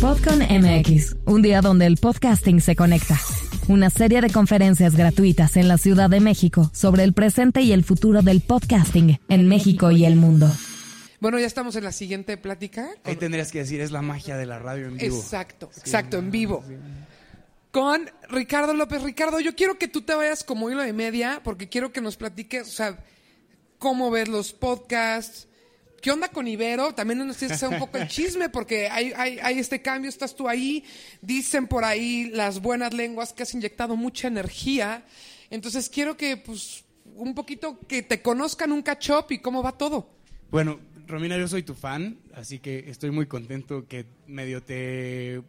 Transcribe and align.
Podcon 0.00 0.38
MX, 0.38 1.16
un 1.26 1.42
día 1.42 1.60
donde 1.60 1.84
el 1.86 1.96
podcasting 1.96 2.60
se 2.60 2.76
conecta. 2.76 3.18
Una 3.66 3.90
serie 3.90 4.20
de 4.20 4.30
conferencias 4.30 4.94
gratuitas 4.94 5.56
en 5.56 5.66
la 5.66 5.76
Ciudad 5.76 6.08
de 6.08 6.20
México 6.20 6.70
sobre 6.72 7.02
el 7.02 7.14
presente 7.14 7.62
y 7.62 7.72
el 7.72 7.82
futuro 7.82 8.22
del 8.22 8.40
podcasting 8.40 9.18
en 9.28 9.48
México 9.48 9.90
y 9.90 10.04
el 10.04 10.14
mundo. 10.14 10.48
Bueno, 11.18 11.40
ya 11.40 11.46
estamos 11.46 11.74
en 11.74 11.82
la 11.82 11.90
siguiente 11.90 12.36
plática. 12.36 12.90
Ahí 13.02 13.16
tendrías 13.16 13.50
que 13.50 13.58
decir, 13.58 13.80
es 13.80 13.90
la 13.90 14.00
magia 14.00 14.36
de 14.36 14.46
la 14.46 14.60
radio 14.60 14.86
en 14.86 14.98
vivo. 14.98 15.16
Exacto, 15.16 15.68
exacto, 15.76 16.18
en 16.18 16.30
vivo. 16.30 16.62
Con 17.72 18.08
Ricardo 18.28 18.74
López. 18.74 19.02
Ricardo, 19.02 19.40
yo 19.40 19.56
quiero 19.56 19.78
que 19.78 19.88
tú 19.88 20.02
te 20.02 20.14
vayas 20.14 20.44
como 20.44 20.70
hilo 20.70 20.82
de 20.82 20.92
media, 20.92 21.40
porque 21.42 21.68
quiero 21.68 21.90
que 21.90 22.00
nos 22.00 22.16
platiques, 22.16 22.68
o 22.68 22.70
sea, 22.70 23.04
cómo 23.80 24.12
ves 24.12 24.28
los 24.28 24.52
podcasts, 24.52 25.47
¿Qué 26.00 26.10
onda 26.10 26.28
con 26.28 26.46
Ibero? 26.46 26.94
También 26.94 27.26
nos 27.26 27.36
tienes 27.36 27.58
que 27.58 27.66
un 27.66 27.78
poco 27.78 27.98
el 27.98 28.08
chisme 28.08 28.48
porque 28.48 28.88
hay, 28.88 29.12
hay, 29.16 29.38
hay, 29.42 29.58
este 29.58 29.82
cambio, 29.82 30.08
estás 30.08 30.34
tú 30.34 30.48
ahí, 30.48 30.84
dicen 31.20 31.66
por 31.66 31.84
ahí 31.84 32.30
las 32.30 32.60
buenas 32.62 32.94
lenguas 32.94 33.32
que 33.32 33.42
has 33.42 33.52
inyectado 33.54 33.96
mucha 33.96 34.28
energía. 34.28 35.04
Entonces 35.50 35.88
quiero 35.88 36.16
que, 36.16 36.36
pues, 36.36 36.84
un 37.16 37.34
poquito 37.34 37.80
que 37.80 38.02
te 38.02 38.22
conozcan 38.22 38.70
un 38.72 38.82
catch 38.82 39.10
y 39.30 39.38
cómo 39.38 39.62
va 39.62 39.72
todo. 39.72 40.10
Bueno, 40.50 40.78
Romina, 41.08 41.38
yo 41.38 41.48
soy 41.48 41.62
tu 41.62 41.74
fan, 41.74 42.18
así 42.34 42.58
que 42.58 42.90
estoy 42.90 43.10
muy 43.10 43.26
contento 43.26 43.86
que 43.88 44.04
medio 44.26 44.62
te 44.62 45.42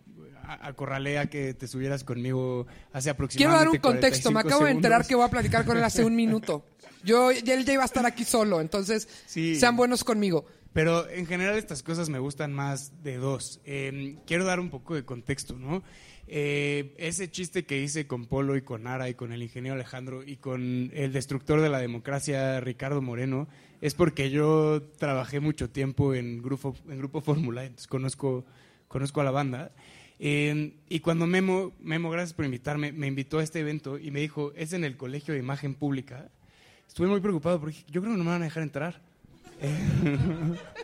acorralé 0.61 1.19
a 1.19 1.29
que 1.29 1.53
te 1.53 1.67
subieras 1.67 2.03
conmigo 2.03 2.65
hace 2.93 3.09
aproximadamente 3.09 3.37
Quiero 3.37 3.53
dar 3.53 3.69
un 3.69 3.77
contexto, 3.77 4.31
me 4.31 4.39
acabo 4.39 4.65
de 4.65 4.71
enterar 4.71 5.05
que 5.05 5.15
voy 5.15 5.25
a 5.25 5.29
platicar 5.29 5.65
con 5.65 5.77
él 5.77 5.83
hace 5.83 6.05
un 6.05 6.15
minuto. 6.15 6.65
Yo, 7.03 7.31
él 7.31 7.65
ya 7.65 7.73
iba 7.73 7.83
a 7.83 7.85
estar 7.85 8.05
aquí 8.05 8.23
solo, 8.23 8.61
entonces 8.61 9.07
sean 9.27 9.75
buenos 9.75 10.03
conmigo. 10.03 10.45
Pero 10.71 11.09
en 11.09 11.25
general 11.25 11.57
estas 11.57 11.83
cosas 11.83 12.09
me 12.09 12.19
gustan 12.19 12.53
más 12.53 13.03
de 13.03 13.17
dos. 13.17 13.59
Em, 13.65 14.17
quiero 14.25 14.45
dar 14.45 14.59
un 14.59 14.69
poco 14.69 14.95
de 14.95 15.03
contexto, 15.03 15.55
¿no? 15.57 15.83
Eh, 16.27 16.93
ese 16.97 17.29
chiste 17.31 17.65
que 17.65 17.81
hice 17.81 18.05
con 18.05 18.27
Polo 18.27 18.55
y 18.55 18.61
con 18.61 18.85
Ara 18.85 19.09
y 19.09 19.15
con 19.15 19.33
el 19.33 19.41
ingeniero 19.41 19.73
Alejandro 19.73 20.23
y 20.23 20.37
con 20.37 20.91
el 20.93 21.11
destructor 21.11 21.59
de 21.59 21.69
la 21.69 21.79
democracia 21.79 22.59
Ricardo 22.59 23.01
Moreno 23.01 23.47
es 23.81 23.93
porque 23.93 24.29
yo 24.29 24.81
trabajé 24.97 25.39
mucho 25.39 25.69
tiempo 25.69 26.13
en 26.13 26.41
Grupo, 26.41 26.75
en 26.87 26.97
grupo 26.97 27.21
Fórmula, 27.21 27.63
entonces 27.63 27.87
conozco, 27.87 28.45
conozco 28.87 29.21
a 29.21 29.23
la 29.23 29.31
banda. 29.31 29.71
Y 30.19 30.99
cuando 30.99 31.27
Memo, 31.27 31.73
Memo, 31.79 32.09
gracias 32.09 32.33
por 32.33 32.45
invitarme, 32.45 32.91
me 32.91 33.07
invitó 33.07 33.39
a 33.39 33.43
este 33.43 33.61
evento 33.61 33.97
y 33.97 34.11
me 34.11 34.19
dijo, 34.19 34.51
es 34.55 34.73
en 34.73 34.83
el 34.83 34.97
Colegio 34.97 35.33
de 35.33 35.39
Imagen 35.39 35.75
Pública 35.75 36.29
estuve 36.89 37.07
muy 37.07 37.21
preocupado 37.21 37.59
porque 37.59 37.77
yo 37.87 38.01
creo 38.01 38.13
que 38.13 38.17
no 38.17 38.23
me 38.23 38.31
van 38.31 38.41
a 38.41 38.45
dejar 38.45 38.63
entrar. 38.63 38.99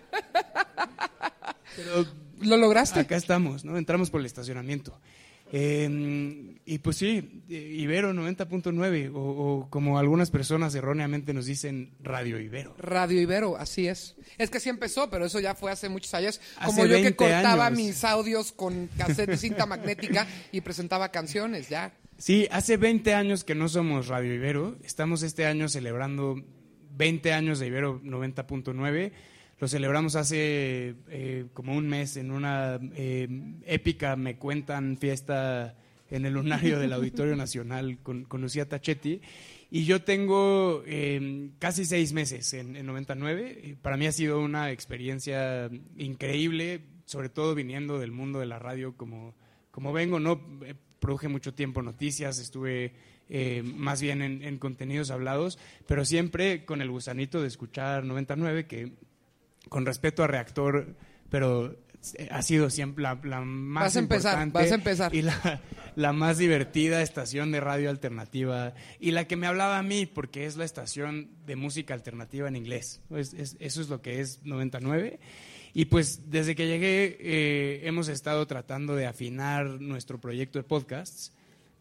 Pero 1.75 2.05
lo 2.41 2.57
lograste. 2.57 2.99
Acá 2.99 3.15
estamos, 3.15 3.65
¿no? 3.65 3.77
Entramos 3.77 4.09
por 4.09 4.21
el 4.21 4.25
estacionamiento. 4.25 4.99
Em, 5.51 6.57
y 6.65 6.79
pues 6.79 6.97
sí, 6.97 7.43
Ibero 7.47 8.13
90.9, 8.13 9.11
o, 9.13 9.19
o, 9.19 9.69
como 9.69 9.99
algunas 9.99 10.31
personas 10.31 10.73
erróneamente 10.73 11.33
nos 11.33 11.45
dicen, 11.45 11.91
Radio 12.01 12.39
Ibero. 12.39 12.75
Radio 12.77 13.21
Ibero, 13.21 13.55
así 13.55 13.87
es. 13.87 14.15
Es 14.37 14.49
que 14.49 14.59
sí 14.59 14.69
empezó, 14.69 15.09
pero 15.09 15.25
eso 15.25 15.39
ya 15.39 15.53
fue 15.53 15.71
hace 15.71 15.87
muchos 15.87 16.13
años. 16.13 16.41
Como 16.65 16.85
yo 16.85 16.97
que 16.97 17.15
cortaba 17.15 17.69
mis 17.69 18.03
audios 18.03 18.51
con 18.51 18.87
cassette 18.97 19.35
cinta 19.37 19.65
magnética 19.65 20.27
y 20.51 20.61
presentaba 20.61 21.09
canciones, 21.09 21.69
ya. 21.69 21.93
Sí, 22.17 22.47
hace 22.51 22.77
20 22.77 23.13
años 23.13 23.43
que 23.43 23.55
no 23.55 23.69
somos 23.69 24.07
Radio 24.07 24.33
Ibero. 24.33 24.77
Estamos 24.83 25.21
este 25.21 25.45
año 25.45 25.69
celebrando 25.69 26.41
20 26.97 27.33
años 27.33 27.59
de 27.59 27.67
Ibero 27.67 28.01
90.9. 28.01 29.11
Lo 29.59 29.67
celebramos 29.67 30.15
hace 30.15 30.95
eh, 31.09 31.45
como 31.53 31.75
un 31.75 31.87
mes 31.87 32.17
en 32.17 32.31
una 32.31 32.79
eh, 32.95 33.27
épica, 33.65 34.15
me 34.15 34.37
cuentan, 34.37 34.97
fiesta 34.97 35.77
en 36.09 36.25
el 36.25 36.33
lunario 36.33 36.79
del 36.79 36.93
Auditorio 36.93 37.35
Nacional 37.37 37.99
con, 38.03 38.25
con 38.25 38.41
Lucía 38.41 38.67
Tachetti. 38.67 39.21
Y 39.71 39.85
yo 39.85 40.03
tengo 40.03 40.83
eh, 40.85 41.49
casi 41.59 41.85
seis 41.85 42.13
meses 42.13 42.53
en, 42.53 42.75
en 42.75 42.85
99. 42.85 43.77
Para 43.81 43.97
mí 43.97 44.07
ha 44.07 44.11
sido 44.11 44.39
una 44.41 44.71
experiencia 44.71 45.69
increíble, 45.97 46.81
sobre 47.05 47.29
todo 47.29 47.55
viniendo 47.55 47.99
del 47.99 48.11
mundo 48.11 48.39
de 48.39 48.45
la 48.45 48.59
radio 48.59 48.95
como, 48.95 49.35
como 49.71 49.93
vengo, 49.93 50.19
¿no? 50.19 50.41
produje 51.05 51.27
mucho 51.27 51.53
tiempo 51.53 51.83
noticias, 51.83 52.39
estuve 52.39 52.93
eh, 53.29 53.61
más 53.63 54.01
bien 54.01 54.21
en, 54.21 54.57
contenidos 54.57 55.11
hablados, 55.11 55.59
pero 55.87 56.03
siempre 56.03 56.65
con 56.65 56.81
el 56.81 56.89
gusanito 56.89 57.41
de 57.41 57.47
escuchar 57.47 58.03
99, 58.05 58.65
que 58.65 58.93
con 59.69 59.85
respeto 59.85 60.23
a 60.23 60.27
Reactor, 60.27 60.95
pero 61.29 61.75
eh, 62.17 62.27
ha 62.31 62.41
sido 62.41 62.69
siempre 62.69 63.03
la, 63.03 63.15
más 63.15 63.85
vas 63.85 63.95
a 63.95 63.99
empezar, 63.99 64.51
vas 64.51 64.71
a 64.71 64.75
empezar. 64.75 65.15
y 65.15 65.23
la, 65.23 66.13
más 66.13 66.37
divertida 66.37 67.01
estación 67.01 67.51
de 67.51 67.59
radio 67.59 67.89
alternativa 67.89 68.73
y 68.99 69.11
la 69.11 69.25
que 69.25 69.35
me 69.35 69.47
hablaba 69.47 69.79
a 69.79 69.83
mí 69.83 70.05
porque 70.05 70.45
es 70.45 70.55
la 70.55 70.65
estación 70.65 71.29
de 71.45 71.55
música 71.55 71.93
alternativa 71.93 72.47
en 72.47 72.55
inglés. 72.55 73.01
eso 73.11 73.81
es 73.81 73.89
lo 73.89 74.01
que 74.01 74.21
es 74.21 74.41
99 74.43 75.19
y 75.73 75.85
pues 75.85 76.29
desde 76.29 76.55
que 76.55 76.67
llegué 76.67 77.17
eh, 77.19 77.81
hemos 77.87 78.07
estado 78.07 78.45
tratando 78.47 78.95
de 78.95 79.07
afinar 79.07 79.81
nuestro 79.81 80.21
proyecto 80.21 80.59
de 80.59 80.63
podcasts, 80.63 81.33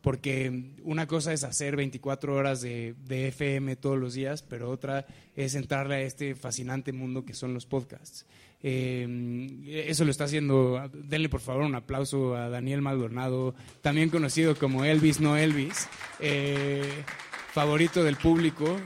porque 0.04 0.74
una 0.82 1.06
cosa 1.06 1.32
es 1.32 1.44
hacer 1.44 1.76
24 1.76 2.34
horas 2.34 2.60
de, 2.60 2.94
FM 3.08 3.74
todos 3.76 3.98
los 3.98 4.12
días, 4.12 4.42
pero 4.42 4.70
otra 4.70 5.06
es 5.34 5.54
entrarle 5.54 5.94
a 5.94 6.00
este 6.02 6.34
fascinante 6.34 6.92
mundo 6.92 7.24
que 7.24 7.32
son 7.32 7.54
los 7.54 7.64
podcasts. 7.64 8.26
Eh, 8.62 9.86
eso 9.88 10.04
lo 10.04 10.10
está 10.10 10.24
haciendo, 10.24 10.90
denle 10.92 11.30
por 11.30 11.40
favor 11.40 11.62
un 11.62 11.74
aplauso 11.74 12.36
a 12.36 12.50
Daniel 12.50 12.82
Maldonado, 12.82 13.54
también 13.80 14.10
conocido 14.10 14.56
como 14.56 14.84
Elvis, 14.84 15.20
no 15.20 15.38
Elvis, 15.38 15.88
eh, 16.20 16.84
favorito 17.54 18.04
del 18.04 18.16
público. 18.16 18.78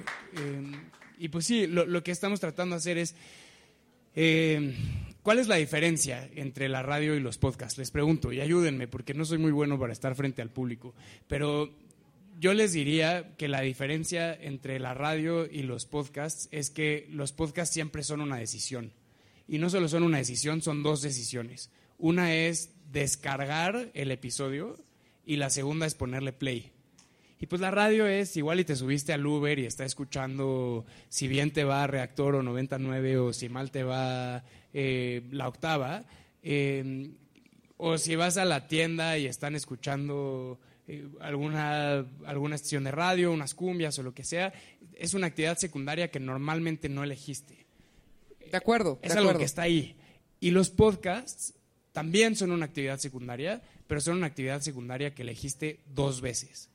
y 1.18 1.28
pues 1.30 1.46
sí, 1.46 1.66
lo, 1.66 2.00
que 2.04 2.12
estamos 2.12 2.38
tratando 2.38 2.76
de 2.76 2.78
hacer 2.78 2.96
es 2.96 3.16
eh, 4.14 4.72
¿Cuál 5.28 5.40
es 5.40 5.48
la 5.48 5.56
diferencia 5.56 6.26
entre 6.36 6.70
la 6.70 6.82
radio 6.82 7.14
y 7.14 7.20
los 7.20 7.36
podcasts? 7.36 7.76
Les 7.76 7.90
pregunto 7.90 8.32
y 8.32 8.40
ayúdenme 8.40 8.88
porque 8.88 9.12
no 9.12 9.26
soy 9.26 9.36
muy 9.36 9.52
bueno 9.52 9.78
para 9.78 9.92
estar 9.92 10.14
frente 10.14 10.40
al 10.40 10.48
público, 10.48 10.94
pero 11.26 11.68
yo 12.40 12.54
les 12.54 12.72
diría 12.72 13.36
que 13.36 13.46
la 13.46 13.60
diferencia 13.60 14.32
entre 14.32 14.78
la 14.78 14.94
radio 14.94 15.44
y 15.44 15.64
los 15.64 15.84
podcasts 15.84 16.48
es 16.50 16.70
que 16.70 17.06
los 17.10 17.32
podcasts 17.32 17.74
siempre 17.74 18.04
son 18.04 18.22
una 18.22 18.38
decisión. 18.38 18.94
Y 19.46 19.58
no 19.58 19.68
solo 19.68 19.90
son 19.90 20.02
una 20.02 20.16
decisión, 20.16 20.62
son 20.62 20.82
dos 20.82 21.02
decisiones. 21.02 21.70
Una 21.98 22.34
es 22.34 22.70
descargar 22.90 23.90
el 23.92 24.10
episodio 24.10 24.82
y 25.26 25.36
la 25.36 25.50
segunda 25.50 25.84
es 25.84 25.94
ponerle 25.94 26.32
play. 26.32 26.72
Y 27.40 27.46
pues 27.46 27.60
la 27.60 27.70
radio 27.70 28.06
es 28.06 28.36
igual 28.36 28.60
y 28.60 28.64
te 28.64 28.74
subiste 28.74 29.12
al 29.12 29.24
Uber 29.24 29.58
y 29.58 29.66
está 29.66 29.84
escuchando 29.84 30.84
si 31.08 31.28
bien 31.28 31.52
te 31.52 31.64
va 31.64 31.86
Reactor 31.86 32.34
o 32.34 32.42
99 32.42 33.18
o 33.18 33.32
si 33.32 33.48
mal 33.48 33.70
te 33.70 33.84
va 33.84 34.42
eh, 34.74 35.22
la 35.30 35.48
octava. 35.48 36.04
Eh, 36.42 37.10
o 37.76 37.96
si 37.96 38.16
vas 38.16 38.36
a 38.36 38.44
la 38.44 38.66
tienda 38.66 39.18
y 39.18 39.26
están 39.26 39.54
escuchando 39.54 40.58
eh, 40.88 41.06
alguna, 41.20 42.04
alguna 42.26 42.56
estación 42.56 42.84
de 42.84 42.90
radio, 42.90 43.32
unas 43.32 43.54
cumbias 43.54 43.98
o 43.98 44.02
lo 44.02 44.12
que 44.12 44.24
sea, 44.24 44.52
es 44.96 45.14
una 45.14 45.28
actividad 45.28 45.56
secundaria 45.56 46.10
que 46.10 46.18
normalmente 46.18 46.88
no 46.88 47.04
elegiste. 47.04 47.66
De 48.50 48.56
acuerdo. 48.56 48.98
Es 49.00 49.14
algo 49.14 49.38
que 49.38 49.44
está 49.44 49.62
ahí. 49.62 49.96
Y 50.40 50.50
los 50.50 50.70
podcasts 50.70 51.54
también 51.92 52.36
son 52.36 52.50
una 52.50 52.66
actividad 52.66 52.98
secundaria, 52.98 53.62
pero 53.86 54.00
son 54.00 54.16
una 54.16 54.26
actividad 54.26 54.60
secundaria 54.60 55.14
que 55.14 55.22
elegiste 55.22 55.80
dos 55.94 56.20
veces. 56.20 56.67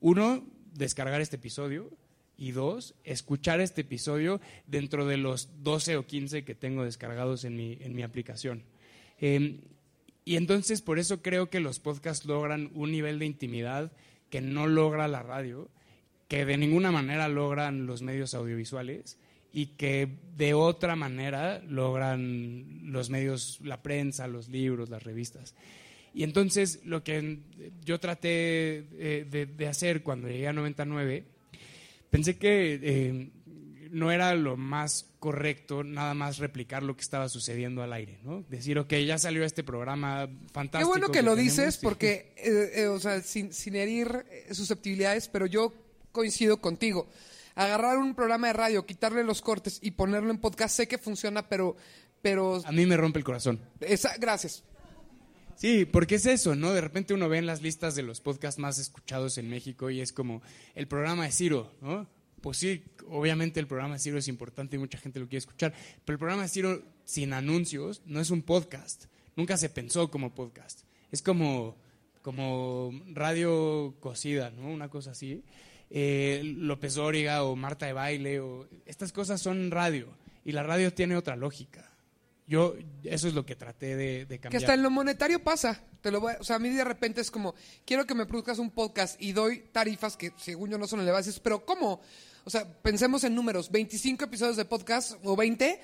Uno, 0.00 0.44
descargar 0.74 1.20
este 1.20 1.36
episodio. 1.36 1.90
Y 2.40 2.52
dos, 2.52 2.94
escuchar 3.02 3.60
este 3.60 3.80
episodio 3.80 4.40
dentro 4.68 5.06
de 5.06 5.16
los 5.16 5.48
12 5.64 5.96
o 5.96 6.06
15 6.06 6.44
que 6.44 6.54
tengo 6.54 6.84
descargados 6.84 7.44
en 7.44 7.56
mi, 7.56 7.78
en 7.80 7.96
mi 7.96 8.04
aplicación. 8.04 8.62
Em, 9.18 9.62
y 10.24 10.36
entonces 10.36 10.80
por 10.80 11.00
eso 11.00 11.20
creo 11.20 11.50
que 11.50 11.58
los 11.58 11.80
podcasts 11.80 12.26
logran 12.26 12.70
un 12.74 12.92
nivel 12.92 13.18
de 13.18 13.26
intimidad 13.26 13.90
que 14.30 14.40
no 14.40 14.68
logra 14.68 15.08
la 15.08 15.24
radio, 15.24 15.68
que 16.28 16.44
de 16.44 16.56
ninguna 16.58 16.92
manera 16.92 17.28
logran 17.28 17.86
los 17.86 18.02
medios 18.02 18.34
audiovisuales 18.34 19.18
y 19.52 19.66
que 19.66 20.08
de 20.36 20.54
otra 20.54 20.94
manera 20.94 21.60
logran 21.66 22.92
los 22.92 23.10
medios, 23.10 23.58
la 23.62 23.82
prensa, 23.82 24.28
los 24.28 24.48
libros, 24.48 24.90
las 24.90 25.02
revistas. 25.02 25.54
Y 26.14 26.24
entonces 26.24 26.80
lo 26.84 27.02
que 27.02 27.38
yo 27.84 28.00
traté 28.00 28.86
eh, 28.92 29.48
de, 29.56 29.68
hacer 29.68 30.02
cuando 30.02 30.28
llegué 30.28 30.48
a 30.48 30.52
99, 30.52 31.24
pensé 32.10 32.36
que 32.36 32.80
eh, 32.82 33.30
no 33.90 34.10
era 34.10 34.34
lo 34.34 34.56
más 34.56 35.06
correcto 35.18 35.84
nada 35.84 36.14
más 36.14 36.38
replicar 36.38 36.82
lo 36.82 36.96
que 36.96 37.02
estaba 37.02 37.28
sucediendo 37.28 37.82
al 37.82 37.92
aire, 37.92 38.18
¿no? 38.22 38.44
Decir, 38.48 38.78
ok, 38.78 38.94
ya 38.94 39.18
salió 39.18 39.44
este 39.44 39.64
programa 39.64 40.28
fantástico. 40.52 40.92
Qué 40.92 40.98
bueno 41.00 41.12
que, 41.12 41.22
lo 41.22 41.36
dices 41.36 41.76
porque, 41.76 42.34
eh, 42.36 42.86
o 42.86 43.00
sea, 43.00 43.20
sin, 43.20 43.52
sin 43.52 43.76
herir 43.76 44.24
susceptibilidades, 44.50 45.28
pero 45.28 45.46
yo 45.46 45.72
coincido 46.12 46.60
contigo 46.60 47.08
agarrar 47.58 47.98
un 47.98 48.14
programa 48.14 48.46
de 48.46 48.52
radio, 48.52 48.86
quitarle 48.86 49.24
los 49.24 49.42
cortes 49.42 49.80
y 49.82 49.90
ponerlo 49.90 50.30
en 50.30 50.38
podcast, 50.38 50.76
sé 50.76 50.86
que 50.86 50.96
funciona, 50.96 51.48
pero... 51.48 51.76
pero 52.22 52.62
a 52.64 52.70
mí 52.70 52.86
me 52.86 52.96
rompe 52.96 53.18
el 53.18 53.24
corazón. 53.24 53.60
Esa, 53.80 54.16
gracias. 54.16 54.62
Sí, 55.58 55.84
porque 55.84 56.14
es 56.14 56.26
eso, 56.26 56.54
¿no? 56.54 56.72
De 56.72 56.80
repente 56.80 57.14
uno 57.14 57.28
ve 57.28 57.38
en 57.38 57.46
las 57.46 57.62
listas 57.62 57.96
de 57.96 58.04
los 58.04 58.20
podcasts 58.20 58.60
más 58.60 58.78
escuchados 58.78 59.38
en 59.38 59.50
México 59.50 59.90
y 59.90 60.00
es 60.00 60.12
como 60.12 60.40
el 60.76 60.86
programa 60.86 61.24
de 61.24 61.32
Ciro, 61.32 61.72
¿no? 61.80 62.06
Pues 62.40 62.58
sí, 62.58 62.84
obviamente 63.08 63.58
el 63.58 63.66
programa 63.66 63.94
de 63.94 63.98
Ciro 63.98 64.18
es 64.18 64.28
importante 64.28 64.76
y 64.76 64.78
mucha 64.78 64.98
gente 64.98 65.18
lo 65.18 65.26
quiere 65.26 65.38
escuchar, 65.38 65.74
pero 66.04 66.14
el 66.14 66.18
programa 66.20 66.42
de 66.42 66.48
Ciro 66.48 66.80
sin 67.04 67.32
anuncios 67.32 68.02
no 68.06 68.20
es 68.20 68.30
un 68.30 68.42
podcast. 68.42 69.06
Nunca 69.34 69.56
se 69.56 69.68
pensó 69.68 70.12
como 70.12 70.32
podcast. 70.32 70.82
Es 71.10 71.22
como, 71.22 71.76
como 72.22 72.92
radio 73.12 73.96
cocida, 73.98 74.50
¿no? 74.50 74.68
Una 74.68 74.88
cosa 74.88 75.10
así. 75.10 75.42
Eh, 75.90 76.40
López 76.44 76.94
Dóriga 76.94 77.42
o 77.42 77.56
Marta 77.56 77.86
de 77.86 77.94
Baile, 77.94 78.38
o, 78.38 78.68
estas 78.86 79.10
cosas 79.10 79.42
son 79.42 79.72
radio 79.72 80.06
y 80.44 80.52
la 80.52 80.62
radio 80.62 80.92
tiene 80.92 81.16
otra 81.16 81.34
lógica. 81.34 81.87
Yo, 82.48 82.74
eso 83.04 83.28
es 83.28 83.34
lo 83.34 83.44
que 83.44 83.56
traté 83.56 83.94
de, 83.94 84.26
cambiar. 84.26 84.50
Que 84.50 84.56
hasta 84.56 84.72
en 84.72 84.82
lo 84.82 84.90
monetario 84.90 85.44
pasa. 85.44 85.82
Te 86.00 86.10
lo 86.10 86.22
o 86.22 86.44
sea, 86.44 86.56
a 86.56 86.58
mí 86.58 86.70
de 86.70 86.82
repente 86.82 87.20
es 87.20 87.30
como, 87.30 87.54
quiero 87.84 88.06
que 88.06 88.14
me 88.14 88.24
produzcas 88.24 88.58
un 88.58 88.70
podcast 88.70 89.20
y 89.20 89.32
doy 89.32 89.64
tarifas 89.70 90.16
que 90.16 90.32
según 90.38 90.70
yo 90.70 90.78
no 90.78 90.86
son 90.86 91.00
elevadas. 91.00 91.38
Pero 91.40 91.66
¿cómo? 91.66 92.00
O 92.44 92.50
sea, 92.50 92.66
pensemos 92.66 93.22
en 93.24 93.34
números. 93.34 93.70
25 93.70 94.24
episodios 94.24 94.56
de 94.56 94.64
podcast 94.64 95.12
o 95.24 95.36
20 95.36 95.78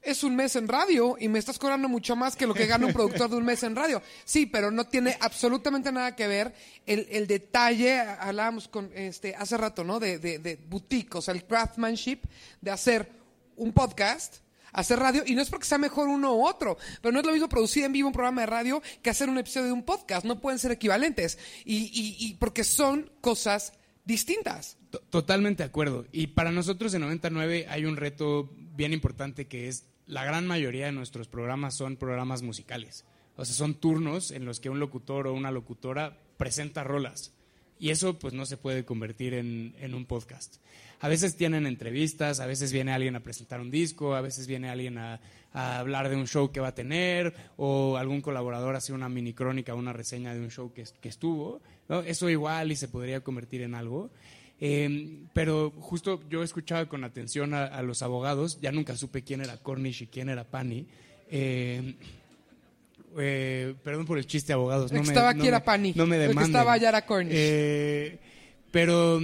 es 0.00 0.24
un 0.24 0.34
mes 0.34 0.56
en 0.56 0.68
radio 0.68 1.16
y 1.20 1.28
me 1.28 1.38
estás 1.38 1.58
cobrando 1.58 1.86
mucho 1.86 2.16
más 2.16 2.34
que 2.34 2.46
lo 2.46 2.54
que 2.54 2.66
gana 2.66 2.86
un 2.86 2.92
productor 2.94 3.28
de 3.28 3.36
un 3.36 3.44
mes 3.44 3.62
en 3.62 3.76
radio. 3.76 4.00
Sí, 4.24 4.46
pero 4.46 4.70
no 4.70 4.86
tiene 4.86 5.18
absolutamente 5.20 5.92
nada 5.92 6.16
que 6.16 6.26
ver 6.26 6.54
el, 6.86 7.06
el 7.10 7.26
detalle, 7.26 8.00
hablábamos 8.00 8.68
con 8.68 8.90
este 8.94 9.34
hace 9.34 9.58
rato, 9.58 9.84
¿no? 9.84 10.00
De, 10.00 10.18
de, 10.18 10.38
de 10.38 10.56
boutique, 10.56 11.14
o 11.16 11.20
sea, 11.20 11.34
el 11.34 11.44
craftsmanship 11.44 12.20
de 12.62 12.70
hacer 12.70 13.10
un 13.56 13.72
podcast 13.72 14.43
hacer 14.74 14.98
radio 14.98 15.22
y 15.26 15.34
no 15.34 15.42
es 15.42 15.48
porque 15.48 15.66
sea 15.66 15.78
mejor 15.78 16.08
uno 16.08 16.34
u 16.34 16.46
otro, 16.46 16.76
pero 17.00 17.12
no 17.12 17.20
es 17.20 17.26
lo 17.26 17.32
mismo 17.32 17.48
producir 17.48 17.84
en 17.84 17.92
vivo 17.92 18.08
un 18.08 18.12
programa 18.12 18.42
de 18.42 18.46
radio 18.46 18.82
que 19.02 19.10
hacer 19.10 19.30
un 19.30 19.38
episodio 19.38 19.66
de 19.66 19.72
un 19.72 19.84
podcast, 19.84 20.26
no 20.26 20.40
pueden 20.40 20.58
ser 20.58 20.72
equivalentes 20.72 21.38
y, 21.64 21.90
y, 22.18 22.34
porque 22.34 22.64
son 22.64 23.10
cosas 23.20 23.72
distintas. 24.04 24.76
Totalmente 25.10 25.62
de 25.62 25.68
acuerdo. 25.68 26.06
Y 26.12 26.28
para 26.28 26.52
nosotros 26.52 26.92
en 26.94 27.00
99 27.00 27.66
hay 27.68 27.84
un 27.84 27.96
reto 27.96 28.50
bien 28.56 28.92
importante 28.92 29.46
que 29.46 29.68
es 29.68 29.86
la 30.06 30.24
gran 30.24 30.46
mayoría 30.46 30.86
de 30.86 30.92
nuestros 30.92 31.28
programas 31.28 31.74
son 31.74 31.96
programas 31.96 32.42
musicales. 32.42 33.04
O 33.36 33.44
sea, 33.44 33.54
son 33.54 33.74
turnos 33.74 34.30
en 34.30 34.44
los 34.44 34.60
que 34.60 34.70
un 34.70 34.78
locutor 34.78 35.26
o 35.26 35.32
una 35.32 35.50
locutora 35.50 36.20
presenta 36.36 36.84
rolas. 36.84 37.32
Y 37.84 37.90
eso 37.90 38.18
pues 38.18 38.32
no 38.32 38.46
se 38.46 38.56
puede 38.56 38.84
convertir 38.84 39.34
en, 39.34 39.74
en 39.78 39.94
un 39.94 40.06
podcast 40.06 40.56
a 41.04 41.08
veces 41.08 41.36
tienen 41.36 41.66
entrevistas, 41.66 42.40
a 42.40 42.46
veces 42.46 42.72
viene 42.72 42.90
alguien 42.90 43.14
a 43.14 43.20
presentar 43.20 43.60
un 43.60 43.70
disco, 43.70 44.14
a 44.14 44.22
veces 44.22 44.46
viene 44.46 44.70
alguien 44.70 44.96
a, 44.96 45.20
hablar 45.52 46.08
de 46.08 46.16
un 46.16 46.26
show 46.26 46.50
que 46.50 46.60
va 46.60 46.68
a 46.68 46.74
tener, 46.74 47.34
o 47.58 47.98
algún 47.98 48.22
colaborador 48.22 48.74
hace 48.74 48.94
una 48.94 49.10
mini 49.10 49.34
crónica, 49.34 49.74
una 49.74 49.92
reseña 49.92 50.32
de 50.32 50.40
un 50.40 50.50
show 50.50 50.72
que, 50.72 50.86
estuvo. 51.06 51.60
Eso 52.06 52.30
igual 52.30 52.72
y 52.72 52.76
se 52.76 52.88
podría 52.88 53.20
convertir 53.20 53.60
en 53.60 53.74
algo. 53.74 54.10
Em, 54.58 55.28
pero 55.34 55.74
justo 55.78 56.22
yo 56.30 56.42
escuchaba 56.42 56.86
con 56.86 57.04
atención 57.04 57.52
a, 57.52 57.82
los 57.82 58.00
abogados, 58.00 58.58
ya 58.62 58.72
nunca 58.72 58.96
supe 58.96 59.22
quién 59.22 59.42
era 59.42 59.58
Cornish 59.58 60.04
y 60.04 60.06
quién 60.06 60.30
era 60.30 60.44
Pani. 60.44 60.86
Em, 61.30 61.96
eh, 63.18 63.74
perdón 63.82 64.06
por 64.06 64.18
el 64.18 64.26
chiste, 64.26 64.52
abogados. 64.52 64.92
No 64.92 65.00
estaba 65.00 65.30
aquí 65.30 65.46
era 65.46 65.64
Pani. 65.64 65.92
No 65.94 66.06
me 66.06 66.18
demanden. 66.18 66.38
El 66.38 66.44
que 66.44 66.50
estaba 66.50 66.72
allá 66.72 66.88
era 66.88 67.06
Cornish. 67.06 67.34
Eh, 67.36 68.18
pero 68.70 69.20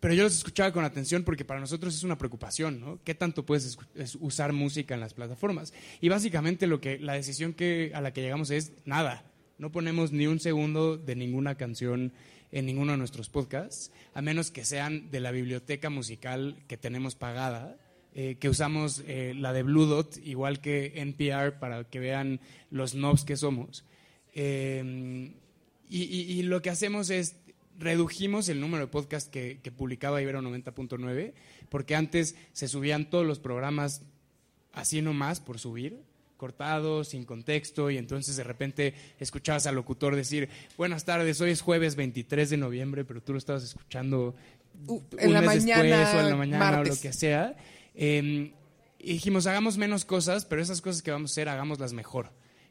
pero 0.00 0.14
yo 0.14 0.22
los 0.22 0.36
escuchaba 0.36 0.72
con 0.72 0.84
atención 0.84 1.24
porque 1.24 1.44
para 1.44 1.60
nosotros 1.60 1.94
es 1.94 2.04
una 2.04 2.18
preocupación, 2.18 2.80
¿no? 2.80 3.00
¿Qué 3.02 3.14
tanto 3.14 3.44
puedes 3.44 3.78
usar 4.20 4.52
música 4.52 4.94
en 4.94 5.00
las 5.00 5.14
plataformas? 5.14 5.72
Y 6.00 6.08
básicamente 6.08 6.66
lo 6.66 6.80
que 6.80 6.98
la 6.98 7.14
decisión 7.14 7.52
que 7.52 7.90
a 7.94 8.00
la 8.00 8.12
que 8.12 8.22
llegamos 8.22 8.50
es 8.50 8.72
nada. 8.84 9.24
No 9.58 9.72
ponemos 9.72 10.12
ni 10.12 10.28
un 10.28 10.38
segundo 10.38 10.96
de 10.96 11.16
ninguna 11.16 11.56
canción 11.56 12.12
en 12.52 12.66
ninguno 12.66 12.92
de 12.92 12.98
nuestros 12.98 13.28
podcasts, 13.28 13.90
a 14.14 14.22
menos 14.22 14.52
que 14.52 14.64
sean 14.64 15.10
de 15.10 15.20
la 15.20 15.32
biblioteca 15.32 15.90
musical 15.90 16.56
que 16.68 16.76
tenemos 16.76 17.16
pagada, 17.16 17.76
eh, 18.20 18.34
que 18.34 18.48
usamos 18.48 19.04
eh, 19.06 19.32
la 19.36 19.52
de 19.52 19.62
Blue 19.62 19.84
Dot, 19.84 20.18
igual 20.24 20.60
que 20.60 20.94
NPR, 20.96 21.60
para 21.60 21.84
que 21.84 22.00
vean 22.00 22.40
los 22.68 22.94
knobs 22.94 23.24
que 23.24 23.36
somos. 23.36 23.84
Eh, 24.34 25.30
y, 25.88 26.42
lo 26.42 26.60
que 26.60 26.68
hacemos 26.68 27.10
es 27.10 27.36
redujimos 27.78 28.48
el 28.48 28.60
número 28.60 28.86
de 28.86 28.90
podcasts 28.90 29.30
que, 29.30 29.60
publicaba 29.76 30.20
Ibero 30.20 30.42
90.9, 30.42 31.32
porque 31.68 31.94
antes 31.94 32.34
se 32.52 32.66
subían 32.66 33.08
todos 33.08 33.24
los 33.24 33.38
programas 33.38 34.02
así 34.72 35.00
nomás 35.00 35.38
por 35.38 35.60
subir, 35.60 36.02
cortados, 36.36 37.10
sin 37.10 37.24
contexto, 37.24 37.88
y 37.88 37.98
entonces 37.98 38.34
de 38.34 38.42
repente 38.42 38.94
escuchabas 39.20 39.68
al 39.68 39.76
locutor 39.76 40.16
decir, 40.16 40.48
buenas 40.76 41.04
tardes, 41.04 41.40
hoy 41.40 41.52
es 41.52 41.60
jueves 41.60 41.94
23 41.94 42.50
de 42.50 42.56
noviembre, 42.56 43.04
pero 43.04 43.22
tú 43.22 43.30
lo 43.30 43.38
estabas 43.38 43.62
escuchando 43.62 44.34
uh, 44.88 45.02
en 45.18 45.32
la 45.32 45.40
mañana, 45.40 45.82
después, 45.84 46.14
o 46.16 46.20
en 46.20 46.30
la 46.30 46.36
mañana 46.36 46.80
o 46.80 46.84
lo 46.84 46.96
que 46.96 47.12
sea. 47.12 47.56
Em, 48.00 48.52
dijimos, 49.00 49.46
hagamos 49.48 49.76
menos 49.76 50.04
cosas, 50.04 50.44
pero 50.44 50.62
esas 50.62 50.80
cosas 50.80 51.02
que 51.02 51.10
vamos 51.10 51.32
a 51.32 51.34
hacer, 51.34 51.48
hagámoslas 51.48 51.92
mejor 51.92 52.30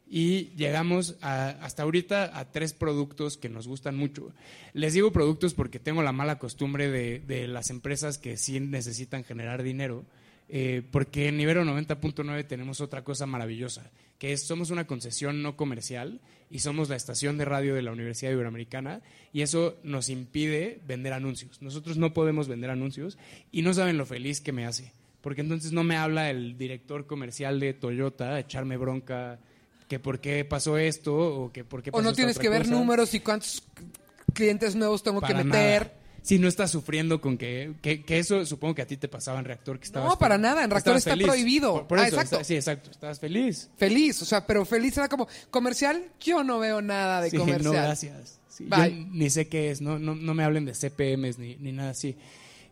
y 0.10 0.52
llegamos 0.56 1.18
hasta 1.22 1.84
ahorita 1.84 2.38
a 2.38 2.52
tres 2.52 2.74
productos 2.74 3.38
que 3.38 3.50
nos 3.50 3.68
gustan 3.68 3.98
mucho. 3.98 4.34
Les 4.74 4.94
digo 4.94 5.12
productos 5.12 5.54
porque 5.54 5.80
tengo 5.80 6.02
la 6.02 6.14
mala 6.14 6.40
costumbre 6.40 6.90
de, 6.90 7.48
las 7.48 7.70
empresas 7.70 8.18
que 8.18 8.38
sí 8.38 8.60
necesitan 8.60 9.24
generar 9.24 9.64
dinero, 9.64 10.06
eh, 10.50 10.82
porque 10.92 11.28
en 11.28 11.42
Ibero 11.42 11.66
90.9 11.66 12.48
tenemos 12.48 12.80
otra 12.80 13.04
cosa 13.04 13.26
maravillosa, 13.26 13.92
que 14.18 14.32
es 14.32 14.48
somos 14.48 14.72
una 14.72 14.88
concesión 14.88 15.44
no 15.44 15.58
comercial 15.58 16.22
y 16.50 16.60
somos 16.60 16.88
la 16.88 16.96
estación 16.96 17.38
de 17.38 17.44
radio 17.44 17.76
de 17.76 17.82
la 17.82 17.92
Universidad 17.92 18.32
Iberoamericana 18.32 19.02
y 19.34 19.42
eso 19.42 19.78
nos 19.84 20.08
impide 20.08 20.80
vender 20.88 21.12
anuncios. 21.12 21.62
Nosotros 21.62 21.98
no 21.98 22.14
podemos 22.14 22.48
vender 22.48 22.70
anuncios 22.70 23.18
y 23.52 23.62
no 23.62 23.74
saben 23.74 23.98
lo 23.98 24.06
feliz 24.06 24.40
que 24.40 24.54
me 24.54 24.66
hace, 24.66 24.94
porque 25.28 25.42
entonces 25.42 25.74
no 25.74 25.84
me 25.84 25.98
habla 25.98 26.30
el 26.30 26.58
director 26.58 27.06
comercial 27.06 27.60
de 27.60 27.74
Toyota 27.74 28.36
a 28.36 28.40
echarme 28.40 28.78
bronca 28.78 29.38
que 29.90 30.00
por 30.00 30.22
qué 30.22 30.46
pasó 30.46 30.78
esto 30.78 31.14
o 31.14 31.52
que 31.52 31.66
por 31.66 31.84
qué 31.84 31.92
pasó 31.92 32.00
O 32.00 32.02
no 32.02 32.14
tienes 32.14 32.40
que 32.40 32.48
ver 32.48 32.70
números 32.70 33.14
y 33.14 33.20
cuántos 33.20 33.62
clientes 34.34 34.74
nuevos 34.74 35.04
tengo 35.04 35.20
que 35.20 35.34
meter. 35.34 35.92
Si 36.22 36.40
no 36.40 36.48
estás 36.48 36.72
sufriendo 36.72 37.20
con 37.20 37.38
que, 37.38 37.74
que, 37.82 38.06
eso 38.18 38.46
supongo 38.46 38.76
que 38.76 38.84
a 38.84 38.88
ti 38.88 38.96
te 38.96 39.10
pasaba 39.10 39.38
en 39.40 39.44
reactor 39.44 39.80
que 39.80 39.88
estabas 39.88 40.08
No, 40.08 40.18
para 40.18 40.38
nada, 40.38 40.64
en 40.64 40.70
reactor 40.70 40.96
está 40.96 41.18
prohibido. 41.18 41.86
ah, 41.90 42.08
exacto. 42.08 42.42
sí, 42.46 42.56
exacto, 42.56 42.90
estabas 42.92 43.20
feliz. 43.20 43.70
Feliz, 43.76 44.22
o 44.22 44.26
sea, 44.26 44.48
pero 44.48 44.64
feliz 44.64 44.96
era 44.96 45.10
como 45.10 45.28
comercial, 45.52 46.06
yo 46.22 46.42
no 46.46 46.58
veo 46.58 46.81
nada 46.81 47.19
de 47.19 47.31
comercial. 47.31 47.64
No, 47.66 47.72
gracias. 47.74 48.40
ni 49.12 49.30
sé 49.30 49.50
qué 49.50 49.72
es, 49.72 49.81
no, 49.81 50.00
no, 50.00 50.16
no 50.16 50.34
me 50.34 50.46
hablen 50.46 50.64
de 50.64 50.74
CPMs 50.74 51.38
ni, 51.38 51.57
ni 51.57 51.74
nada 51.74 51.90
así. 51.90 52.16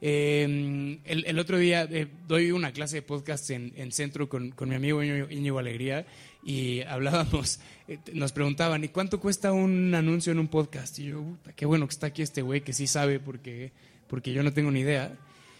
Eh, 0.02 1.00
el, 1.06 1.40
otro 1.40 1.58
día 1.58 1.88
eh, 1.90 2.08
doy 2.28 2.52
una 2.52 2.72
clase 2.72 2.98
de 2.98 3.02
podcast 3.02 3.50
en, 3.50 3.74
en 3.76 3.92
centro 3.92 4.30
con, 4.30 4.52
con, 4.52 4.70
mi 4.70 4.76
amigo 4.76 5.02
Íñigo 5.02 5.58
Alegría 5.58 6.06
y 6.46 6.82
hablábamos, 6.82 7.60
eh, 7.88 7.98
nos 8.14 8.32
preguntaban, 8.32 8.84
¿y 8.84 8.90
cuánto 8.90 9.20
cuesta 9.20 9.52
un 9.52 9.96
anuncio 9.96 10.32
en 10.32 10.38
un 10.38 10.48
podcast? 10.48 11.00
Y 11.00 11.06
yo, 11.06 11.24
qué 11.56 11.66
bueno 11.66 11.88
que 11.88 11.94
está 11.94 12.08
aquí 12.08 12.22
este 12.22 12.44
güey 12.44 12.62
que 12.62 12.72
sí 12.72 12.86
sabe 12.86 13.20
porque, 13.20 13.72
porque 14.08 14.32
yo 14.32 14.44
no 14.44 14.54
tengo 14.54 14.70
ni 14.70 14.82
idea. 14.82 15.18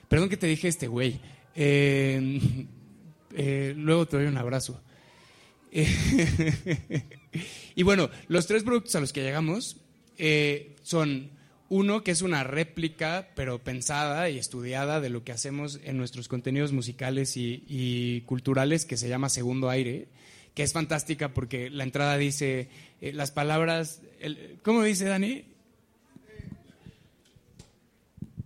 Perdón 0.08 0.30
que 0.30 0.38
te 0.38 0.46
dije 0.46 0.68
este 0.68 0.88
güey. 0.88 1.20
Eh, 1.56 2.40
eh, 3.36 3.74
luego 3.76 4.06
te 4.06 4.18
doy 4.18 4.28
un 4.28 4.38
abrazo. 4.38 4.80
y 7.76 7.84
bueno, 7.84 8.12
los 8.28 8.46
tres 8.46 8.64
productos 8.64 8.96
a 8.96 9.00
los 9.00 9.12
que 9.12 9.24
llegamos 9.24 9.78
son 10.84 11.32
uno 11.70 12.04
que 12.04 12.12
es 12.12 12.22
una 12.22 12.44
réplica, 12.44 13.30
pero 13.36 13.60
pensada 13.60 14.30
y 14.30 14.38
estudiada 14.38 15.02
de 15.02 15.10
lo 15.10 15.24
que 15.24 15.32
hacemos 15.32 15.80
en 15.84 15.98
nuestros 15.98 16.28
contenidos 16.28 16.72
musicales 16.72 17.38
y, 17.38 17.64
y 17.68 18.22
culturales, 18.22 18.86
que 18.86 18.98
se 18.98 19.10
llama 19.10 19.30
Segundo 19.30 19.70
Aire 19.70 20.08
que 20.56 20.64
es 20.64 20.74
fantástica 20.74 21.34
porque 21.34 21.70
la 21.70 21.84
entrada 21.84 22.18
dice 22.18 22.70
eh, 23.02 23.12
las 23.12 23.30
palabras, 23.30 24.00
¿cómo 24.64 24.84
dice 24.84 25.04
Dani? 25.06 25.44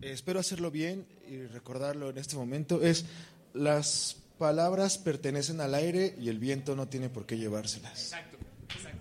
Eh, 0.02 0.12
espero 0.12 0.40
hacerlo 0.40 0.72
bien 0.72 1.06
y 1.30 1.44
recordarlo 1.44 2.10
en 2.10 2.18
este 2.18 2.36
momento. 2.36 2.82
Es 2.82 3.06
las 3.54 4.18
palabras 4.40 4.98
pertenecen 4.98 5.62
al 5.62 5.76
aire 5.76 6.16
y 6.20 6.30
el 6.30 6.40
viento 6.40 6.76
no 6.76 6.88
tiene 6.88 7.10
por 7.10 7.28
qué 7.28 7.38
llevárselas. 7.38 8.02
Exacto. 8.02 8.39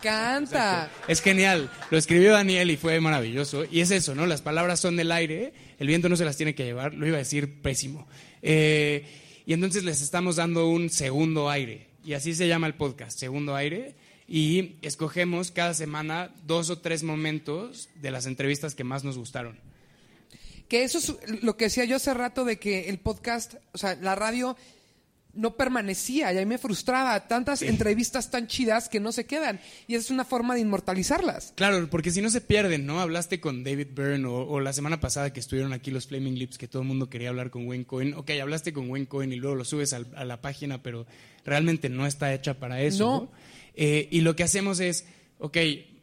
Canta. 0.01 0.91
Es 1.09 1.21
genial. 1.21 1.71
Lo 1.91 1.99
escribió 1.99 2.33
Daniel 2.33 2.71
y 2.71 2.77
fue 2.77 3.01
maravilloso. 3.01 3.65
Y 3.71 3.81
es 3.81 3.91
eso, 3.91 4.15
¿no? 4.15 4.27
Las 4.27 4.43
palabras 4.43 4.81
son 4.81 4.97
del 4.97 5.11
aire, 5.13 5.53
el 5.79 5.89
viento 5.89 6.09
no 6.09 6.17
se 6.17 6.25
las 6.25 6.37
tiene 6.37 6.55
que 6.55 6.65
llevar. 6.65 6.95
Lo 6.95 7.07
iba 7.07 7.17
a 7.17 7.19
decir 7.19 7.61
pésimo. 7.63 8.07
Eh, 8.43 9.05
y 9.45 9.53
entonces 9.53 9.85
les 9.85 10.03
estamos 10.03 10.37
dando 10.37 10.69
un 10.69 10.91
segundo 10.91 11.51
aire 11.51 11.89
y 12.09 12.15
así 12.15 12.35
se 12.35 12.49
llama 12.49 12.67
el 12.67 12.75
podcast, 12.75 13.19
Segundo 13.19 13.55
Aire. 13.55 13.95
Y 14.27 14.77
escogemos 14.81 15.51
cada 15.51 15.75
semana 15.75 16.35
dos 16.47 16.71
o 16.71 16.79
tres 16.79 17.03
momentos 17.03 17.91
de 17.97 18.11
las 18.11 18.25
entrevistas 18.25 18.75
que 18.75 18.83
más 18.83 19.05
nos 19.05 19.19
gustaron. 19.19 19.59
Que 20.69 20.85
eso 20.85 20.99
es 20.99 21.43
lo 21.43 21.59
que 21.59 21.65
decía 21.65 21.85
yo 21.85 21.97
hace 21.97 22.15
rato 22.15 22.47
de 22.47 22.59
que 22.59 22.89
el 22.89 22.99
podcast, 22.99 23.57
o 23.73 23.79
sea, 23.79 23.95
la 23.97 24.15
radio 24.15 24.57
no 25.39 25.57
permanecía 25.57 26.33
y 26.33 26.37
a 26.37 26.41
mí 26.41 26.47
me 26.47 26.59
frustraba 26.59 27.29
tantas 27.29 27.63
entrevistas 27.63 28.31
tan 28.31 28.47
chidas 28.49 28.89
que 28.89 28.99
no 29.01 29.13
se 29.13 29.25
quedan 29.25 29.61
y 29.87 29.95
esa 29.95 30.05
es 30.07 30.11
una 30.11 30.25
forma 30.25 30.55
de 30.55 30.61
inmortalizarlas. 30.61 31.53
Claro, 31.57 31.89
porque 31.91 32.11
si 32.11 32.21
no 32.21 32.29
se 32.29 32.41
pierden, 32.41 32.87
¿no? 32.87 33.01
Hablaste 33.01 33.41
con 33.41 33.63
David 33.65 33.89
Byrne 33.95 34.27
o, 34.27 34.47
o 34.49 34.61
la 34.61 34.73
semana 34.73 35.01
pasada 35.01 35.33
que 35.33 35.41
estuvieron 35.41 35.73
aquí 35.73 35.91
los 35.91 36.07
Flaming 36.09 36.39
Lips 36.39 36.59
que 36.59 36.67
todo 36.69 36.83
el 36.83 36.89
mundo 36.89 37.09
quería 37.09 37.29
hablar 37.29 37.51
con 37.51 37.67
Wayne 37.69 37.87
Cohen. 37.87 38.15
Ok, 38.15 38.31
hablaste 38.43 38.73
con 38.73 38.91
Wayne 38.91 39.07
Cohen 39.07 39.33
y 39.33 39.37
luego 39.37 39.55
lo 39.57 39.65
subes 39.65 39.93
al- 39.93 40.09
a, 40.17 40.25
la 40.25 40.41
página, 40.41 40.83
pero 40.83 41.07
realmente 41.45 41.89
no 41.89 42.07
está 42.07 42.35
hecha 42.35 42.55
para 42.59 42.83
eso. 42.83 43.05
No. 43.05 43.21
¿no? 43.23 43.33
Eh, 43.75 44.09
y 44.11 44.23
lo 44.23 44.35
que 44.35 44.43
hacemos 44.43 44.81
es, 44.81 45.07
ok, 45.39 45.57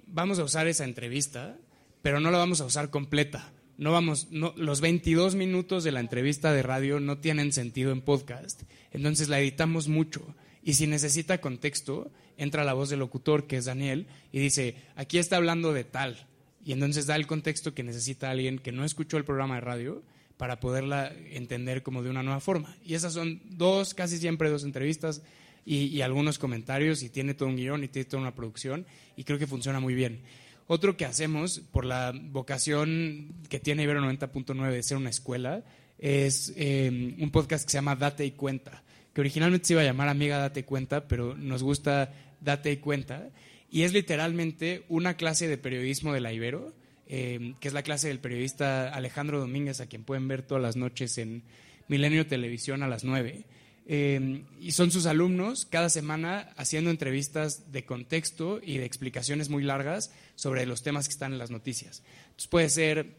vamos 0.07 0.39
a 0.39 0.43
usar 0.45 0.67
esa 0.67 0.85
entrevista, 0.85 1.57
pero 2.01 2.19
no 2.21 2.31
la 2.31 2.37
vamos 2.37 2.61
a 2.61 2.65
usar 2.65 2.89
completa. 2.89 3.51
No 3.77 3.91
vamos, 3.91 4.27
no, 4.31 4.53
los 4.55 4.79
22 4.79 5.35
minutos 5.35 5.83
de 5.83 5.91
la 5.91 5.99
entrevista 5.99 6.53
de 6.53 6.63
radio 6.63 6.99
no 6.99 7.17
tienen 7.17 7.51
sentido 7.51 7.91
en 7.91 8.01
podcast, 8.01 8.63
entonces 8.91 9.27
la 9.27 9.39
editamos 9.39 9.89
mucho. 9.89 10.33
Y 10.63 10.73
si 10.73 10.87
necesita 10.87 11.41
contexto, 11.41 12.09
entra 12.37 12.63
la 12.63 12.73
voz 12.73 12.89
del 12.89 12.99
locutor, 12.99 13.47
que 13.47 13.57
es 13.57 13.65
Daniel, 13.65 14.07
y 14.31 14.39
dice, 14.39 14.75
aquí 14.95 15.17
está 15.17 15.35
hablando 15.35 15.73
de 15.73 15.83
tal. 15.83 16.25
Y 16.63 16.71
entonces 16.71 17.05
da 17.05 17.15
el 17.15 17.27
contexto 17.27 17.73
que 17.73 17.83
necesita 17.83 18.31
alguien 18.31 18.59
que 18.59 18.71
no 18.71 18.85
escuchó 18.85 19.17
el 19.17 19.25
programa 19.25 19.55
de 19.55 19.61
radio 19.61 20.03
para 20.37 20.59
poderla 20.59 21.13
entender 21.31 21.83
como 21.83 22.01
de 22.01 22.09
una 22.09 22.23
nueva 22.23 22.39
forma. 22.39 22.75
Y 22.83 22.95
esas 22.95 23.13
son 23.13 23.41
dos, 23.45 23.93
casi 23.93 24.17
siempre 24.17 24.49
dos 24.49 24.63
entrevistas 24.63 25.21
y, 25.65 25.85
y 25.85 26.01
algunos 26.01 26.39
comentarios 26.39 27.03
y 27.03 27.09
tiene 27.09 27.33
todo 27.33 27.49
un 27.49 27.57
guion 27.57 27.83
y 27.83 27.87
tiene 27.87 28.09
toda 28.09 28.21
una 28.21 28.35
producción 28.35 28.85
y 29.15 29.23
creo 29.23 29.37
que 29.37 29.47
funciona 29.47 29.79
muy 29.79 29.93
bien. 29.93 30.21
Otro 30.67 30.97
que 30.97 31.05
hacemos 31.05 31.59
por 31.71 31.85
la 31.85 32.13
vocación 32.13 33.35
que 33.49 33.59
tiene 33.59 33.83
Ibero 33.83 34.01
90.9 34.01 34.71
de 34.71 34.83
ser 34.83 34.97
una 34.97 35.11
escuela 35.11 35.63
es 35.99 36.53
eh, 36.57 37.15
un 37.19 37.31
podcast 37.31 37.65
que 37.65 37.71
se 37.71 37.77
llama 37.77 37.95
Date 37.95 38.25
y 38.25 38.31
Cuenta, 38.31 38.83
que 39.13 39.21
originalmente 39.21 39.67
se 39.67 39.73
iba 39.73 39.81
a 39.81 39.85
llamar 39.85 40.09
Amiga 40.09 40.39
Date 40.39 40.61
y 40.61 40.63
Cuenta, 40.63 41.07
pero 41.07 41.35
nos 41.35 41.61
gusta 41.61 42.11
Date 42.41 42.71
y 42.71 42.77
Cuenta 42.77 43.29
y 43.69 43.83
es 43.83 43.93
literalmente 43.93 44.85
una 44.89 45.15
clase 45.15 45.47
de 45.47 45.57
periodismo 45.57 46.13
de 46.13 46.21
la 46.21 46.31
Ibero, 46.31 46.73
eh, 47.07 47.55
que 47.59 47.67
es 47.67 47.73
la 47.73 47.83
clase 47.83 48.07
del 48.07 48.19
periodista 48.19 48.87
Alejandro 48.87 49.39
Domínguez, 49.39 49.81
a 49.81 49.87
quien 49.87 50.03
pueden 50.03 50.27
ver 50.27 50.43
todas 50.43 50.63
las 50.63 50.75
noches 50.75 51.17
en 51.17 51.43
Milenio 51.87 52.25
Televisión 52.25 52.83
a 52.83 52.87
las 52.87 53.03
9. 53.03 53.43
Eh, 53.87 54.43
y 54.59 54.71
son 54.71 54.89
sus 54.89 55.05
alumnos 55.05 55.65
cada 55.65 55.89
semana 55.89 56.49
haciendo 56.57 56.89
entrevistas 56.89 57.71
de 57.71 57.85
contexto 57.85 58.59
y 58.63 58.79
de 58.79 58.85
explicaciones 58.85 59.49
muy 59.49 59.63
largas 59.63 60.11
sobre 60.35 60.65
los 60.65 60.81
temas 60.81 61.07
que 61.07 61.13
están 61.13 61.33
en 61.33 61.37
las 61.37 61.51
noticias. 61.51 62.01
Entonces 62.25 62.47
puede 62.47 62.69
ser 62.69 63.15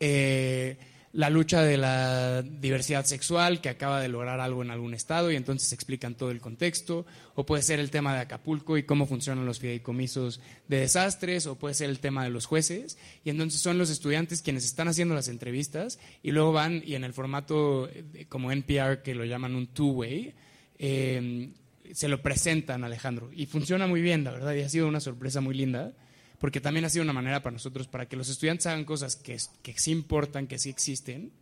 eh, 0.00 0.76
la 1.12 1.30
lucha 1.30 1.62
de 1.62 1.76
la 1.76 2.42
diversidad 2.42 3.04
sexual 3.04 3.60
que 3.60 3.68
acaba 3.68 4.00
de 4.00 4.08
lograr 4.08 4.40
algo 4.40 4.62
en 4.62 4.70
algún 4.70 4.94
estado 4.94 5.30
y 5.30 5.36
entonces 5.36 5.72
explican 5.72 6.14
todo 6.14 6.30
el 6.30 6.40
contexto, 6.40 7.06
o 7.34 7.46
puede 7.46 7.62
ser 7.62 7.80
el 7.80 7.90
tema 7.90 8.14
de 8.14 8.20
Acapulco 8.20 8.76
y 8.76 8.82
cómo 8.82 9.06
funcionan 9.06 9.46
los 9.46 9.58
fideicomisos 9.58 10.40
de 10.68 10.80
desastres, 10.80 11.46
o 11.46 11.56
puede 11.56 11.74
ser 11.74 11.90
el 11.90 12.00
tema 12.00 12.24
de 12.24 12.30
los 12.30 12.46
jueces, 12.46 12.98
y 13.24 13.30
entonces 13.30 13.60
son 13.60 13.78
los 13.78 13.90
estudiantes 13.90 14.42
quienes 14.42 14.64
están 14.64 14.88
haciendo 14.88 15.14
las 15.14 15.28
entrevistas 15.28 15.98
y 16.22 16.32
luego 16.32 16.52
van 16.52 16.82
y 16.84 16.94
en 16.94 17.04
el 17.04 17.12
formato 17.12 17.88
eh, 17.88 18.26
como 18.28 18.52
NPR 18.52 19.02
que 19.02 19.14
lo 19.14 19.24
llaman 19.24 19.54
un 19.54 19.68
two-way, 19.68 20.34
eh, 20.78 21.50
se 21.92 22.08
lo 22.08 22.20
presentan 22.20 22.82
a 22.82 22.86
Alejandro. 22.86 23.30
Y 23.32 23.46
funciona 23.46 23.86
muy 23.86 24.00
bien, 24.00 24.24
la 24.24 24.32
verdad, 24.32 24.54
y 24.54 24.62
ha 24.62 24.68
sido 24.68 24.88
una 24.88 25.00
sorpresa 25.00 25.40
muy 25.40 25.54
linda 25.54 25.92
porque 26.38 26.60
también 26.60 26.84
ha 26.84 26.88
sido 26.90 27.02
una 27.02 27.12
manera 27.12 27.42
para 27.42 27.54
nosotros, 27.54 27.86
para 27.88 28.06
que 28.06 28.16
los 28.16 28.28
estudiantes 28.28 28.66
hagan 28.66 28.84
cosas 28.84 29.16
que, 29.16 29.36
que 29.62 29.78
sí 29.78 29.90
importan, 29.92 30.46
que 30.46 30.58
sí 30.58 30.68
existen 30.70 31.32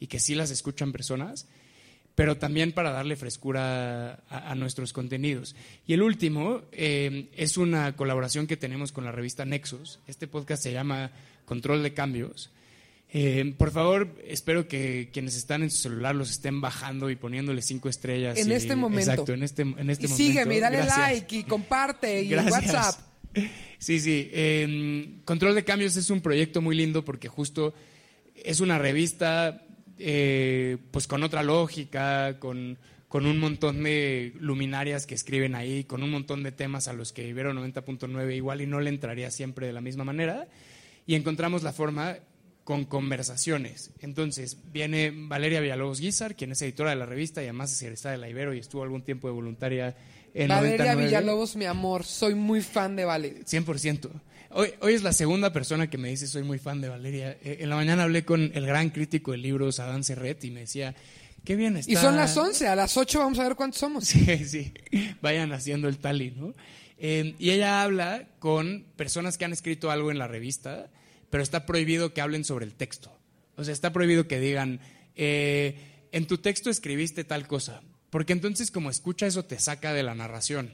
y 0.00 0.06
que 0.06 0.20
sí 0.20 0.34
las 0.34 0.50
escuchan 0.50 0.92
personas, 0.92 1.46
pero 2.14 2.36
también 2.36 2.72
para 2.72 2.92
darle 2.92 3.16
frescura 3.16 4.22
a, 4.28 4.50
a 4.50 4.54
nuestros 4.54 4.92
contenidos. 4.92 5.56
Y 5.86 5.94
el 5.94 6.02
último 6.02 6.62
eh, 6.72 7.28
es 7.36 7.56
una 7.56 7.96
colaboración 7.96 8.46
que 8.46 8.56
tenemos 8.56 8.92
con 8.92 9.04
la 9.04 9.10
revista 9.12 9.44
Nexus. 9.44 9.98
Este 10.06 10.28
podcast 10.28 10.62
se 10.62 10.72
llama 10.72 11.10
Control 11.44 11.82
de 11.82 11.92
Cambios. 11.92 12.50
Eh, 13.16 13.54
por 13.58 13.70
favor, 13.70 14.16
espero 14.26 14.66
que 14.66 15.10
quienes 15.12 15.36
están 15.36 15.62
en 15.62 15.70
su 15.70 15.78
celular 15.82 16.14
los 16.16 16.30
estén 16.30 16.60
bajando 16.60 17.10
y 17.10 17.16
poniéndole 17.16 17.62
cinco 17.62 17.88
estrellas. 17.88 18.38
En 18.38 18.50
y- 18.50 18.54
este 18.54 18.74
momento. 18.76 19.10
Exacto, 19.10 19.32
en 19.34 19.42
este, 19.42 19.62
en 19.62 19.90
este 19.90 20.06
y 20.06 20.08
momento. 20.08 20.16
sígueme 20.16 20.60
dale 20.60 20.76
Gracias. 20.78 20.98
like 20.98 21.36
y 21.36 21.44
comparte 21.44 22.22
y 22.22 22.28
Gracias. 22.28 22.52
WhatsApp. 22.74 23.13
Sí, 23.78 24.00
sí. 24.00 24.30
eh, 24.32 25.18
Control 25.24 25.54
de 25.54 25.64
Cambios 25.64 25.96
es 25.96 26.08
un 26.10 26.20
proyecto 26.20 26.62
muy 26.62 26.74
lindo 26.74 27.04
porque 27.04 27.28
justo 27.28 27.74
es 28.34 28.60
una 28.60 28.78
revista 28.78 29.62
eh, 29.98 30.78
pues 30.90 31.06
con 31.06 31.22
otra 31.22 31.42
lógica, 31.42 32.38
con, 32.38 32.78
con 33.08 33.26
un 33.26 33.38
montón 33.38 33.82
de 33.84 34.32
luminarias 34.40 35.06
que 35.06 35.14
escriben 35.14 35.54
ahí, 35.54 35.84
con 35.84 36.02
un 36.02 36.10
montón 36.10 36.42
de 36.42 36.52
temas 36.52 36.88
a 36.88 36.92
los 36.92 37.12
que 37.12 37.28
Ibero 37.28 37.52
90.9 37.52 38.34
igual 38.34 38.60
y 38.60 38.66
no 38.66 38.80
le 38.80 38.90
entraría 38.90 39.30
siempre 39.30 39.66
de 39.66 39.72
la 39.72 39.80
misma 39.80 40.04
manera. 40.04 40.48
Y 41.06 41.14
encontramos 41.14 41.62
la 41.62 41.72
forma 41.72 42.16
con 42.64 42.86
conversaciones. 42.86 43.92
Entonces, 44.00 44.58
viene 44.72 45.12
Valeria 45.14 45.60
Villalobos 45.60 46.00
Guizar, 46.00 46.34
quien 46.34 46.52
es 46.52 46.62
editora 46.62 46.90
de 46.90 46.96
la 46.96 47.06
revista 47.06 47.42
y 47.42 47.44
además 47.44 47.72
es 47.72 47.82
egresada 47.82 48.12
de 48.12 48.18
la 48.18 48.28
Ibero 48.28 48.54
y 48.54 48.58
estuvo 48.58 48.82
algún 48.82 49.02
tiempo 49.02 49.28
de 49.28 49.34
voluntaria 49.34 49.96
en 50.34 50.48
Valeria 50.48 50.94
99. 50.94 51.04
Villalobos, 51.04 51.56
mi 51.56 51.64
amor, 51.64 52.04
soy 52.04 52.34
muy 52.34 52.60
fan 52.60 52.96
de 52.96 53.04
Vale. 53.04 53.44
100%. 53.44 54.10
Hoy, 54.50 54.74
hoy 54.80 54.94
es 54.94 55.02
la 55.02 55.12
segunda 55.12 55.52
persona 55.52 55.88
que 55.88 55.98
me 55.98 56.08
dice 56.10 56.26
soy 56.26 56.42
muy 56.42 56.58
fan 56.58 56.80
de 56.80 56.88
Valeria. 56.88 57.38
Eh, 57.42 57.58
en 57.60 57.70
la 57.70 57.76
mañana 57.76 58.02
hablé 58.02 58.24
con 58.24 58.52
el 58.54 58.66
gran 58.66 58.90
crítico 58.90 59.32
de 59.32 59.38
libros, 59.38 59.80
Adán 59.80 60.04
Serret, 60.04 60.44
y 60.44 60.50
me 60.50 60.60
decía, 60.60 60.94
qué 61.44 61.56
bien 61.56 61.76
está. 61.76 61.90
Y 61.92 61.96
son 61.96 62.16
las 62.16 62.36
11, 62.36 62.66
a 62.66 62.76
las 62.76 62.96
8 62.96 63.18
vamos 63.20 63.38
a 63.38 63.44
ver 63.44 63.54
cuántos 63.54 63.80
somos. 63.80 64.04
Sí, 64.04 64.44
sí. 64.44 64.72
Vayan 65.22 65.52
haciendo 65.52 65.88
el 65.88 65.98
tally, 65.98 66.32
¿no? 66.36 66.52
Eh, 66.98 67.34
y 67.38 67.50
ella 67.50 67.82
habla 67.82 68.28
con 68.38 68.86
personas 68.96 69.38
que 69.38 69.44
han 69.44 69.52
escrito 69.52 69.90
algo 69.90 70.10
en 70.10 70.18
la 70.18 70.28
revista, 70.28 70.90
pero 71.30 71.42
está 71.42 71.66
prohibido 71.66 72.12
que 72.12 72.20
hablen 72.20 72.44
sobre 72.44 72.64
el 72.64 72.74
texto. 72.74 73.16
O 73.56 73.64
sea, 73.64 73.72
está 73.72 73.92
prohibido 73.92 74.26
que 74.26 74.40
digan, 74.40 74.80
eh, 75.16 75.76
en 76.12 76.26
tu 76.26 76.38
texto 76.38 76.70
escribiste 76.70 77.24
tal 77.24 77.46
cosa, 77.46 77.82
porque 78.14 78.32
entonces 78.32 78.70
como 78.70 78.90
escucha 78.90 79.26
eso 79.26 79.44
te 79.44 79.58
saca 79.58 79.92
de 79.92 80.04
la 80.04 80.14
narración. 80.14 80.72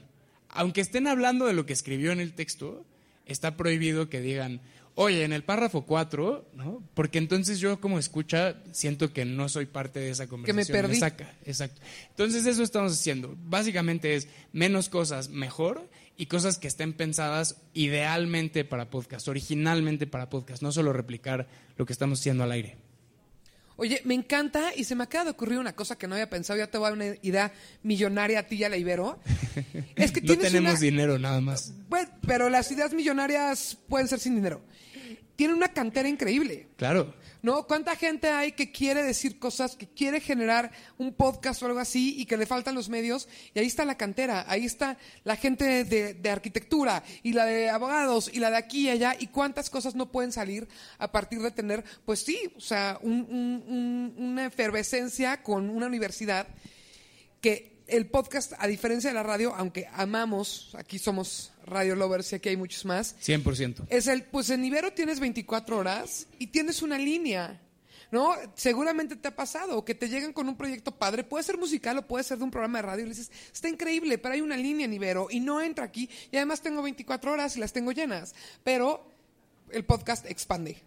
Aunque 0.49 0.79
estén 0.79 1.07
hablando 1.07 1.47
de 1.47 1.53
lo 1.53 1.65
que 1.65 1.73
escribió 1.73 2.11
en 2.11 2.19
el 2.19 2.33
texto, 2.33 2.85
está 3.25 3.57
prohibido 3.57 4.09
que 4.09 4.21
digan, 4.21 4.61
oye, 4.93 5.23
en 5.23 5.33
el 5.33 5.43
párrafo 5.43 5.87
4, 5.87 6.51
¿no? 6.53 6.83
Porque 6.93 7.17
entonces 7.17 7.59
yo 7.59 7.81
como 7.81 7.97
escucha 7.97 8.61
siento 8.73 9.11
que 9.11 9.25
no 9.25 9.49
soy 9.49 9.65
parte 9.65 9.99
de 9.99 10.11
esa 10.11 10.27
conversación. 10.27 10.67
perdí. 10.83 10.97
saca, 10.97 11.33
exacto. 11.43 11.81
Entonces 12.09 12.45
eso 12.45 12.61
estamos 12.61 12.93
haciendo. 12.93 13.35
Básicamente 13.45 14.13
es 14.13 14.27
menos 14.53 14.87
cosas 14.87 15.29
mejor 15.29 15.89
y 16.17 16.27
cosas 16.27 16.59
que 16.59 16.67
estén 16.67 16.93
pensadas 16.93 17.59
idealmente 17.73 18.65
para 18.65 18.91
podcast, 18.91 19.27
originalmente 19.27 20.05
para 20.05 20.29
podcast, 20.29 20.61
no 20.61 20.71
solo 20.71 20.93
replicar 20.93 21.47
lo 21.75 21.87
que 21.87 21.93
estamos 21.93 22.19
haciendo 22.19 22.43
al 22.43 22.51
aire. 22.51 22.90
Oye, 23.77 24.01
me 24.05 24.13
encanta 24.13 24.75
y 24.75 24.83
se 24.83 24.95
me 24.95 25.03
acaba 25.03 25.25
de 25.25 25.29
ocurrir 25.31 25.57
una 25.57 25.73
cosa 25.73 25.97
que 25.97 26.07
no 26.07 26.13
había 26.15 26.29
pensado. 26.29 26.59
Ya 26.59 26.67
te 26.67 26.77
voy 26.77 26.85
a 26.87 26.89
dar 26.89 26.97
una 26.97 27.15
idea 27.23 27.51
millonaria 27.83 28.39
a 28.39 28.43
ti 28.43 28.55
y 28.57 28.63
a 28.63 28.69
la 28.69 28.77
Ibero. 28.77 29.19
Es 29.95 30.11
que 30.11 30.21
no 30.21 30.27
tienes 30.27 30.47
tenemos 30.51 30.71
una- 30.73 30.79
dinero 30.79 31.17
nada 31.19 31.41
más. 31.41 31.73
Pues, 31.89 32.07
pero 32.27 32.49
las 32.49 32.71
ideas 32.71 32.93
millonarias 32.93 33.77
pueden 33.89 34.07
ser 34.07 34.19
sin 34.19 34.35
dinero. 34.35 34.61
Tiene 35.35 35.53
una 35.55 35.69
cantera 35.69 36.07
increíble. 36.07 36.67
Claro. 36.77 37.15
¿No? 37.43 37.65
¿Cuánta 37.65 37.95
gente 37.95 38.29
hay 38.29 38.51
que 38.51 38.71
quiere 38.71 39.01
decir 39.01 39.39
cosas, 39.39 39.75
que 39.75 39.87
quiere 39.87 40.19
generar 40.21 40.71
un 40.99 41.11
podcast 41.13 41.63
o 41.63 41.65
algo 41.65 41.79
así 41.79 42.13
y 42.21 42.25
que 42.25 42.37
le 42.37 42.45
faltan 42.45 42.75
los 42.75 42.87
medios? 42.87 43.27
Y 43.55 43.59
ahí 43.59 43.65
está 43.65 43.83
la 43.83 43.97
cantera, 43.97 44.45
ahí 44.47 44.63
está 44.65 44.97
la 45.23 45.35
gente 45.35 45.83
de, 45.83 46.13
de 46.13 46.29
arquitectura 46.29 47.03
y 47.23 47.33
la 47.33 47.45
de 47.45 47.69
abogados 47.71 48.29
y 48.31 48.37
la 48.39 48.51
de 48.51 48.57
aquí 48.57 48.81
y 48.81 48.89
allá. 48.89 49.15
¿Y 49.19 49.27
cuántas 49.27 49.71
cosas 49.71 49.95
no 49.95 50.11
pueden 50.11 50.31
salir 50.31 50.67
a 50.99 51.11
partir 51.11 51.41
de 51.41 51.49
tener, 51.49 51.83
pues 52.05 52.19
sí, 52.19 52.39
o 52.55 52.61
sea, 52.61 52.99
un- 53.01 53.25
un- 53.29 53.63
un- 53.67 54.15
una 54.23 54.45
efervescencia 54.45 55.41
con 55.41 55.69
una 55.71 55.87
universidad 55.87 56.47
que 57.41 57.80
el 57.91 58.07
podcast, 58.07 58.53
a 58.57 58.67
diferencia 58.67 59.09
de 59.09 59.13
la 59.13 59.23
radio, 59.23 59.53
aunque 59.55 59.87
amamos, 59.93 60.73
aquí 60.77 60.97
somos 60.97 61.51
radio 61.65 61.95
lovers 61.95 62.31
y 62.31 62.35
aquí 62.35 62.49
hay 62.49 62.57
muchos 62.57 62.85
más, 62.85 63.15
100%. 63.21 63.85
es 63.89 64.07
el, 64.07 64.23
pues 64.23 64.49
en 64.49 64.63
Ibero 64.63 64.93
tienes 64.93 65.19
24 65.19 65.77
horas 65.77 66.27
y 66.39 66.47
tienes 66.47 66.81
una 66.81 66.97
línea, 66.97 67.61
¿no? 68.09 68.33
Seguramente 68.55 69.17
te 69.17 69.27
ha 69.27 69.35
pasado 69.35 69.83
que 69.83 69.93
te 69.93 70.07
llegan 70.07 70.31
con 70.31 70.47
un 70.47 70.55
proyecto 70.55 70.91
padre, 70.91 71.25
puede 71.25 71.43
ser 71.43 71.57
musical 71.57 71.97
o 71.97 72.07
puede 72.07 72.23
ser 72.23 72.37
de 72.37 72.45
un 72.45 72.51
programa 72.51 72.79
de 72.79 72.83
radio 72.83 73.05
y 73.05 73.09
le 73.09 73.15
dices, 73.15 73.31
está 73.51 73.67
increíble, 73.67 74.17
pero 74.17 74.33
hay 74.35 74.41
una 74.41 74.55
línea 74.55 74.85
en 74.85 74.93
Ibero 74.93 75.27
y 75.29 75.41
no 75.41 75.61
entra 75.61 75.85
aquí 75.85 76.09
y 76.31 76.37
además 76.37 76.61
tengo 76.61 76.81
24 76.81 77.31
horas 77.31 77.57
y 77.57 77.59
las 77.59 77.73
tengo 77.73 77.91
llenas, 77.91 78.33
pero 78.63 79.05
el 79.69 79.83
podcast 79.83 80.25
expande. 80.25 80.81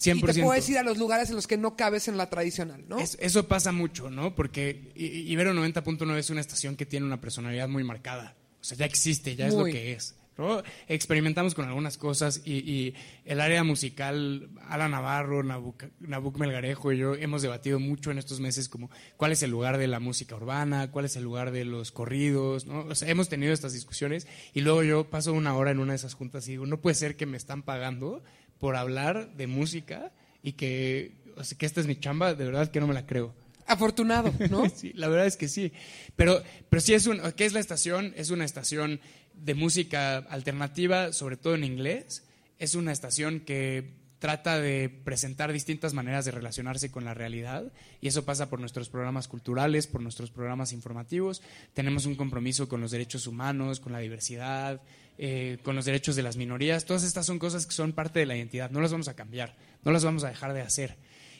100%. 0.00 0.30
Y 0.30 0.32
te 0.34 0.42
puedes 0.42 0.68
ir 0.68 0.78
a 0.78 0.82
los 0.82 0.96
lugares 0.98 1.28
en 1.30 1.36
los 1.36 1.46
que 1.46 1.56
no 1.58 1.76
cabes 1.76 2.08
en 2.08 2.16
la 2.16 2.30
tradicional, 2.30 2.84
¿no? 2.88 2.98
Es- 2.98 3.18
eso 3.20 3.46
pasa 3.46 3.70
mucho, 3.72 4.08
¿no? 4.10 4.34
Porque 4.34 4.92
Ibero 4.96 5.52
90.9 5.52 6.16
es 6.18 6.30
una 6.30 6.40
estación 6.40 6.76
que 6.76 6.86
tiene 6.86 7.04
una 7.06 7.20
personalidad 7.20 7.68
muy 7.68 7.84
marcada. 7.84 8.36
O 8.60 8.64
sea, 8.64 8.76
ya 8.78 8.86
existe, 8.86 9.36
ya 9.36 9.46
es 9.46 9.54
lo 9.54 9.64
que 9.64 9.92
es. 9.92 10.16
¿no? 10.38 10.62
Experimentamos 10.88 11.54
con 11.54 11.66
algunas 11.68 11.98
cosas 11.98 12.40
y, 12.46 12.52
y 12.70 12.94
el 13.26 13.42
área 13.42 13.62
musical, 13.62 14.48
Alan 14.68 14.92
Navarro, 14.92 15.42
Nabuc, 15.42 15.84
Nabuc 16.00 16.38
Melgarejo 16.38 16.92
y 16.92 16.98
yo 16.98 17.14
hemos 17.14 17.42
debatido 17.42 17.78
mucho 17.78 18.10
en 18.10 18.16
estos 18.16 18.40
meses 18.40 18.70
como 18.70 18.90
cuál 19.18 19.32
es 19.32 19.42
el 19.42 19.50
lugar 19.50 19.76
de 19.76 19.86
la 19.86 20.00
música 20.00 20.36
urbana, 20.36 20.90
cuál 20.92 21.04
es 21.04 21.16
el 21.16 21.24
lugar 21.24 21.50
de 21.50 21.66
los 21.66 21.92
corridos, 21.92 22.64
¿no? 22.64 22.86
O 22.86 22.94
sea, 22.94 23.08
hemos 23.10 23.28
tenido 23.28 23.52
estas 23.52 23.74
discusiones 23.74 24.26
y 24.54 24.62
luego 24.62 24.82
yo 24.82 25.10
paso 25.10 25.34
una 25.34 25.54
hora 25.54 25.72
en 25.72 25.78
una 25.78 25.92
de 25.92 25.96
esas 25.96 26.14
juntas 26.14 26.48
y 26.48 26.52
digo, 26.52 26.64
no 26.64 26.80
puede 26.80 26.94
ser 26.94 27.16
que 27.16 27.26
me 27.26 27.36
están 27.36 27.62
pagando 27.62 28.22
por 28.60 28.76
hablar 28.76 29.34
de 29.34 29.46
música 29.46 30.12
y 30.42 30.52
que, 30.52 31.12
o 31.36 31.42
sea, 31.42 31.58
que 31.58 31.66
esta 31.66 31.80
es 31.80 31.86
mi 31.86 31.98
chamba, 31.98 32.34
de 32.34 32.44
verdad 32.44 32.70
que 32.70 32.80
no 32.80 32.86
me 32.86 32.94
la 32.94 33.06
creo. 33.06 33.34
Afortunado, 33.66 34.32
¿no? 34.50 34.68
sí, 34.74 34.92
la 34.94 35.08
verdad 35.08 35.26
es 35.26 35.36
que 35.36 35.48
sí. 35.48 35.72
Pero, 36.14 36.42
pero 36.68 36.80
sí 36.80 36.94
es 36.94 37.06
un, 37.06 37.20
¿qué 37.32 37.46
es 37.46 37.52
la 37.52 37.60
estación? 37.60 38.12
Es 38.16 38.30
una 38.30 38.44
estación 38.44 39.00
de 39.34 39.54
música 39.54 40.18
alternativa, 40.18 41.12
sobre 41.12 41.36
todo 41.36 41.54
en 41.54 41.64
inglés. 41.64 42.24
Es 42.58 42.74
una 42.74 42.92
estación 42.92 43.40
que 43.40 43.99
trata 44.20 44.60
de 44.60 44.90
presentar 44.90 45.50
distintas 45.52 45.94
maneras 45.94 46.26
de 46.26 46.30
relacionarse 46.30 46.90
con 46.90 47.04
la 47.04 47.14
realidad 47.14 47.72
y 48.02 48.08
eso 48.08 48.24
pasa 48.24 48.50
por 48.50 48.60
nuestros 48.60 48.90
programas 48.90 49.26
culturales, 49.26 49.86
por 49.86 50.02
nuestros 50.02 50.30
programas 50.30 50.72
informativos. 50.72 51.42
Tenemos 51.72 52.04
un 52.04 52.14
compromiso 52.14 52.68
con 52.68 52.82
los 52.82 52.90
derechos 52.90 53.26
humanos, 53.26 53.80
con 53.80 53.92
la 53.92 53.98
diversidad, 53.98 54.82
eh, 55.18 55.58
con 55.62 55.74
los 55.74 55.86
derechos 55.86 56.16
de 56.16 56.22
las 56.22 56.36
minorías. 56.36 56.84
Todas 56.84 57.02
estas 57.02 57.24
son 57.24 57.38
cosas 57.38 57.64
que 57.66 57.72
son 57.72 57.92
parte 57.92 58.20
de 58.20 58.26
la 58.26 58.36
identidad. 58.36 58.70
No 58.70 58.82
las 58.82 58.92
vamos 58.92 59.08
a 59.08 59.16
cambiar, 59.16 59.56
no 59.84 59.90
las 59.90 60.04
vamos 60.04 60.22
a 60.22 60.28
dejar 60.28 60.52
de 60.52 60.60
hacer. 60.60 60.98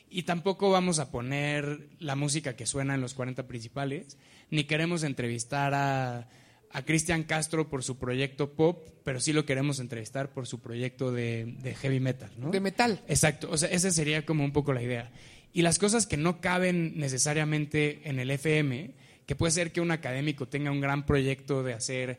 Y 0.08 0.22
tampoco 0.22 0.70
vamos 0.70 0.98
a 0.98 1.10
poner 1.10 1.86
la 1.98 2.16
música 2.16 2.56
que 2.56 2.66
suena 2.66 2.94
en 2.94 3.02
los 3.02 3.12
40 3.12 3.46
principales, 3.46 4.16
ni 4.50 4.64
queremos 4.64 5.02
entrevistar 5.04 5.74
a, 5.74 6.28
a 6.72 6.84
Cristian 6.84 7.24
Castro 7.24 7.68
por 7.68 7.82
su 7.82 7.98
proyecto 7.98 8.52
pop, 8.52 8.88
pero 9.04 9.20
sí 9.20 9.32
lo 9.32 9.44
queremos 9.44 9.80
entrevistar 9.80 10.32
por 10.32 10.46
su 10.46 10.60
proyecto 10.60 11.10
de, 11.12 11.56
de 11.62 11.74
heavy 11.74 12.00
metal, 12.00 12.30
¿no? 12.38 12.50
De 12.50 12.60
metal. 12.60 13.00
Exacto, 13.08 13.48
o 13.50 13.56
sea, 13.56 13.68
esa 13.70 13.90
sería 13.90 14.24
como 14.24 14.44
un 14.44 14.52
poco 14.52 14.72
la 14.72 14.82
idea. 14.82 15.10
Y 15.52 15.62
las 15.62 15.78
cosas 15.78 16.06
que 16.06 16.16
no 16.16 16.40
caben 16.40 16.96
necesariamente 16.96 18.02
en 18.04 18.20
el 18.20 18.30
FM, 18.30 18.92
que 19.26 19.34
puede 19.34 19.50
ser 19.50 19.72
que 19.72 19.80
un 19.80 19.90
académico 19.90 20.46
tenga 20.46 20.70
un 20.70 20.80
gran 20.80 21.06
proyecto 21.06 21.62
de 21.64 21.74
hacer 21.74 22.18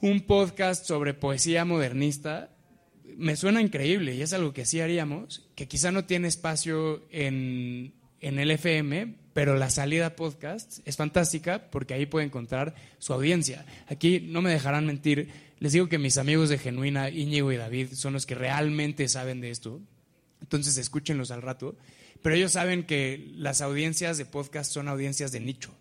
un 0.00 0.20
podcast 0.20 0.84
sobre 0.84 1.14
poesía 1.14 1.64
modernista, 1.64 2.50
me 3.16 3.36
suena 3.36 3.62
increíble 3.62 4.14
y 4.14 4.22
es 4.22 4.32
algo 4.34 4.52
que 4.52 4.66
sí 4.66 4.80
haríamos, 4.80 5.48
que 5.54 5.68
quizá 5.68 5.90
no 5.90 6.04
tiene 6.04 6.28
espacio 6.28 7.06
en, 7.10 7.94
en 8.20 8.38
el 8.38 8.50
FM, 8.50 9.14
pero 9.34 9.56
la 9.56 9.68
salida 9.68 10.16
podcast 10.16 10.78
es 10.86 10.96
fantástica 10.96 11.70
porque 11.70 11.92
ahí 11.92 12.06
puede 12.06 12.24
encontrar 12.24 12.74
su 12.98 13.12
audiencia. 13.12 13.66
Aquí 13.88 14.20
no 14.20 14.40
me 14.40 14.50
dejarán 14.50 14.86
mentir, 14.86 15.28
les 15.58 15.72
digo 15.72 15.88
que 15.88 15.98
mis 15.98 16.16
amigos 16.16 16.48
de 16.48 16.58
Genuina, 16.58 17.10
Íñigo 17.10 17.52
y 17.52 17.56
David, 17.56 17.88
son 17.92 18.14
los 18.14 18.24
que 18.24 18.36
realmente 18.36 19.06
saben 19.08 19.40
de 19.40 19.50
esto, 19.50 19.82
entonces 20.40 20.78
escúchenlos 20.78 21.30
al 21.30 21.42
rato, 21.42 21.76
pero 22.22 22.36
ellos 22.36 22.52
saben 22.52 22.84
que 22.84 23.32
las 23.36 23.60
audiencias 23.60 24.16
de 24.16 24.24
podcast 24.24 24.72
son 24.72 24.88
audiencias 24.88 25.32
de 25.32 25.40
nicho. 25.40 25.74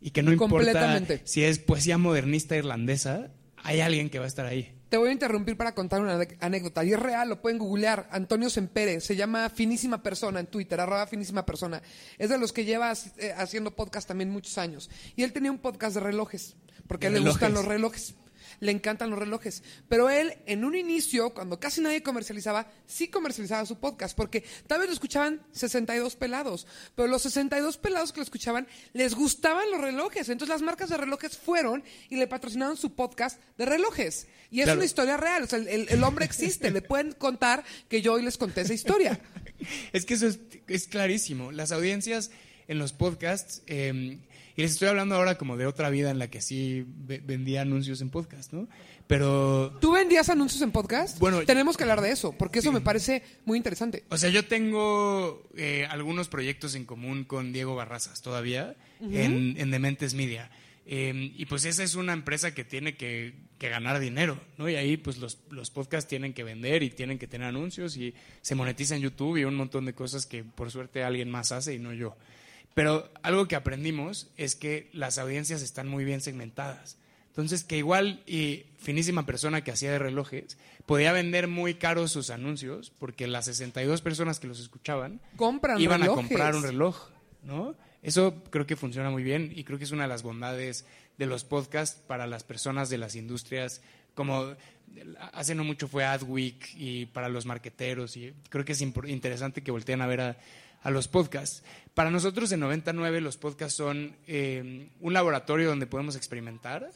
Y 0.00 0.10
que 0.10 0.22
no 0.22 0.32
importa 0.32 1.00
si 1.24 1.42
es 1.42 1.58
poesía 1.58 1.96
modernista 1.96 2.54
irlandesa, 2.54 3.30
hay 3.56 3.80
alguien 3.80 4.10
que 4.10 4.18
va 4.18 4.26
a 4.26 4.28
estar 4.28 4.44
ahí. 4.44 4.75
Te 4.88 4.96
voy 4.96 5.08
a 5.08 5.12
interrumpir 5.12 5.56
para 5.56 5.74
contar 5.74 6.00
una 6.00 6.18
anécdota. 6.40 6.84
Y 6.84 6.92
es 6.92 7.00
real, 7.00 7.28
lo 7.28 7.40
pueden 7.40 7.58
googlear. 7.58 8.08
Antonio 8.10 8.48
Sempere, 8.48 9.00
se 9.00 9.16
llama 9.16 9.50
Finísima 9.50 10.02
Persona 10.02 10.40
en 10.40 10.46
Twitter, 10.46 10.80
arroba 10.80 11.06
Finísima 11.06 11.44
Persona. 11.44 11.82
Es 12.18 12.30
de 12.30 12.38
los 12.38 12.52
que 12.52 12.64
lleva 12.64 12.92
eh, 13.18 13.34
haciendo 13.36 13.72
podcast 13.72 14.06
también 14.06 14.30
muchos 14.30 14.58
años. 14.58 14.88
Y 15.16 15.24
él 15.24 15.32
tenía 15.32 15.50
un 15.50 15.58
podcast 15.58 15.94
de 15.94 16.00
relojes, 16.00 16.56
porque 16.86 17.06
a 17.06 17.08
él 17.08 17.14
le 17.14 17.28
gustan 17.28 17.52
los 17.52 17.64
relojes 17.64 18.14
le 18.60 18.72
encantan 18.72 19.10
los 19.10 19.18
relojes. 19.18 19.62
Pero 19.88 20.10
él, 20.10 20.34
en 20.46 20.64
un 20.64 20.74
inicio, 20.74 21.30
cuando 21.34 21.60
casi 21.60 21.80
nadie 21.80 22.02
comercializaba, 22.02 22.70
sí 22.86 23.08
comercializaba 23.08 23.66
su 23.66 23.78
podcast, 23.78 24.16
porque 24.16 24.44
tal 24.66 24.80
vez 24.80 24.88
lo 24.88 24.94
escuchaban 24.94 25.42
62 25.52 26.16
pelados, 26.16 26.66
pero 26.94 27.08
los 27.08 27.22
62 27.22 27.78
pelados 27.78 28.12
que 28.12 28.20
lo 28.20 28.24
escuchaban 28.24 28.66
les 28.92 29.14
gustaban 29.14 29.70
los 29.70 29.80
relojes. 29.80 30.28
Entonces 30.28 30.52
las 30.52 30.62
marcas 30.62 30.88
de 30.90 30.96
relojes 30.96 31.36
fueron 31.36 31.84
y 32.08 32.16
le 32.16 32.26
patrocinaron 32.26 32.76
su 32.76 32.94
podcast 32.94 33.40
de 33.58 33.66
relojes. 33.66 34.26
Y 34.50 34.60
es 34.60 34.68
una 34.68 34.84
historia 34.84 35.16
real, 35.16 35.42
o 35.42 35.46
sea, 35.46 35.58
el, 35.58 36.04
hombre 36.04 36.24
existe, 36.24 36.70
le 36.70 36.80
pueden 36.80 37.12
contar 37.12 37.64
que 37.88 38.00
yo 38.00 38.14
hoy 38.14 38.22
les 38.22 38.38
conté 38.38 38.60
esa 38.62 38.74
historia. 38.74 39.20
es 39.92 40.04
que 40.06 40.14
eso 40.14 40.28
es, 40.68 40.86
clarísimo. 40.86 41.52
Las 41.52 41.72
audiencias 41.72 42.30
en 42.68 42.78
los 42.78 42.92
podcasts... 42.92 43.62
Eh, 43.66 44.18
y 44.56 44.62
les 44.62 44.72
estoy 44.72 44.88
hablando 44.88 45.14
ahora 45.14 45.36
como 45.36 45.56
de 45.56 45.66
otra 45.66 45.90
vida 45.90 46.10
en 46.10 46.18
la 46.18 46.28
que 46.28 46.40
sí 46.40 46.86
vendía 46.86 47.62
anuncios 47.62 48.00
en 48.00 48.10
podcast, 48.10 48.52
¿no? 48.52 48.68
Pero... 49.06 49.76
¿Tú 49.80 49.92
vendías 49.92 50.28
anuncios 50.30 50.62
en 50.62 50.72
podcast? 50.72 51.18
Bueno... 51.18 51.42
Tenemos 51.44 51.76
que 51.76 51.84
hablar 51.84 52.00
de 52.00 52.10
eso, 52.10 52.32
porque 52.32 52.60
eso 52.60 52.72
me 52.72 52.80
parece 52.80 53.22
muy 53.44 53.58
interesante. 53.58 54.04
O 54.08 54.16
sea, 54.16 54.30
yo 54.30 54.46
tengo 54.46 55.46
eh, 55.56 55.86
algunos 55.90 56.28
proyectos 56.28 56.74
en 56.74 56.86
común 56.86 57.24
con 57.24 57.52
Diego 57.52 57.76
Barrazas 57.76 58.22
todavía 58.22 58.74
en, 59.00 59.56
en 59.58 59.70
Dementes 59.70 60.14
Media. 60.14 60.50
Em, 60.88 61.32
y 61.36 61.46
pues 61.46 61.64
esa 61.64 61.82
es 61.82 61.96
una 61.96 62.12
empresa 62.12 62.54
que 62.54 62.64
tiene 62.64 62.96
que, 62.96 63.34
que, 63.58 63.68
ganar 63.68 63.98
dinero, 63.98 64.40
¿no? 64.56 64.68
Y 64.68 64.76
ahí 64.76 64.96
pues 64.96 65.18
los, 65.18 65.40
los 65.50 65.70
podcasts 65.70 66.08
tienen 66.08 66.32
que 66.32 66.44
vender 66.44 66.84
y 66.84 66.90
tienen 66.90 67.18
que 67.18 67.26
tener 67.26 67.48
anuncios 67.48 67.96
y 67.96 68.14
se 68.40 68.54
monetiza 68.54 68.94
en 68.94 69.02
YouTube 69.02 69.36
y 69.36 69.44
un 69.44 69.56
montón 69.56 69.84
de 69.84 69.94
cosas 69.94 70.26
que 70.26 70.44
por 70.44 70.70
suerte 70.70 71.02
alguien 71.02 71.28
más 71.28 71.50
hace 71.50 71.74
y 71.74 71.80
no 71.80 71.92
yo. 71.92 72.16
Pero 72.76 73.10
algo 73.22 73.48
que 73.48 73.56
aprendimos 73.56 74.28
es 74.36 74.54
que 74.54 74.90
las 74.92 75.16
audiencias 75.16 75.62
están 75.62 75.88
muy 75.88 76.04
bien 76.04 76.20
segmentadas. 76.20 76.98
Entonces, 77.28 77.64
que 77.64 77.78
igual 77.78 78.22
y 78.26 78.66
finísima 78.76 79.24
persona 79.24 79.64
que 79.64 79.70
hacía 79.70 79.90
de 79.92 79.98
relojes 79.98 80.58
podía 80.84 81.10
vender 81.12 81.48
muy 81.48 81.76
caros 81.76 82.12
sus 82.12 82.28
anuncios 82.28 82.92
porque 82.98 83.28
las 83.28 83.46
62 83.46 84.02
personas 84.02 84.40
que 84.40 84.46
los 84.46 84.60
escuchaban 84.60 85.22
iban 85.78 86.02
a 86.02 86.08
comprar 86.08 86.54
un 86.54 86.64
reloj, 86.64 87.08
¿no? 87.42 87.74
Eso 88.02 88.44
creo 88.50 88.66
que 88.66 88.76
funciona 88.76 89.08
muy 89.08 89.22
bien 89.22 89.54
y 89.56 89.64
creo 89.64 89.78
que 89.78 89.84
es 89.84 89.92
una 89.92 90.02
de 90.02 90.10
las 90.10 90.22
bondades 90.22 90.84
de 91.16 91.24
los 91.24 91.44
podcasts 91.44 92.02
para 92.06 92.26
las 92.26 92.44
personas 92.44 92.90
de 92.90 92.98
las 92.98 93.16
industrias 93.16 93.80
como 94.14 94.54
hace 95.32 95.54
no 95.54 95.64
mucho 95.64 95.88
fue 95.88 96.04
Adweek 96.04 96.74
y 96.76 97.06
para 97.06 97.30
los 97.30 97.46
marqueteros 97.46 98.18
y 98.18 98.34
creo 98.50 98.66
que 98.66 98.72
es 98.72 98.80
interesante 98.82 99.62
que 99.62 99.70
volteen 99.70 100.02
a 100.02 100.06
ver 100.06 100.20
a, 100.20 100.36
a 100.86 100.90
los 100.90 101.08
podcasts. 101.08 101.64
Para 101.94 102.12
nosotros 102.12 102.52
en 102.52 102.60
99 102.60 103.20
los 103.20 103.36
podcasts 103.36 103.76
son 103.76 104.14
eh, 104.28 104.88
un 105.00 105.12
laboratorio 105.12 105.68
donde 105.68 105.88
podemos 105.88 106.14
experimentar, 106.14 106.92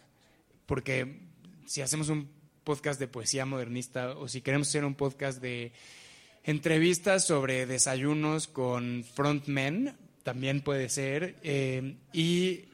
porque 0.66 1.18
si 1.66 1.83
hacemos 1.83 2.09
un 2.09 2.31
podcast 2.62 3.00
de 3.00 3.09
poesía 3.09 3.46
modernista 3.46 4.11
o 4.11 4.29
si 4.29 4.42
queremos 4.42 4.68
hacer 4.68 4.85
un 4.85 4.94
podcast 4.94 5.42
de 5.42 5.72
entrevistas 6.44 7.26
sobre 7.26 7.66
desayunos 7.66 8.46
con 8.46 9.03
frontmen, 9.03 9.96
también 10.22 10.61
puede 10.61 10.88
ser. 10.88 11.35
Eh, 11.42 11.96
y 12.12 12.66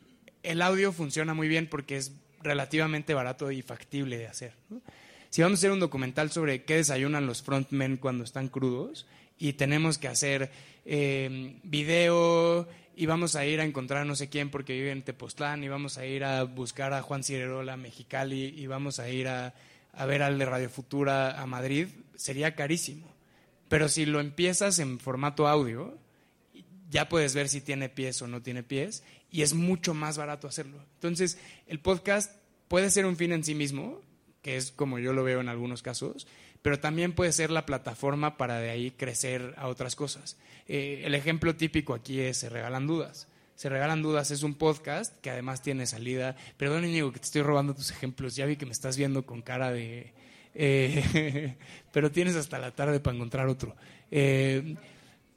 el 0.42 0.60
audio 0.60 0.92
funciona 0.92 1.32
muy 1.32 1.48
bien 1.48 1.66
porque 1.66 1.96
es 1.96 2.12
relativamente 2.42 3.14
barato 3.14 3.50
y 3.50 3.62
factible 3.62 4.18
de 4.18 4.26
hacer. 4.26 4.52
Si 5.30 5.40
vamos 5.40 5.58
a 5.58 5.60
hacer 5.60 5.70
un 5.70 5.80
documental 5.80 6.30
sobre 6.30 6.64
qué 6.64 6.74
desayunan 6.74 7.26
los 7.26 7.42
frontmen 7.42 7.96
cuando 7.96 8.22
están 8.22 8.48
crudos 8.48 9.06
y 9.38 9.54
tenemos 9.54 9.98
que 9.98 10.08
hacer 10.08 10.50
eh, 10.84 11.58
video 11.62 12.68
y 12.94 13.06
vamos 13.06 13.36
a 13.36 13.44
ir 13.44 13.60
a 13.60 13.64
encontrar 13.64 14.06
no 14.06 14.16
sé 14.16 14.28
quién 14.28 14.50
porque 14.50 14.72
vive 14.72 14.90
en 14.90 15.02
Tepoztlán 15.02 15.62
y 15.62 15.68
vamos 15.68 15.98
a 15.98 16.06
ir 16.06 16.24
a 16.24 16.44
buscar 16.44 16.94
a 16.94 17.02
Juan 17.02 17.22
Cirerola 17.22 17.76
Mexicali 17.76 18.54
y 18.56 18.66
vamos 18.66 18.98
a 18.98 19.10
ir 19.10 19.28
a, 19.28 19.54
a 19.92 20.06
ver 20.06 20.22
al 20.22 20.38
de 20.38 20.46
Radio 20.46 20.70
Futura 20.70 21.40
a 21.40 21.46
Madrid, 21.46 21.88
sería 22.14 22.54
carísimo. 22.54 23.06
Pero 23.68 23.88
si 23.88 24.06
lo 24.06 24.20
empiezas 24.20 24.78
en 24.78 24.98
formato 25.00 25.48
audio, 25.48 25.98
ya 26.90 27.08
puedes 27.08 27.34
ver 27.34 27.48
si 27.48 27.60
tiene 27.60 27.88
pies 27.88 28.22
o 28.22 28.28
no 28.28 28.42
tiene 28.42 28.62
pies 28.62 29.02
y 29.30 29.42
es 29.42 29.54
mucho 29.54 29.92
más 29.92 30.16
barato 30.16 30.46
hacerlo. 30.48 30.78
Entonces, 30.94 31.38
el 31.66 31.80
podcast 31.80 32.32
puede 32.68 32.90
ser 32.90 33.06
un 33.06 33.16
fin 33.16 33.32
en 33.32 33.44
sí 33.44 33.54
mismo, 33.54 34.00
que 34.42 34.56
es 34.56 34.70
como 34.70 34.98
yo 34.98 35.12
lo 35.12 35.24
veo 35.24 35.40
en 35.40 35.48
algunos 35.48 35.82
casos, 35.82 36.26
pero 36.62 36.80
también 36.80 37.12
puede 37.12 37.32
ser 37.32 37.50
la 37.50 37.66
plataforma 37.66 38.36
para 38.36 38.58
de 38.58 38.70
ahí 38.70 38.90
crecer 38.90 39.54
a 39.56 39.68
otras 39.68 39.96
cosas. 39.96 40.36
Eh, 40.68 41.02
el 41.04 41.14
ejemplo 41.14 41.54
típico 41.56 41.94
aquí 41.94 42.20
es 42.20 42.38
Se 42.38 42.48
Regalan 42.48 42.86
Dudas. 42.86 43.28
Se 43.54 43.68
Regalan 43.68 44.02
Dudas 44.02 44.30
es 44.30 44.42
un 44.42 44.54
podcast 44.54 45.18
que 45.20 45.30
además 45.30 45.62
tiene 45.62 45.86
salida. 45.86 46.36
Perdón, 46.56 46.84
Íñigo, 46.84 47.12
que 47.12 47.20
te 47.20 47.26
estoy 47.26 47.42
robando 47.42 47.74
tus 47.74 47.90
ejemplos. 47.90 48.36
Ya 48.36 48.46
vi 48.46 48.56
que 48.56 48.66
me 48.66 48.72
estás 48.72 48.96
viendo 48.96 49.24
con 49.24 49.42
cara 49.42 49.70
de... 49.72 50.12
Eh, 50.54 51.56
pero 51.92 52.10
tienes 52.10 52.36
hasta 52.36 52.58
la 52.58 52.72
tarde 52.72 53.00
para 53.00 53.16
encontrar 53.16 53.46
otro. 53.46 53.76
Eh, 54.10 54.76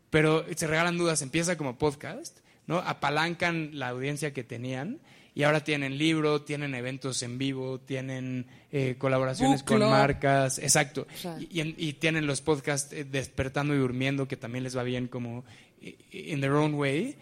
pero 0.09 0.45
Se 0.55 0.67
Regalan 0.67 0.97
Dudas 0.97 1.21
empieza 1.21 1.57
como 1.57 1.77
podcast, 1.77 2.39
¿no? 2.67 2.79
Apalancan 2.79 3.71
la 3.73 3.89
audiencia 3.89 4.33
que 4.33 4.43
tenían 4.43 4.99
y 5.35 5.43
ahora 5.43 5.63
tienen 5.63 5.97
libro, 5.97 6.41
tienen 6.41 6.75
eventos 6.75 7.21
en 7.23 7.37
vivo, 7.37 7.79
tienen 7.79 8.47
eh, 8.71 8.95
colaboraciones 8.97 9.63
con 9.63 9.79
marcas, 9.79 10.59
exacto, 10.59 11.07
y, 11.39 11.93
tienen 11.93 12.27
los 12.27 12.41
podcasts 12.41 12.93
eh, 12.93 13.05
Despertando 13.05 13.73
y 13.73 13.77
Durmiendo, 13.77 14.27
que 14.27 14.37
también 14.37 14.63
les 14.63 14.77
va 14.77 14.83
bien 14.83 15.07
como 15.07 15.43
in 16.11 16.41
their 16.41 16.53
own 16.53 16.73
way, 16.73 17.15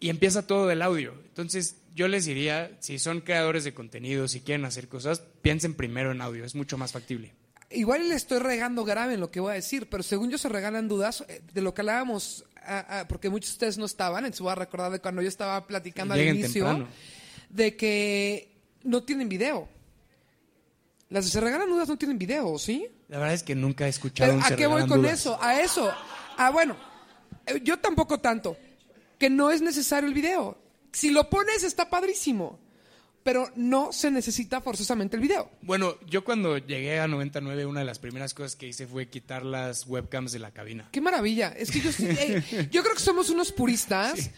y 0.00 0.10
empieza 0.10 0.46
todo 0.46 0.66
del 0.66 0.82
audio. 0.82 1.14
Entonces 1.28 1.76
yo 1.94 2.08
les 2.08 2.26
diría, 2.26 2.70
si 2.80 2.98
son 2.98 3.22
creadores 3.22 3.64
de 3.64 3.72
contenido, 3.72 4.28
si 4.28 4.40
quieren 4.40 4.66
hacer 4.66 4.88
cosas, 4.88 5.22
piensen 5.40 5.74
primero 5.74 6.12
en 6.12 6.20
audio, 6.20 6.44
es 6.44 6.54
mucho 6.54 6.76
más 6.76 6.92
factible. 6.92 7.32
Igual 7.70 8.08
le 8.08 8.14
estoy 8.14 8.38
regando 8.38 8.84
grave 8.84 9.14
en 9.14 9.20
lo 9.20 9.30
que 9.30 9.40
voy 9.40 9.52
a 9.52 9.54
decir, 9.54 9.88
pero 9.88 10.02
según 10.02 10.30
yo 10.30 10.38
se 10.38 10.48
regalan 10.48 10.86
dudas 10.86 11.24
eh, 11.28 11.40
de 11.52 11.62
lo 11.62 11.74
que 11.74 11.80
hablábamos, 11.80 12.44
ah, 12.66 13.04
porque 13.08 13.30
muchos 13.30 13.50
de 13.50 13.54
ustedes 13.54 13.78
no 13.78 13.84
estaban, 13.84 14.24
entonces 14.24 14.40
voy 14.40 14.52
a 14.52 14.56
recordar 14.56 14.92
de 14.92 15.00
cuando 15.00 15.22
yo 15.22 15.28
estaba 15.28 15.66
platicando 15.66 16.14
al 16.14 16.20
inicio, 16.20 16.64
temprano. 16.64 16.88
de 17.50 17.76
que 17.76 18.56
no 18.82 19.02
tienen 19.02 19.28
video. 19.28 19.68
Las 21.08 21.24
de 21.24 21.30
se 21.30 21.40
regalan 21.40 21.68
dudas 21.68 21.88
no 21.88 21.96
tienen 21.96 22.18
video, 22.18 22.58
¿sí? 22.58 22.88
La 23.08 23.18
verdad 23.18 23.34
es 23.34 23.42
que 23.42 23.54
nunca 23.54 23.86
he 23.86 23.88
escuchado 23.88 24.28
Pero 24.30 24.38
un 24.38 24.44
¿A 24.44 24.48
Se 24.48 24.56
qué 24.56 24.66
voy 24.66 24.86
con 24.88 25.02
Dudas. 25.02 25.20
eso? 25.20 25.38
A 25.40 25.60
eso. 25.60 25.92
Ah, 26.36 26.50
bueno, 26.50 26.76
eh, 27.46 27.60
yo 27.62 27.78
tampoco 27.78 28.18
tanto. 28.18 28.56
Que 29.18 29.30
no 29.30 29.50
es 29.50 29.62
necesario 29.62 30.08
el 30.08 30.14
video. 30.14 30.58
Si 30.92 31.10
lo 31.10 31.30
pones 31.30 31.62
está 31.62 31.88
padrísimo, 31.88 32.58
pero 33.26 33.50
no 33.56 33.92
se 33.92 34.08
necesita 34.12 34.60
forzosamente 34.60 35.16
el 35.16 35.22
video. 35.22 35.50
Bueno, 35.62 35.96
yo 36.08 36.22
cuando 36.22 36.58
llegué 36.58 37.00
a 37.00 37.08
99, 37.08 37.66
una 37.66 37.80
de 37.80 37.86
las 37.86 37.98
primeras 37.98 38.34
cosas 38.34 38.54
que 38.54 38.68
hice 38.68 38.86
fue 38.86 39.08
quitar 39.08 39.44
las 39.44 39.84
webcams 39.88 40.30
de 40.30 40.38
la 40.38 40.52
cabina. 40.52 40.88
Qué 40.92 41.00
maravilla. 41.00 41.48
Es 41.48 41.72
que 41.72 41.80
yo 41.80 41.90
sí, 41.90 42.06
eh, 42.08 42.68
yo 42.70 42.84
creo 42.84 42.94
que 42.94 43.00
somos 43.00 43.28
unos 43.28 43.50
puristas. 43.50 44.30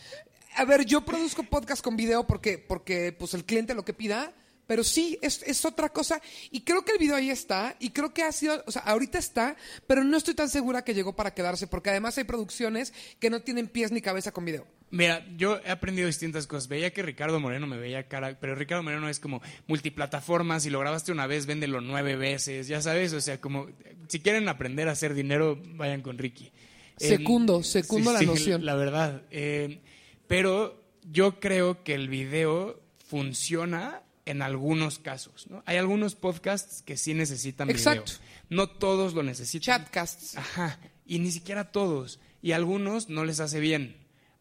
A 0.57 0.65
ver, 0.65 0.87
yo 0.87 1.05
produzco 1.05 1.43
podcast 1.43 1.85
con 1.85 1.99
video 1.99 2.27
porque, 2.27 2.57
porque 2.57 3.13
pues 3.13 3.35
el 3.35 3.45
cliente 3.45 3.75
lo 3.75 3.85
que 3.85 3.93
pida, 3.93 4.33
pero 4.67 4.83
sí, 4.83 5.19
es, 5.21 5.43
es 5.43 5.67
otra 5.67 5.91
cosa. 5.91 6.23
Y 6.51 6.63
creo 6.63 6.83
que 6.83 6.93
el 6.93 6.99
video 6.99 7.17
ahí 7.17 7.29
está, 7.29 7.77
y 7.81 7.91
creo 7.91 8.15
que 8.15 8.23
ha 8.23 8.33
sido, 8.33 8.65
o 8.67 8.73
sea, 8.73 8.81
ahorita 8.85 9.19
está, 9.19 9.55
pero 9.87 10.03
no 10.03 10.17
estoy 10.17 10.33
tan 10.33 10.49
segura 10.49 10.83
que 10.83 10.95
llegó 10.95 11.15
para 11.15 11.35
quedarse, 11.35 11.67
porque 11.67 11.91
además 11.91 12.17
hay 12.17 12.25
producciones 12.25 12.95
que 13.21 13.29
no 13.29 13.43
tienen 13.43 13.69
pies 13.69 13.93
ni 13.93 14.01
cabeza 14.01 14.33
con 14.33 14.47
video. 14.47 14.67
Mira, 14.91 15.27
yo 15.37 15.61
he 15.65 15.71
aprendido 15.71 16.07
distintas 16.07 16.47
cosas. 16.47 16.69
Veía 16.69 16.93
que 16.93 17.03
Ricardo 17.03 17.41
Moreno 17.41 17.67
me 17.67 17.77
veía 17.77 18.09
cara, 18.09 18.39
pero 18.41 18.55
Ricardo 18.55 18.83
Moreno 18.83 19.09
es 19.09 19.21
como 19.21 19.43
multiplataformas. 19.67 20.63
Si 20.63 20.71
lo 20.71 20.81
grabaste 20.81 21.13
una 21.13 21.27
vez, 21.27 21.47
véndelo 21.47 21.81
nueve 21.81 22.17
veces, 22.17 22.69
ya 22.69 22.81
sabes. 22.81 23.13
O 23.13 23.21
sea, 23.21 23.41
como 23.41 23.69
si 24.09 24.21
quieren 24.21 24.49
aprender 24.49 24.89
a 24.89 24.93
hacer 24.93 25.15
dinero, 25.15 25.61
vayan 25.75 26.01
con 26.03 26.17
Ricky. 26.19 26.51
Secundo, 26.97 27.61
Eh, 27.61 27.65
secundo 27.65 28.13
la 28.13 28.23
noción. 28.23 28.65
La 28.65 28.75
verdad. 28.75 29.23
Eh, 29.31 29.81
pero 30.27 30.83
yo 31.05 31.39
creo 31.39 31.85
que 31.85 31.95
el 31.95 32.09
video 32.09 32.83
funciona 33.07 34.03
en 34.27 34.43
algunos 34.43 34.99
casos. 34.99 35.47
¿no? 35.49 35.63
Hay 35.67 35.77
algunos 35.77 36.15
podcasts 36.15 36.83
que 36.83 36.97
sí 36.97 37.15
necesitan 37.15 37.71
Exacto. 37.71 38.13
video. 38.13 38.19
No 38.51 38.69
todos 38.69 39.15
lo 39.15 39.23
necesitan. 39.23 39.83
Chatcasts. 39.85 40.37
Ajá, 40.37 40.79
y 41.07 41.19
ni 41.19 41.31
siquiera 41.31 41.71
todos. 41.73 42.21
Y 42.43 42.53
algunos 42.53 43.09
no 43.09 43.25
les 43.25 43.41
hace 43.41 43.61
bien. 43.61 43.97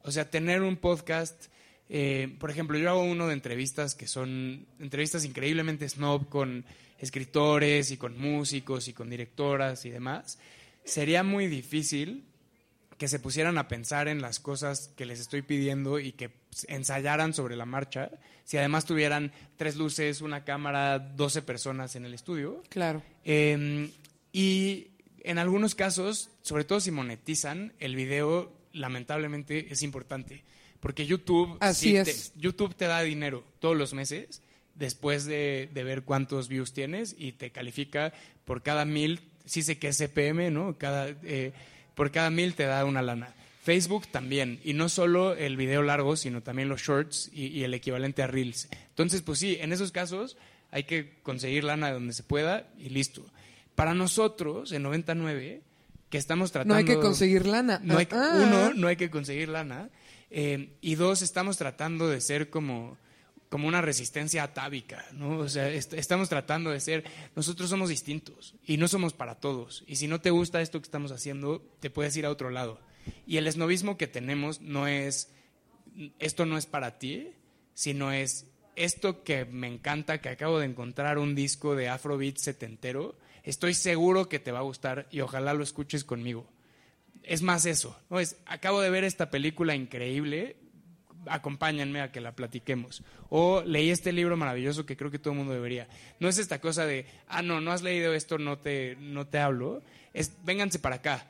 O 0.07 0.11
sea, 0.11 0.29
tener 0.29 0.61
un 0.61 0.77
podcast, 0.77 1.47
eh, 1.89 2.33
por 2.39 2.49
ejemplo, 2.49 2.77
yo 2.77 2.89
hago 2.89 3.03
uno 3.03 3.27
de 3.27 3.33
entrevistas 3.33 3.93
que 3.93 4.07
son 4.07 4.65
entrevistas 4.79 5.25
increíblemente 5.25 5.87
snob 5.89 6.29
con 6.29 6.63
escritores 6.97 7.91
y 7.91 7.97
con 7.97 8.17
músicos 8.17 8.87
y 8.87 8.93
con 8.93 9.09
directoras 9.09 9.85
y 9.85 9.89
demás. 9.89 10.39
Sería 10.85 11.23
muy 11.23 11.47
difícil 11.47 12.23
que 12.97 13.09
se 13.09 13.19
pusieran 13.19 13.57
a 13.57 13.67
pensar 13.67 14.07
en 14.07 14.21
las 14.21 14.39
cosas 14.39 14.93
que 14.95 15.05
les 15.05 15.19
estoy 15.19 15.41
pidiendo 15.41 15.99
y 15.99 16.13
que 16.13 16.31
ensayaran 16.69 17.33
sobre 17.33 17.57
la 17.57 17.65
marcha, 17.65 18.09
si 18.45 18.57
además 18.57 18.85
tuvieran 18.85 19.33
tres 19.57 19.75
luces, 19.75 20.21
una 20.21 20.45
cámara, 20.45 20.99
12 20.99 21.41
personas 21.41 21.97
en 21.97 22.05
el 22.05 22.13
estudio. 22.13 22.63
Claro. 22.69 23.03
Eh, 23.25 23.91
y 24.31 24.87
en 25.19 25.37
algunos 25.37 25.75
casos, 25.75 26.29
sobre 26.41 26.63
todo 26.63 26.79
si 26.79 26.91
monetizan, 26.91 27.73
el 27.79 27.97
video 27.97 28.56
lamentablemente 28.73 29.71
es 29.71 29.83
importante. 29.83 30.43
Porque 30.79 31.05
YouTube, 31.05 31.57
Así 31.59 31.89
sí 31.89 31.97
es. 31.97 32.31
te, 32.33 32.39
YouTube 32.39 32.75
te 32.75 32.85
da 32.85 33.01
dinero 33.01 33.43
todos 33.59 33.75
los 33.75 33.93
meses 33.93 34.41
después 34.75 35.25
de, 35.25 35.69
de 35.73 35.83
ver 35.83 36.03
cuántos 36.03 36.47
views 36.47 36.73
tienes 36.73 37.15
y 37.17 37.31
te 37.31 37.51
califica 37.51 38.13
por 38.45 38.61
cada 38.61 38.85
mil, 38.85 39.21
sí 39.45 39.63
sé 39.63 39.79
que 39.79 39.87
es 39.87 39.97
CPM, 39.97 40.51
¿no? 40.51 40.77
Cada, 40.77 41.09
eh, 41.23 41.51
por 41.95 42.11
cada 42.11 42.29
mil 42.29 42.53
te 42.53 42.63
da 42.63 42.85
una 42.85 43.01
lana. 43.01 43.33
Facebook 43.63 44.07
también, 44.07 44.61
y 44.63 44.73
no 44.73 44.87
solo 44.87 45.35
el 45.35 45.57
video 45.57 45.81
largo, 45.81 46.15
sino 46.15 46.41
también 46.41 46.69
los 46.69 46.81
shorts 46.81 47.29
y, 47.33 47.47
y 47.47 47.63
el 47.63 47.73
equivalente 47.73 48.21
a 48.23 48.27
Reels. 48.27 48.69
Entonces, 48.89 49.21
pues 49.23 49.39
sí, 49.39 49.57
en 49.59 49.73
esos 49.73 49.91
casos 49.91 50.37
hay 50.71 50.83
que 50.83 51.15
conseguir 51.23 51.63
lana 51.65 51.87
de 51.87 51.93
donde 51.93 52.13
se 52.13 52.23
pueda 52.23 52.69
y 52.77 52.89
listo. 52.89 53.25
Para 53.75 53.93
nosotros, 53.93 54.71
en 54.71 54.83
99, 54.83 55.61
que 56.09 56.17
estamos 56.17 56.51
tratando... 56.51 56.73
No 56.73 56.77
hay 56.79 56.85
que 56.85 56.99
conseguir 56.99 57.45
lana. 57.45 57.79
No 57.83 57.97
hay 57.97 58.07
Ah. 58.11 58.41
Uno, 58.43 58.73
no 58.73 58.87
hay 58.87 58.95
que 58.95 59.09
conseguir 59.09 59.49
lana. 59.49 59.89
eh, 60.29 60.75
y 60.81 60.95
dos, 60.95 61.21
estamos 61.21 61.57
tratando 61.57 62.07
de 62.09 62.19
ser 62.21 62.49
como, 62.49 62.97
como 63.49 63.67
una 63.67 63.81
resistencia 63.81 64.43
atávica, 64.43 65.05
¿no? 65.13 65.37
O 65.39 65.49
sea, 65.49 65.69
est- 65.69 65.93
estamos 65.93 66.29
tratando 66.29 66.69
de 66.71 66.79
ser... 66.79 67.03
Nosotros 67.35 67.69
somos 67.69 67.89
distintos 67.89 68.55
y 68.65 68.77
no 68.77 68.87
somos 68.87 69.13
para 69.13 69.35
todos. 69.35 69.83
Y 69.87 69.97
si 69.97 70.07
no 70.07 70.19
te 70.21 70.29
gusta 70.29 70.61
esto 70.61 70.79
que 70.81 70.85
estamos 70.87 71.11
haciendo, 71.11 71.61
te 71.79 71.89
puedes 71.89 72.15
ir 72.17 72.25
a 72.25 72.29
otro 72.31 72.49
lado. 72.49 72.79
Y 73.25 73.37
el 73.37 73.47
esnovismo 73.47 73.97
que 73.97 74.07
tenemos 74.07 74.61
no 74.61 74.87
es... 74.87 75.29
Esto 76.19 76.45
no 76.45 76.57
es 76.57 76.65
para 76.67 76.99
ti, 76.99 77.29
sino 77.73 78.11
es 78.11 78.45
esto 78.75 79.23
que 79.23 79.45
me 79.45 79.67
encanta, 79.67 80.21
que 80.21 80.29
acabo 80.29 80.59
de 80.59 80.67
encontrar 80.67 81.17
un 81.17 81.33
disco 81.33 81.75
de 81.75 81.89
Afrobeat 81.89 82.37
setentero. 82.37 83.17
Estoy 83.47 83.73
seguro 83.73 84.29
que 84.29 84.39
te 84.39 84.51
va 84.51 84.59
a 84.59 84.63
gustar 84.63 85.07
y 85.09 85.21
ojalá 85.21 85.53
lo 85.53 85.63
escuches 85.63 86.03
conmigo 86.03 86.47
es 87.27 87.41
más 87.41 87.65
eso. 87.65 87.95
¿no? 88.09 88.19
Es, 88.19 88.37
acabo 88.45 88.81
de 88.81 88.89
ver 88.89 89.03
esta 89.03 89.29
película 89.29 89.75
increíble, 89.75 90.55
acompáñenme 91.27 92.01
a 92.01 92.11
que 92.11 92.21
la 92.21 92.35
platiquemos. 92.35 93.03
O 93.29 93.61
leí 93.61 93.91
este 93.91 94.11
libro 94.11 94.37
maravilloso 94.37 94.85
que 94.85 94.97
creo 94.97 95.11
que 95.11 95.19
todo 95.19 95.33
el 95.33 95.39
mundo 95.39 95.53
debería. 95.53 95.87
No 96.19 96.29
es 96.29 96.37
esta 96.37 96.59
cosa 96.59 96.85
de, 96.85 97.05
ah, 97.27 97.41
no, 97.41 97.61
no 97.61 97.71
has 97.71 97.83
leído 97.83 98.13
esto, 98.13 98.37
no 98.37 98.57
te, 98.57 98.95
no 98.99 99.27
te 99.27 99.39
hablo. 99.39 99.83
Es, 100.13 100.31
vénganse 100.43 100.79
para 100.79 100.95
acá, 100.95 101.27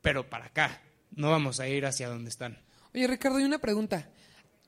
pero 0.00 0.30
para 0.30 0.46
acá. 0.46 0.80
No 1.10 1.30
vamos 1.30 1.60
a 1.60 1.68
ir 1.68 1.86
hacia 1.86 2.08
donde 2.08 2.30
están. 2.30 2.58
Oye, 2.94 3.06
Ricardo, 3.06 3.40
y 3.40 3.44
una 3.44 3.58
pregunta. 3.58 4.08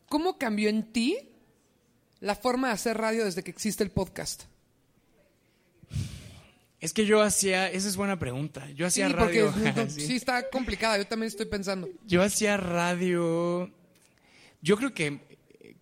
¿Cómo 0.09 0.39
cambió 0.39 0.69
en 0.69 0.93
ti 0.93 1.19
la 2.21 2.35
forma 2.35 2.69
de 2.69 2.75
hacer 2.75 2.97
radio 2.97 3.25
desde 3.25 3.43
que 3.43 3.51
existe 3.51 3.85
el 3.85 3.91
podcast? 3.91 4.45
Es 6.81 6.93
que 6.93 7.07
yo 7.07 7.23
hacía, 7.23 7.69
esa 7.71 7.89
es 7.89 7.97
buena 7.97 8.19
pregunta. 8.19 8.69
Yo 8.71 8.87
hacía 8.87 9.09
sí, 9.09 9.15
porque 9.19 9.43
radio. 9.45 9.73
no- 9.75 9.91
Sí. 9.91 10.01
sí 10.03 10.17
está 10.17 10.49
complicada. 10.49 10.97
Yo 10.99 11.07
también 11.07 11.29
estoy 11.29 11.47
pensando. 11.47 11.89
Yo 12.07 12.23
hacía 12.23 12.57
radio. 12.57 13.71
Yo 14.63 14.77
creo 14.77 14.95
que 14.95 15.19
eh, 15.61 15.75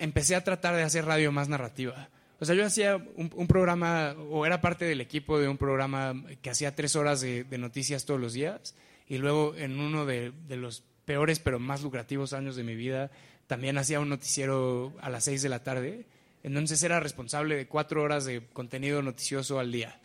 empecé 0.00 0.34
a 0.34 0.44
tratar 0.44 0.74
de 0.76 0.82
hacer 0.82 1.04
radio 1.04 1.32
más 1.32 1.48
narrativa. 1.48 2.08
O 2.40 2.44
sea, 2.44 2.54
yo 2.54 2.64
hacía 2.64 2.96
un, 2.96 3.30
un 3.34 3.46
programa, 3.48 4.14
o 4.30 4.46
era 4.46 4.60
parte 4.60 4.84
del 4.84 5.00
equipo 5.00 5.38
de 5.40 5.48
un 5.48 5.58
programa 5.58 6.14
que 6.40 6.50
hacía 6.50 6.74
tres 6.74 6.94
horas 6.96 7.20
de, 7.20 7.44
de 7.44 7.58
noticias 7.58 8.04
todos 8.04 8.20
los 8.20 8.32
días. 8.32 8.74
Y 9.08 9.18
luego, 9.18 9.54
en 9.56 9.78
uno 9.80 10.06
de, 10.06 10.32
de 10.46 10.56
los 10.56 10.84
peores 11.04 11.40
pero 11.40 11.58
más 11.58 11.82
lucrativos 11.82 12.32
años 12.32 12.54
de 12.56 12.62
mi 12.62 12.74
vida, 12.76 13.10
también 13.48 13.76
hacía 13.78 13.98
un 14.00 14.08
noticiero 14.10 14.94
a 15.00 15.10
las 15.10 15.24
seis 15.24 15.42
de 15.42 15.48
la 15.48 15.62
tarde. 15.62 16.06
Entonces 16.44 16.82
era 16.82 17.00
responsable 17.00 17.56
de 17.56 17.66
cuatro 17.66 18.02
horas 18.02 18.24
de 18.24 18.42
contenido 18.52 19.02
noticioso 19.02 19.58
al 19.58 19.72
día. 19.72 19.98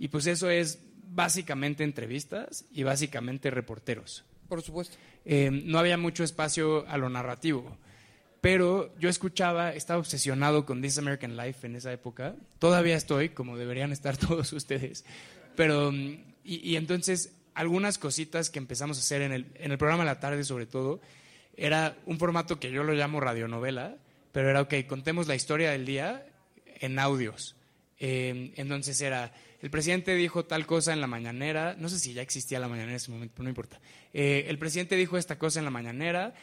Y 0.00 0.08
pues 0.08 0.26
eso 0.26 0.48
es 0.48 0.78
básicamente 1.10 1.84
entrevistas 1.84 2.64
y 2.72 2.84
básicamente 2.84 3.50
reporteros. 3.50 4.24
Por 4.48 4.62
supuesto. 4.62 4.96
Eh, 5.26 5.50
no 5.50 5.78
había 5.78 5.98
mucho 5.98 6.24
espacio 6.24 6.88
a 6.88 6.96
lo 6.96 7.10
narrativo. 7.10 7.76
Pero 8.40 8.96
yo 8.98 9.10
escuchaba, 9.10 9.74
estaba 9.74 10.00
obsesionado 10.00 10.64
con 10.64 10.80
This 10.80 10.96
American 10.96 11.36
Life 11.36 11.66
en 11.66 11.76
esa 11.76 11.92
época. 11.92 12.34
Todavía 12.58 12.96
estoy, 12.96 13.28
como 13.28 13.58
deberían 13.58 13.92
estar 13.92 14.16
todos 14.16 14.50
ustedes. 14.54 15.04
Pero, 15.54 15.92
y, 15.92 16.24
y 16.44 16.76
entonces, 16.76 17.34
algunas 17.52 17.98
cositas 17.98 18.48
que 18.48 18.58
empezamos 18.58 18.96
a 18.96 19.00
hacer 19.00 19.20
en 19.20 19.32
el, 19.32 19.46
en 19.56 19.70
el 19.70 19.76
programa 19.76 20.04
de 20.04 20.10
la 20.10 20.18
tarde, 20.18 20.44
sobre 20.44 20.64
todo, 20.64 21.02
era 21.58 21.98
un 22.06 22.18
formato 22.18 22.58
que 22.58 22.72
yo 22.72 22.84
lo 22.84 22.94
llamo 22.94 23.20
radionovela, 23.20 23.98
pero 24.32 24.48
era, 24.48 24.62
ok, 24.62 24.74
contemos 24.88 25.28
la 25.28 25.34
historia 25.34 25.72
del 25.72 25.84
día 25.84 26.26
en 26.80 26.98
audios. 26.98 27.54
Eh, 27.98 28.54
entonces 28.56 28.98
era, 29.02 29.34
el 29.60 29.70
presidente 29.70 30.14
dijo 30.14 30.44
tal 30.44 30.66
cosa 30.66 30.92
en 30.92 31.00
la 31.00 31.06
mañanera, 31.06 31.76
no 31.78 31.88
sé 31.88 31.98
si 31.98 32.14
ya 32.14 32.22
existía 32.22 32.58
la 32.58 32.68
mañanera 32.68 32.92
en 32.92 32.96
ese 32.96 33.10
momento, 33.10 33.34
pero 33.36 33.44
no 33.44 33.50
importa. 33.50 33.80
Eh, 34.12 34.46
el 34.48 34.58
presidente 34.58 34.96
dijo 34.96 35.18
esta 35.18 35.38
cosa 35.38 35.58
en 35.58 35.66
la 35.66 35.70
mañanera, 35.70 36.34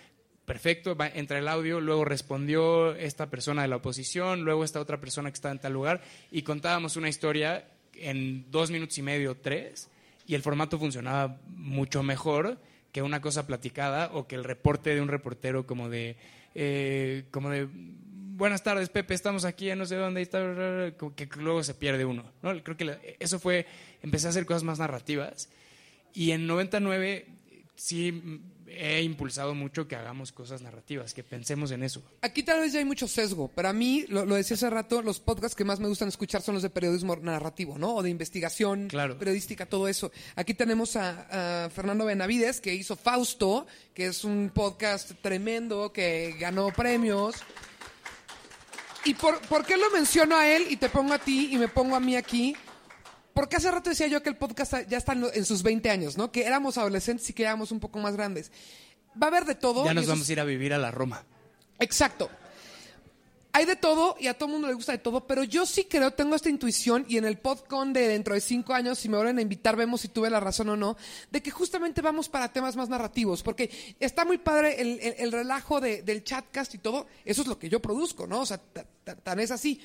perfecto, 0.45 0.95
va, 0.95 1.07
entra 1.07 1.39
el 1.39 1.47
audio, 1.47 1.81
luego 1.81 2.05
respondió 2.05 2.95
esta 2.95 3.29
persona 3.29 3.63
de 3.63 3.67
la 3.67 3.77
oposición, 3.77 4.43
luego 4.43 4.63
esta 4.63 4.79
otra 4.79 4.99
persona 4.99 5.31
que 5.31 5.35
estaba 5.35 5.51
en 5.51 5.59
tal 5.59 5.73
lugar, 5.73 6.01
y 6.31 6.43
contábamos 6.43 6.95
una 6.95 7.09
historia 7.09 7.67
en 7.95 8.49
dos 8.51 8.69
minutos 8.69 8.97
y 8.99 9.01
medio, 9.01 9.35
tres, 9.35 9.89
y 10.27 10.35
el 10.35 10.41
formato 10.43 10.77
funcionaba 10.77 11.39
mucho 11.47 12.03
mejor 12.03 12.59
que 12.91 13.01
una 13.01 13.21
cosa 13.21 13.47
platicada 13.47 14.11
o 14.13 14.27
que 14.27 14.35
el 14.35 14.43
reporte 14.43 14.93
de 14.93 15.01
un 15.01 15.07
reportero 15.07 15.65
como 15.65 15.89
de, 15.89 16.17
eh, 16.53 17.25
como 17.31 17.49
de 17.49 17.67
buenas 18.37 18.63
tardes, 18.63 18.89
Pepe, 18.89 19.13
estamos 19.13 19.43
aquí 19.45 19.69
en 19.69 19.79
no 19.79 19.85
sé 19.85 19.95
dónde, 19.95 20.21
está, 20.21 20.39
que 21.15 21.29
luego 21.37 21.63
se 21.63 21.73
pierde 21.73 22.05
uno. 22.05 22.23
¿no? 22.41 22.63
Creo 22.63 22.77
que 22.77 23.17
eso 23.19 23.39
fue, 23.39 23.65
empecé 24.01 24.27
a 24.27 24.29
hacer 24.29 24.45
cosas 24.45 24.63
más 24.63 24.79
narrativas. 24.79 25.49
Y 26.13 26.31
en 26.31 26.47
99 26.47 27.27
sí 27.75 28.41
he 28.69 29.01
impulsado 29.01 29.53
mucho 29.55 29.87
que 29.87 29.95
hagamos 29.95 30.31
cosas 30.31 30.61
narrativas, 30.61 31.13
que 31.13 31.23
pensemos 31.23 31.71
en 31.71 31.83
eso. 31.83 32.03
Aquí 32.21 32.43
tal 32.43 32.59
vez 32.61 32.73
ya 32.73 32.79
hay 32.79 32.85
mucho 32.85 33.07
sesgo, 33.07 33.49
pero 33.55 33.69
a 33.69 33.73
mí, 33.73 34.05
lo, 34.09 34.25
lo 34.25 34.35
decía 34.35 34.55
hace 34.55 34.69
rato, 34.69 35.01
los 35.01 35.19
podcasts 35.19 35.55
que 35.55 35.63
más 35.63 35.79
me 35.79 35.87
gustan 35.87 36.07
escuchar 36.09 36.41
son 36.41 36.55
los 36.55 36.63
de 36.63 36.69
periodismo 36.69 37.15
narrativo, 37.15 37.77
¿no? 37.77 37.95
O 37.95 38.03
de 38.03 38.09
investigación 38.09 38.87
Claro. 38.87 39.17
periodística, 39.17 39.65
todo 39.65 39.87
eso. 39.87 40.11
Aquí 40.35 40.53
tenemos 40.53 40.95
a, 40.95 41.65
a 41.65 41.69
Fernando 41.69 42.05
Benavides, 42.05 42.59
que 42.61 42.73
hizo 42.75 42.95
Fausto, 42.95 43.67
que 43.93 44.07
es 44.07 44.23
un 44.23 44.51
podcast 44.53 45.11
tremendo, 45.21 45.93
que 45.93 46.35
ganó 46.39 46.71
premios. 46.71 47.35
¿Y 49.07 49.13
por, 49.13 49.39
por 49.41 49.65
qué 49.65 49.77
lo 49.77 49.89
menciono 49.91 50.35
a 50.35 50.47
él 50.47 50.65
y 50.69 50.77
te 50.77 50.89
pongo 50.89 51.13
a 51.13 51.19
ti 51.19 51.49
y 51.53 51.57
me 51.57 51.67
pongo 51.67 51.95
a 51.95 51.99
mí 51.99 52.15
aquí? 52.15 52.55
Porque 53.33 53.55
hace 53.55 53.69
rato 53.71 53.89
decía 53.89 54.07
yo 54.07 54.21
que 54.21 54.29
el 54.29 54.35
podcast 54.35 54.73
ya 54.87 54.97
está 54.97 55.13
en 55.13 55.45
sus 55.45 55.63
20 55.63 55.89
años, 55.89 56.17
¿no? 56.17 56.31
Que 56.31 56.45
éramos 56.45 56.77
adolescentes 56.77 57.29
y 57.29 57.33
que 57.33 57.43
éramos 57.43 57.71
un 57.71 57.79
poco 57.79 57.99
más 57.99 58.15
grandes. 58.15 58.51
Va 59.21 59.27
a 59.27 59.29
haber 59.29 59.45
de 59.45 59.55
todo. 59.55 59.85
Ya 59.85 59.93
nos 59.93 60.07
vamos 60.07 60.27
a 60.27 60.31
ir 60.31 60.39
a 60.39 60.43
vivir 60.43 60.73
a 60.73 60.77
la 60.77 60.91
Roma. 60.91 61.23
Exacto. 61.79 62.29
Hay 63.53 63.65
de 63.65 63.75
todo 63.75 64.15
y 64.19 64.27
a 64.27 64.35
todo 64.35 64.47
el 64.47 64.53
mundo 64.53 64.67
le 64.67 64.73
gusta 64.75 64.91
de 64.91 64.97
todo, 64.99 65.25
pero 65.25 65.43
yo 65.43 65.65
sí 65.65 65.85
creo, 65.85 66.11
tengo 66.11 66.35
esta 66.35 66.49
intuición 66.49 67.05
y 67.07 67.17
en 67.17 67.25
el 67.25 67.39
podcast 67.39 67.87
de 67.87 68.07
dentro 68.07 68.35
de 68.35 68.41
cinco 68.41 68.73
años, 68.75 68.99
si 68.99 69.09
me 69.09 69.15
vuelven 69.17 69.39
a 69.39 69.41
invitar, 69.41 69.75
vemos 69.75 70.01
si 70.01 70.09
tuve 70.09 70.29
la 70.29 70.39
razón 70.39 70.69
o 70.69 70.75
no, 70.77 70.95
de 71.31 71.41
que 71.41 71.49
justamente 71.49 72.01
vamos 72.01 72.29
para 72.29 72.51
temas 72.53 72.75
más 72.75 72.87
narrativos, 72.89 73.41
porque 73.41 73.71
está 73.99 74.25
muy 74.25 74.37
padre 74.37 74.79
el, 74.79 74.99
el- 74.99 75.15
el 75.17 75.31
relajo 75.31 75.79
de- 75.81 76.03
del 76.03 76.23
chatcast 76.23 76.75
y 76.75 76.77
todo, 76.77 77.07
eso 77.25 77.41
es 77.41 77.47
lo 77.47 77.57
que 77.57 77.67
yo 77.67 77.79
produzco, 77.81 78.27
¿no? 78.27 78.41
O 78.41 78.45
sea, 78.45 78.61
tan 79.15 79.39
es 79.39 79.51
así. 79.51 79.79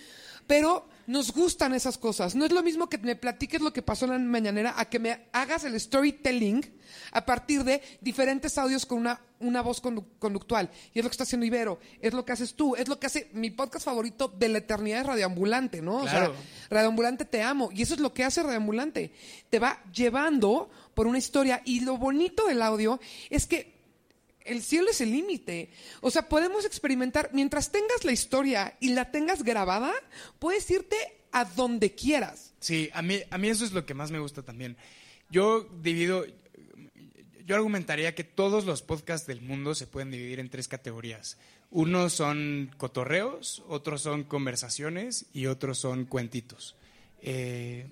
Pero 0.47 0.89
nos 1.07 1.33
gustan 1.33 1.73
esas 1.73 1.97
cosas. 1.99 2.35
No 2.35 2.45
es 2.45 2.51
lo 2.51 2.63
mismo 2.65 2.89
que 2.89 2.99
me 2.99 3.15
platiques 3.15 3.61
lo 3.61 3.73
que 3.73 3.81
pasó 3.81 4.07
en 4.07 4.11
la 4.11 4.19
mañanera 4.19 4.75
a 4.77 4.87
que 4.87 4.99
me 4.99 5.27
hagas 5.33 5.63
el 5.65 5.79
storytelling 5.79 6.69
a 7.13 7.25
partir 7.25 7.63
de 7.63 7.81
diferentes 8.01 8.59
audios 8.59 8.85
con 8.85 8.99
una, 8.99 9.21
una 9.39 9.63
voz 9.63 9.81
condu- 9.81 10.05
conductual. 10.19 10.69
Y 10.93 10.99
es 10.99 11.05
lo 11.05 11.11
que 11.11 11.15
está 11.15 11.23
haciendo 11.23 11.47
Ibero, 11.47 11.79
es 12.01 12.13
lo 12.13 12.25
que 12.25 12.33
haces 12.33 12.55
tú, 12.55 12.75
es 12.75 12.89
lo 12.89 12.99
que 12.99 13.07
hace 13.07 13.31
mi 13.33 13.51
podcast 13.51 13.85
favorito 13.85 14.27
de 14.37 14.49
la 14.49 14.59
eternidad 14.59 14.99
de 14.99 15.05
Radioambulante, 15.05 15.81
¿no? 15.81 15.99
O 15.99 16.03
Claro. 16.03 16.35
sea, 16.35 16.43
Radioambulante 16.71 17.25
te 17.25 17.41
amo. 17.43 17.71
Y 17.73 17.83
eso 17.83 17.95
es 17.95 18.01
lo 18.01 18.13
que 18.13 18.25
hace 18.25 18.43
Radioambulante. 18.43 19.13
Te 19.49 19.59
va 19.61 19.81
llevando 19.95 20.71
por 20.95 21.07
una 21.07 21.19
historia. 21.19 21.63
Y 21.65 21.81
lo 21.81 21.99
bonito 21.99 22.47
del 22.49 22.63
audio 22.63 23.01
es 23.31 23.47
que 23.47 23.81
el 24.45 24.63
cielo 24.63 24.91
es 24.91 25.01
el 25.01 25.13
límite. 25.13 25.71
O 26.01 26.11
sea, 26.11 26.29
podemos 26.29 26.65
experimentar, 26.65 27.31
mientras 27.33 27.73
tengas 27.73 28.05
la 28.05 28.13
historia 28.13 28.77
y 28.81 28.91
la 28.91 29.11
tengas 29.11 29.43
grabada, 29.43 29.93
puedes 30.39 30.71
irte 30.71 30.97
a 31.33 31.45
donde 31.45 31.95
quieras. 31.95 32.53
Sí, 32.61 32.91
a 32.93 33.03
mí, 33.03 33.21
a 33.31 33.39
mí 33.39 33.49
eso 33.49 33.65
es 33.65 33.73
lo 33.73 33.87
que 33.87 33.95
más 33.95 34.11
me 34.11 34.19
gusta 34.19 34.43
también. 34.43 34.77
Yo 35.31 35.69
divido, 35.83 36.25
yo 37.47 37.57
argumentaría 37.57 38.15
que 38.15 38.25
todos 38.25 38.65
los 38.65 38.83
podcasts 38.83 39.27
del 39.27 39.41
mundo 39.41 39.75
se 39.75 39.87
pueden 39.87 40.11
dividir 40.11 40.41
en 40.41 40.51
tres 40.51 40.69
categorías. 40.69 41.39
Unos 41.71 42.13
son 42.13 42.71
cotorreos, 42.77 43.63
otros 43.69 44.03
son 44.03 44.25
conversaciones 44.25 45.27
y 45.33 45.47
otros 45.47 45.79
son 45.79 46.05
cuentitos. 46.05 46.77
Eh, 47.23 47.87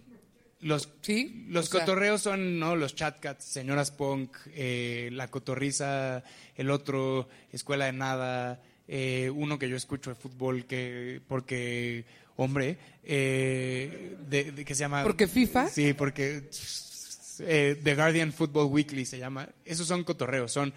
los 0.60 0.88
Sí, 1.02 1.46
los 1.48 1.68
o 1.68 1.70
sea- 1.70 1.80
cotorreos 1.80 2.20
son 2.22 2.58
¿no? 2.58 2.76
los 2.76 2.94
chatcats, 2.94 3.44
señoras 3.44 3.90
punk, 3.90 4.36
eh, 4.54 5.08
la 5.12 5.28
cotorriza, 5.28 6.22
el 6.56 6.70
otro, 6.70 7.28
escuela 7.52 7.86
de 7.86 7.92
nada, 7.92 8.62
eh, 8.88 9.30
uno 9.34 9.58
que 9.58 9.68
yo 9.68 9.76
escucho 9.76 10.10
de 10.10 10.16
fútbol 10.16 10.66
que 10.66 11.20
porque 11.28 12.04
hombre, 12.36 12.76
eh, 13.04 14.16
de, 14.28 14.52
de- 14.52 14.64
que 14.64 14.74
se 14.74 14.80
llama 14.80 15.02
¿Porque 15.02 15.26
FIFA? 15.28 15.68
Sí, 15.68 15.92
porque 15.94 16.48
eh, 17.40 17.80
The 17.82 17.94
Guardian 17.94 18.32
Football 18.32 18.66
Weekly 18.70 19.04
se 19.06 19.18
llama. 19.18 19.48
Esos 19.64 19.86
son 19.86 20.04
cotorreos, 20.04 20.52
son 20.52 20.72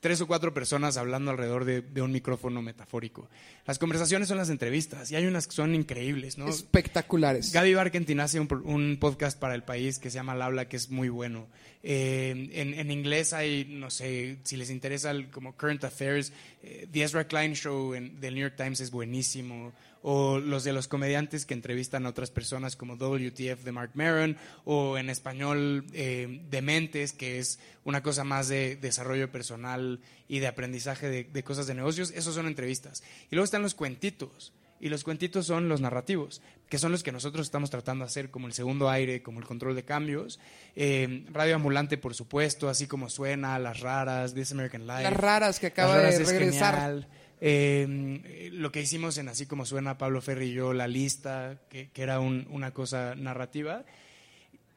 tres 0.00 0.20
o 0.20 0.26
cuatro 0.26 0.52
personas 0.54 0.96
hablando 0.96 1.30
alrededor 1.30 1.64
de, 1.64 1.80
de 1.82 2.02
un 2.02 2.12
micrófono 2.12 2.62
metafórico. 2.62 3.28
Las 3.66 3.78
conversaciones 3.78 4.28
son 4.28 4.36
las 4.38 4.50
entrevistas 4.50 5.10
y 5.10 5.16
hay 5.16 5.26
unas 5.26 5.46
que 5.46 5.54
son 5.54 5.74
increíbles, 5.74 6.38
¿no? 6.38 6.48
Espectaculares. 6.48 7.52
Gaby 7.52 7.74
Barkentin 7.74 8.20
hace 8.20 8.38
un, 8.38 8.48
un 8.64 8.98
podcast 9.00 9.38
para 9.38 9.54
el 9.54 9.62
país 9.64 9.98
que 9.98 10.10
se 10.10 10.16
llama 10.16 10.32
Al 10.32 10.42
Habla, 10.42 10.68
que 10.68 10.76
es 10.76 10.90
muy 10.90 11.08
bueno. 11.08 11.46
Eh, 11.82 12.50
en, 12.52 12.74
en 12.74 12.90
inglés 12.90 13.32
hay, 13.32 13.64
no 13.68 13.90
sé, 13.90 14.38
si 14.44 14.56
les 14.56 14.70
interesa 14.70 15.10
el- 15.10 15.30
como 15.30 15.56
Current 15.56 15.84
Affairs, 15.84 16.32
eh, 16.62 16.86
The 16.92 17.02
Ezra 17.02 17.26
Klein 17.26 17.54
Show 17.54 17.94
en- 17.94 18.20
del 18.20 18.34
New 18.34 18.42
York 18.42 18.54
Times 18.56 18.80
es 18.80 18.90
buenísimo. 18.90 19.72
O 20.08 20.38
los 20.38 20.62
de 20.62 20.72
los 20.72 20.86
comediantes 20.86 21.46
que 21.46 21.54
entrevistan 21.54 22.06
a 22.06 22.10
otras 22.10 22.30
personas 22.30 22.76
como 22.76 22.94
WTF 22.94 23.64
de 23.64 23.72
Mark 23.72 23.90
Maron. 23.94 24.36
O 24.64 24.98
en 24.98 25.10
español, 25.10 25.84
eh, 25.92 26.42
Dementes, 26.48 27.12
que 27.12 27.40
es 27.40 27.58
una 27.82 28.04
cosa 28.04 28.22
más 28.22 28.46
de 28.46 28.76
desarrollo 28.76 29.32
personal 29.32 29.98
y 30.28 30.38
de 30.38 30.46
aprendizaje 30.46 31.08
de, 31.08 31.24
de 31.24 31.42
cosas 31.42 31.66
de 31.66 31.74
negocios. 31.74 32.12
Esos 32.12 32.36
son 32.36 32.46
entrevistas. 32.46 33.02
Y 33.32 33.34
luego 33.34 33.44
están 33.44 33.62
los 33.62 33.74
cuentitos. 33.74 34.52
Y 34.78 34.90
los 34.90 35.04
cuentitos 35.04 35.46
son 35.46 35.68
los 35.68 35.80
narrativos, 35.80 36.42
que 36.68 36.78
son 36.78 36.92
los 36.92 37.02
que 37.02 37.10
nosotros 37.10 37.46
estamos 37.46 37.70
tratando 37.70 38.04
de 38.04 38.10
hacer, 38.10 38.30
como 38.30 38.46
el 38.46 38.52
segundo 38.52 38.90
aire, 38.90 39.22
como 39.22 39.40
el 39.40 39.46
control 39.46 39.74
de 39.74 39.84
cambios. 39.84 40.38
Eh, 40.74 41.24
Radio 41.32 41.54
Ambulante, 41.54 41.96
por 41.96 42.14
supuesto, 42.14 42.68
así 42.68 42.86
como 42.86 43.08
suena, 43.08 43.58
Las 43.58 43.80
Raras, 43.80 44.34
This 44.34 44.52
American 44.52 44.86
Life. 44.86 45.02
Las 45.04 45.14
raras 45.14 45.58
que 45.58 45.68
acaba 45.68 45.96
Raras 45.96 46.18
de 46.18 46.24
es 46.24 46.28
regresar. 46.28 47.06
Eh, 47.40 48.48
lo 48.52 48.72
que 48.72 48.80
hicimos 48.80 49.18
en 49.18 49.28
Así 49.28 49.46
como 49.46 49.66
suena, 49.66 49.98
Pablo 49.98 50.20
Ferri 50.22 50.46
y 50.46 50.52
yo, 50.54 50.72
La 50.72 50.88
Lista, 50.88 51.58
que, 51.68 51.90
que 51.90 52.02
era 52.02 52.18
un- 52.20 52.46
una 52.50 52.72
cosa 52.72 53.14
narrativa, 53.14 53.84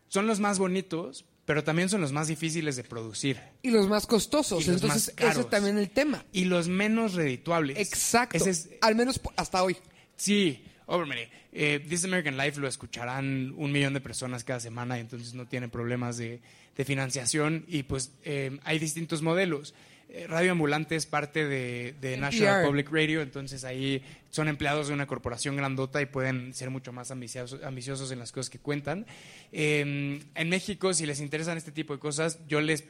son 0.08 0.28
los 0.28 0.40
más 0.40 0.60
bonitos, 0.60 1.26
pero 1.46 1.64
también 1.64 1.90
son 1.90 2.02
los 2.02 2.12
más 2.12 2.28
difíciles 2.28 2.76
de 2.76 2.84
producir. 2.84 3.40
Y 3.64 3.72
los 3.72 3.88
más 3.88 4.06
costosos. 4.06 4.64
Y 4.64 4.68
los 4.68 4.82
Entonces, 4.82 5.08
más 5.08 5.16
caros. 5.16 5.32
ese 5.34 5.42
es 5.42 5.50
también 5.50 5.78
el 5.78 5.90
tema. 5.90 6.26
Y 6.32 6.46
los 6.46 6.68
menos 6.68 7.14
redituables. 7.14 7.78
Exacto. 7.78 8.38
Ese 8.38 8.50
es- 8.52 8.70
Al 8.82 8.96
menos 8.96 9.20
hasta 9.36 9.64
hoy. 9.64 9.78
Sí, 10.16 10.64
hombre, 10.86 11.30
eh, 11.52 11.84
This 11.88 12.04
American 12.06 12.38
Life 12.38 12.60
lo 12.60 12.68
escucharán 12.68 13.54
un 13.58 13.72
millón 13.72 13.94
de 13.94 14.02
personas 14.02 14.44
cada 14.44 14.60
semana 14.60 14.98
y 14.98 15.02
entonces 15.02 15.34
no 15.34 15.48
tiene 15.48 15.70
problemas 15.70 16.18
de, 16.18 16.42
de 16.76 16.86
financiación 16.86 17.66
y 17.68 17.84
pues 17.84 18.12
eh, 18.24 18.60
hay 18.64 18.78
distintos 18.80 19.22
modelos. 19.22 19.74
Eh, 20.12 20.26
Radio 20.28 20.52
Ambulante 20.54 20.96
es 20.96 21.06
parte 21.06 21.48
de, 21.48 21.94
de 22.02 22.18
National. 22.18 22.66
Public 22.66 22.90
Radio, 22.92 23.22
entonces 23.22 23.64
ahí 23.64 24.04
son 24.32 24.48
empleados 24.48 24.88
de 24.88 24.94
una 24.96 25.06
corporación 25.06 25.56
grandota 25.56 26.02
y 26.02 26.08
pueden 26.08 26.54
ser 26.56 26.72
mucho 26.72 26.92
más 26.92 27.12
ambiciosos, 27.12 27.64
ambiciosos 27.64 28.12
en 28.12 28.18
las 28.18 28.32
cosas 28.32 28.50
que 28.50 28.58
cuentan. 28.58 29.06
Eh, 29.52 30.20
en 30.34 30.50
México, 30.50 30.94
si 30.94 31.06
les 31.06 31.20
interesan 31.20 31.58
este 31.58 31.72
tipo 31.72 31.94
de 31.94 32.00
cosas, 32.00 32.40
yo 32.48 32.60
les 32.60 32.86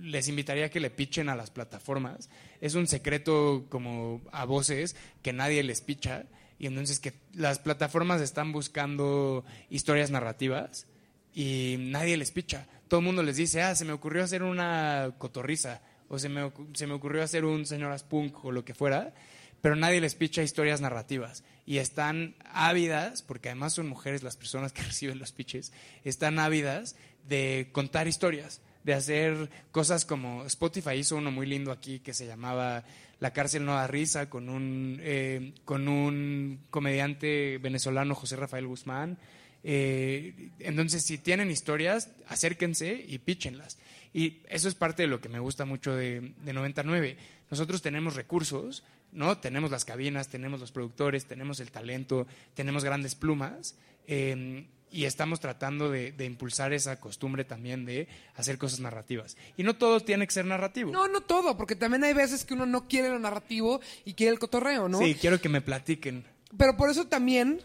les 0.00 0.28
invitaría 0.28 0.66
a 0.66 0.68
que 0.68 0.80
le 0.80 0.90
pichen 0.90 1.28
a 1.28 1.36
las 1.36 1.50
plataformas. 1.50 2.28
Es 2.60 2.74
un 2.74 2.86
secreto 2.86 3.66
como 3.68 4.22
a 4.30 4.44
voces 4.44 4.96
que 5.22 5.32
nadie 5.32 5.62
les 5.62 5.80
picha 5.80 6.26
y 6.58 6.66
entonces 6.66 7.00
que 7.00 7.12
las 7.34 7.58
plataformas 7.58 8.20
están 8.20 8.52
buscando 8.52 9.44
historias 9.68 10.10
narrativas 10.10 10.86
y 11.34 11.76
nadie 11.78 12.16
les 12.16 12.30
picha. 12.30 12.66
Todo 12.88 13.00
el 13.00 13.06
mundo 13.06 13.22
les 13.22 13.36
dice, 13.36 13.62
ah, 13.62 13.74
se 13.74 13.84
me 13.84 13.92
ocurrió 13.92 14.22
hacer 14.22 14.42
una 14.42 15.14
cotorriza 15.18 15.82
o 16.08 16.18
se 16.18 16.28
me, 16.28 16.52
se 16.74 16.86
me 16.86 16.94
ocurrió 16.94 17.22
hacer 17.22 17.44
un 17.44 17.66
señoras 17.66 18.02
punk 18.02 18.44
o 18.44 18.52
lo 18.52 18.64
que 18.64 18.74
fuera, 18.74 19.14
pero 19.60 19.76
nadie 19.76 20.00
les 20.00 20.14
picha 20.14 20.42
historias 20.42 20.80
narrativas 20.80 21.42
y 21.64 21.78
están 21.78 22.36
ávidas, 22.52 23.22
porque 23.22 23.48
además 23.48 23.72
son 23.72 23.88
mujeres 23.88 24.22
las 24.22 24.36
personas 24.36 24.72
que 24.72 24.82
reciben 24.84 25.18
los 25.18 25.32
pitches, 25.32 25.72
están 26.04 26.38
ávidas 26.38 26.96
de 27.28 27.68
contar 27.72 28.06
historias, 28.06 28.60
de 28.84 28.94
hacer 28.94 29.50
cosas 29.72 30.04
como 30.04 30.44
Spotify 30.44 30.94
hizo 30.94 31.16
uno 31.16 31.32
muy 31.32 31.46
lindo 31.46 31.72
aquí 31.72 31.98
que 31.98 32.14
se 32.14 32.26
llamaba 32.26 32.84
La 33.18 33.32
cárcel 33.32 33.64
no 33.64 33.74
da 33.74 33.88
risa 33.88 34.30
con 34.30 34.48
un, 34.48 35.00
eh, 35.02 35.54
con 35.64 35.88
un 35.88 36.60
comediante 36.70 37.58
venezolano, 37.58 38.14
José 38.14 38.36
Rafael 38.36 38.68
Guzmán. 38.68 39.18
Eh, 39.64 40.50
entonces, 40.60 41.02
si 41.02 41.18
tienen 41.18 41.50
historias, 41.50 42.10
acérquense 42.28 43.04
y 43.08 43.18
píchenlas. 43.18 43.78
Y 44.16 44.40
eso 44.48 44.66
es 44.68 44.74
parte 44.74 45.02
de 45.02 45.08
lo 45.08 45.20
que 45.20 45.28
me 45.28 45.38
gusta 45.40 45.66
mucho 45.66 45.94
de, 45.94 46.32
de 46.42 46.52
99. 46.54 47.18
Nosotros 47.50 47.82
tenemos 47.82 48.16
recursos, 48.16 48.82
¿no? 49.12 49.36
Tenemos 49.38 49.70
las 49.70 49.84
cabinas, 49.84 50.28
tenemos 50.28 50.58
los 50.58 50.72
productores, 50.72 51.26
tenemos 51.26 51.60
el 51.60 51.70
talento, 51.70 52.26
tenemos 52.54 52.82
grandes 52.82 53.14
plumas. 53.14 53.76
eh, 54.06 54.66
y 54.88 55.04
estamos 55.04 55.40
tratando 55.40 55.90
de, 55.90 56.12
de 56.12 56.24
impulsar 56.24 56.72
esa 56.72 56.98
costumbre 57.00 57.44
también 57.44 57.84
de 57.84 58.06
hacer 58.36 58.56
cosas 58.56 58.78
narrativas. 58.80 59.36
Y 59.56 59.64
no 59.64 59.74
todo 59.76 60.00
tiene 60.00 60.26
que 60.26 60.32
ser 60.32 60.46
narrativo. 60.46 60.92
No, 60.92 61.08
no 61.08 61.20
todo, 61.22 61.56
porque 61.56 61.74
también 61.74 62.04
hay 62.04 62.14
veces 62.14 62.44
que 62.44 62.54
uno 62.54 62.66
no 62.66 62.86
quiere 62.86 63.10
lo 63.10 63.18
narrativo 63.18 63.80
y 64.04 64.14
quiere 64.14 64.32
el 64.32 64.38
cotorreo, 64.38 64.88
¿no? 64.88 65.00
Sí, 65.00 65.16
quiero 65.20 65.40
que 65.40 65.48
me 65.48 65.60
platiquen. 65.60 66.24
Pero 66.56 66.76
por 66.76 66.88
eso 66.88 67.08
también 67.08 67.60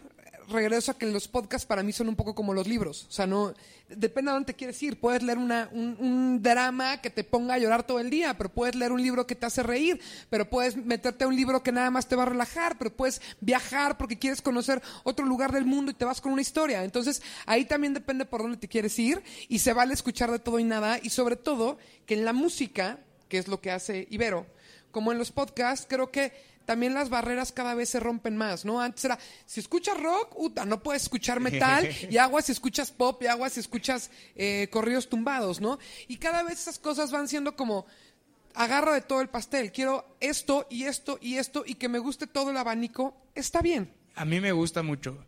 regreso 0.52 0.92
a 0.92 0.98
que 0.98 1.06
los 1.06 1.28
podcasts 1.28 1.66
para 1.66 1.82
mí 1.82 1.92
son 1.92 2.08
un 2.08 2.16
poco 2.16 2.34
como 2.34 2.54
los 2.54 2.66
libros. 2.66 3.06
O 3.08 3.12
sea, 3.12 3.26
no. 3.26 3.54
Depende 3.88 4.30
de 4.30 4.34
dónde 4.34 4.54
quieres 4.54 4.82
ir. 4.82 4.98
Puedes 4.98 5.22
leer 5.22 5.38
una, 5.38 5.68
un, 5.72 5.96
un 5.98 6.42
drama 6.42 7.00
que 7.00 7.10
te 7.10 7.24
ponga 7.24 7.54
a 7.54 7.58
llorar 7.58 7.86
todo 7.86 7.98
el 7.98 8.08
día, 8.08 8.36
pero 8.38 8.48
puedes 8.48 8.74
leer 8.74 8.92
un 8.92 9.02
libro 9.02 9.26
que 9.26 9.34
te 9.34 9.44
hace 9.44 9.62
reír, 9.62 10.00
pero 10.30 10.48
puedes 10.48 10.76
meterte 10.76 11.24
a 11.24 11.28
un 11.28 11.36
libro 11.36 11.62
que 11.62 11.72
nada 11.72 11.90
más 11.90 12.06
te 12.06 12.16
va 12.16 12.22
a 12.22 12.26
relajar, 12.26 12.78
pero 12.78 12.94
puedes 12.94 13.20
viajar 13.40 13.98
porque 13.98 14.18
quieres 14.18 14.40
conocer 14.40 14.80
otro 15.02 15.26
lugar 15.26 15.52
del 15.52 15.64
mundo 15.64 15.90
y 15.90 15.94
te 15.94 16.04
vas 16.04 16.20
con 16.20 16.32
una 16.32 16.42
historia. 16.42 16.84
Entonces, 16.84 17.22
ahí 17.46 17.64
también 17.64 17.94
depende 17.94 18.24
por 18.24 18.42
dónde 18.42 18.56
te 18.56 18.68
quieres 18.68 18.98
ir 18.98 19.22
y 19.48 19.58
se 19.58 19.72
vale 19.72 19.94
escuchar 19.94 20.30
de 20.30 20.38
todo 20.38 20.58
y 20.58 20.64
nada. 20.64 20.98
Y 21.02 21.10
sobre 21.10 21.36
todo, 21.36 21.78
que 22.06 22.14
en 22.14 22.24
la 22.24 22.32
música 22.32 22.98
que 23.32 23.38
es 23.38 23.48
lo 23.48 23.62
que 23.62 23.70
hace 23.70 24.06
Ibero, 24.10 24.44
como 24.90 25.10
en 25.10 25.16
los 25.16 25.32
podcasts, 25.32 25.86
creo 25.88 26.10
que 26.10 26.34
también 26.64 26.94
las 26.94 27.08
barreras 27.08 27.52
cada 27.52 27.74
vez 27.74 27.88
se 27.88 28.00
rompen 28.00 28.36
más, 28.36 28.64
¿no? 28.64 28.80
Antes 28.80 29.04
era, 29.04 29.18
si 29.46 29.60
escuchas 29.60 30.00
rock, 30.00 30.34
uta, 30.38 30.64
no 30.64 30.82
puedes 30.82 31.02
escuchar 31.02 31.40
metal, 31.40 31.88
y 32.10 32.16
aguas 32.16 32.46
si 32.46 32.52
escuchas 32.52 32.90
pop, 32.90 33.22
y 33.22 33.26
aguas 33.26 33.52
si 33.52 33.60
escuchas 33.60 34.10
eh, 34.34 34.68
corridos 34.70 35.08
tumbados, 35.08 35.60
¿no? 35.60 35.78
Y 36.08 36.16
cada 36.16 36.42
vez 36.42 36.60
esas 36.60 36.78
cosas 36.78 37.10
van 37.10 37.28
siendo 37.28 37.56
como, 37.56 37.86
agarro 38.54 38.92
de 38.92 39.00
todo 39.00 39.20
el 39.20 39.28
pastel, 39.28 39.72
quiero 39.72 40.16
esto 40.20 40.66
y 40.70 40.84
esto 40.84 41.18
y 41.20 41.36
esto, 41.36 41.64
y 41.66 41.74
que 41.74 41.88
me 41.88 41.98
guste 41.98 42.26
todo 42.26 42.50
el 42.50 42.56
abanico, 42.56 43.16
está 43.34 43.62
bien. 43.62 43.92
A 44.14 44.24
mí 44.24 44.40
me 44.40 44.52
gusta 44.52 44.82
mucho. 44.82 45.24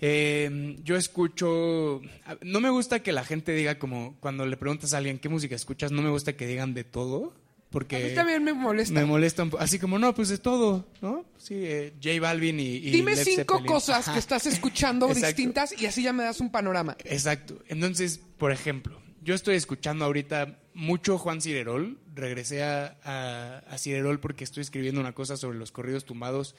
Eh, 0.00 0.76
yo 0.84 0.96
escucho, 0.96 2.02
no 2.42 2.60
me 2.60 2.68
gusta 2.68 3.02
que 3.02 3.12
la 3.12 3.24
gente 3.24 3.52
diga 3.52 3.78
como 3.78 4.16
cuando 4.20 4.44
le 4.44 4.58
preguntas 4.58 4.92
a 4.92 4.98
alguien 4.98 5.18
qué 5.18 5.30
música 5.30 5.54
escuchas, 5.54 5.90
no 5.90 6.02
me 6.02 6.10
gusta 6.10 6.36
que 6.36 6.46
digan 6.46 6.74
de 6.74 6.84
todo, 6.84 7.32
porque 7.76 7.96
A 7.96 7.98
mí 7.98 8.14
también 8.14 8.42
me 8.42 8.54
molesta. 8.54 8.94
me 8.94 9.04
molesta 9.04 9.42
un 9.42 9.50
po- 9.50 9.58
así 9.58 9.78
como 9.78 9.98
no, 9.98 10.14
pues 10.14 10.30
de 10.30 10.38
todo, 10.38 10.86
¿no? 11.02 11.26
Sí, 11.36 11.56
eh, 11.58 11.92
J 12.02 12.18
Balvin 12.22 12.58
y, 12.58 12.76
y 12.76 12.90
Dime 12.90 13.14
Led 13.14 13.22
cinco 13.22 13.56
Zeppelin. 13.56 13.66
cosas 13.66 13.98
Ajá. 13.98 14.14
que 14.14 14.18
estás 14.18 14.46
escuchando 14.46 15.06
distintas 15.14 15.78
y 15.78 15.84
así 15.84 16.02
ya 16.02 16.14
me 16.14 16.24
das 16.24 16.40
un 16.40 16.50
panorama. 16.50 16.96
Exacto. 17.04 17.62
Entonces, 17.68 18.18
por 18.38 18.50
ejemplo, 18.50 18.98
yo 19.22 19.34
estoy 19.34 19.56
escuchando 19.56 20.06
ahorita 20.06 20.58
mucho 20.72 21.18
Juan 21.18 21.42
Cirerol. 21.42 21.98
Regresé 22.14 22.62
a, 22.62 22.96
a, 23.04 23.58
a 23.68 23.76
Cirerol 23.76 24.20
porque 24.20 24.44
estoy 24.44 24.62
escribiendo 24.62 24.98
una 25.02 25.12
cosa 25.12 25.36
sobre 25.36 25.58
los 25.58 25.70
corridos 25.70 26.06
tumbados 26.06 26.54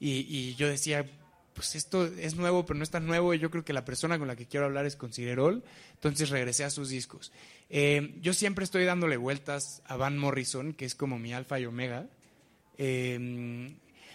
y, 0.00 0.20
y 0.20 0.54
yo 0.54 0.68
decía, 0.68 1.04
pues 1.54 1.74
esto 1.74 2.06
es 2.06 2.34
nuevo, 2.36 2.64
pero 2.64 2.78
no 2.78 2.82
es 2.84 2.90
tan 2.90 3.06
nuevo 3.06 3.34
y 3.34 3.38
yo 3.38 3.50
creo 3.50 3.64
que 3.64 3.72
la 3.72 3.84
persona 3.84 4.18
con 4.18 4.28
la 4.28 4.36
que 4.36 4.46
quiero 4.46 4.66
hablar 4.66 4.86
es 4.86 4.96
con 4.96 5.12
Cirerol. 5.12 5.62
Entonces 5.94 6.30
regresé 6.30 6.64
a 6.64 6.70
sus 6.70 6.88
discos. 6.88 7.30
Eh, 7.70 8.14
yo 8.20 8.32
siempre 8.34 8.64
estoy 8.64 8.84
dándole 8.84 9.16
vueltas 9.16 9.82
a 9.86 9.96
Van 9.96 10.16
Morrison, 10.18 10.72
que 10.72 10.84
es 10.84 10.94
como 10.94 11.18
mi 11.18 11.32
alfa 11.32 11.60
y 11.60 11.66
omega. 11.66 12.06
Eh, 12.78 13.74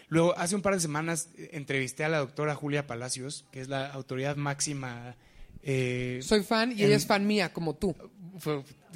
luego, 0.10 0.38
hace 0.38 0.56
un 0.56 0.62
par 0.62 0.74
de 0.74 0.80
semanas 0.80 1.30
eh, 1.38 1.50
entrevisté 1.54 2.04
a 2.04 2.10
la 2.10 2.20
doctora 2.20 2.56
Julia 2.56 2.88
Palacios, 2.88 3.46
que 3.52 3.62
es 3.62 3.68
la 3.70 3.88
autoridad 3.92 4.36
máxima. 4.36 5.16
eh, 5.64 6.20
Soy 6.24 6.44
fan 6.44 6.72
y 6.72 6.82
en- 6.82 6.88
ella 6.88 6.96
es 6.96 7.06
fan 7.06 7.26
mía, 7.28 7.54
como 7.54 7.76
tú. 7.76 7.96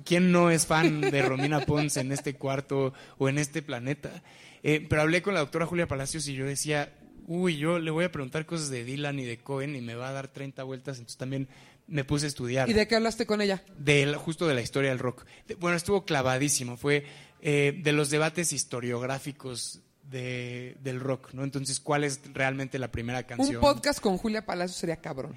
¿Quién 0.05 0.31
no 0.31 0.49
es 0.51 0.65
fan 0.65 1.01
de 1.01 1.21
Romina 1.21 1.61
Pons 1.65 1.97
en 1.97 2.11
este 2.11 2.35
cuarto 2.35 2.93
o 3.17 3.29
en 3.29 3.37
este 3.37 3.61
planeta? 3.61 4.21
Eh, 4.63 4.85
pero 4.87 5.01
hablé 5.01 5.21
con 5.21 5.33
la 5.33 5.39
doctora 5.41 5.65
Julia 5.65 5.87
Palacios 5.87 6.27
y 6.27 6.33
yo 6.35 6.45
decía, 6.45 6.93
uy, 7.33 7.57
yo 7.57 7.79
le 7.79 7.91
voy 7.91 8.03
a 8.05 8.11
preguntar 8.11 8.45
cosas 8.45 8.69
de 8.69 8.83
Dylan 8.83 9.19
y 9.19 9.23
de 9.25 9.37
Cohen 9.37 9.75
y 9.75 9.81
me 9.81 9.95
va 9.95 10.09
a 10.09 10.11
dar 10.11 10.27
30 10.27 10.63
vueltas, 10.63 10.97
entonces 10.97 11.17
también 11.17 11.47
me 11.87 12.03
puse 12.03 12.25
a 12.25 12.29
estudiar 12.29 12.69
¿Y 12.69 12.73
de 12.73 12.87
qué 12.87 12.95
hablaste 12.95 13.25
con 13.25 13.41
ella? 13.41 13.63
de 13.77 14.13
justo 14.15 14.47
de 14.47 14.53
la 14.55 14.61
historia 14.61 14.89
del 14.89 14.99
rock. 14.99 15.25
De- 15.47 15.55
bueno, 15.55 15.77
estuvo 15.77 16.03
clavadísimo, 16.05 16.75
fue 16.77 17.05
eh, 17.41 17.79
de 17.83 17.91
los 17.93 18.09
debates 18.09 18.51
historiográficos 18.53 19.79
de- 20.09 20.75
del 20.83 20.99
rock, 20.99 21.33
¿no? 21.33 21.43
Entonces, 21.45 21.79
¿cuál 21.79 22.03
es 22.03 22.19
realmente 22.33 22.77
la 22.79 22.91
primera 22.91 23.23
canción? 23.25 23.55
Un 23.55 23.61
podcast 23.61 24.01
con 24.01 24.17
Julia 24.17 24.45
Palacio 24.45 24.75
sería 24.77 24.97
cabrón. 24.97 25.33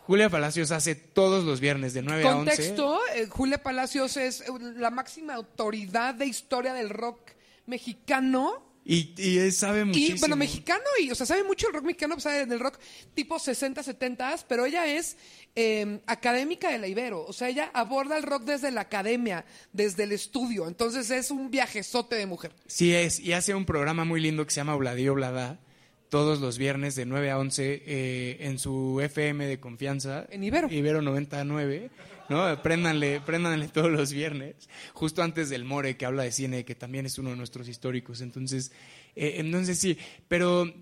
Julia 0.00 0.28
Palacios 0.28 0.72
hace 0.72 0.94
todos 0.96 1.44
los 1.44 1.60
viernes 1.60 1.94
de 1.94 2.02
9 2.02 2.24
a 2.28 2.36
11. 2.36 2.50
Contexto, 2.50 2.98
eh, 3.14 3.26
Julia 3.28 3.62
Palacios 3.62 4.16
es 4.16 4.40
eh, 4.40 4.46
la 4.76 4.90
máxima 4.90 5.34
autoridad 5.34 6.14
de 6.14 6.26
historia 6.26 6.74
del 6.74 6.90
rock 6.90 7.30
mexicano. 7.66 8.71
Y, 8.84 9.14
y 9.16 9.38
él 9.38 9.52
sabe 9.52 9.84
muchísimo. 9.84 10.16
Y 10.16 10.20
bueno, 10.20 10.36
mexicano, 10.36 10.82
y, 11.00 11.10
o 11.10 11.14
sea, 11.14 11.24
sabe 11.24 11.44
mucho 11.44 11.68
el 11.68 11.74
rock 11.74 11.84
mexicano, 11.84 12.18
sabe 12.18 12.46
del 12.46 12.58
rock 12.58 12.78
tipo 13.14 13.38
60, 13.38 13.82
70, 13.82 14.38
pero 14.48 14.66
ella 14.66 14.86
es 14.86 15.16
eh, 15.54 16.00
académica 16.06 16.70
de 16.70 16.78
la 16.78 16.88
Ibero. 16.88 17.24
O 17.24 17.32
sea, 17.32 17.48
ella 17.48 17.70
aborda 17.74 18.16
el 18.16 18.24
rock 18.24 18.42
desde 18.42 18.70
la 18.70 18.82
academia, 18.82 19.44
desde 19.72 20.04
el 20.04 20.12
estudio. 20.12 20.66
Entonces 20.66 21.10
es 21.10 21.30
un 21.30 21.50
viajezote 21.50 22.16
de 22.16 22.26
mujer. 22.26 22.52
Sí 22.66 22.92
es, 22.92 23.20
y 23.20 23.32
hace 23.34 23.54
un 23.54 23.66
programa 23.66 24.04
muy 24.04 24.20
lindo 24.20 24.44
que 24.44 24.50
se 24.50 24.60
llama 24.60 24.74
Obladí 24.74 25.08
Oblada, 25.08 25.60
todos 26.08 26.40
los 26.40 26.58
viernes 26.58 26.94
de 26.94 27.06
9 27.06 27.30
a 27.30 27.38
11 27.38 27.82
eh, 27.86 28.36
en 28.40 28.58
su 28.58 29.00
FM 29.00 29.46
de 29.46 29.60
confianza. 29.60 30.26
En 30.30 30.42
Ibero. 30.42 30.68
Ibero 30.70 31.02
99, 31.02 31.90
¿no? 32.32 32.60
Préndanle, 32.62 33.20
préndanle 33.20 33.68
todos 33.68 33.90
los 33.90 34.12
viernes, 34.12 34.68
justo 34.92 35.22
antes 35.22 35.50
del 35.50 35.64
More, 35.64 35.96
que 35.96 36.06
habla 36.06 36.24
de 36.24 36.32
cine, 36.32 36.64
que 36.64 36.74
también 36.74 37.06
es 37.06 37.18
uno 37.18 37.30
de 37.30 37.36
nuestros 37.36 37.68
históricos. 37.68 38.20
Entonces, 38.20 38.72
eh, 39.14 39.34
entonces 39.36 39.78
sí, 39.78 39.96
pero 40.26 40.72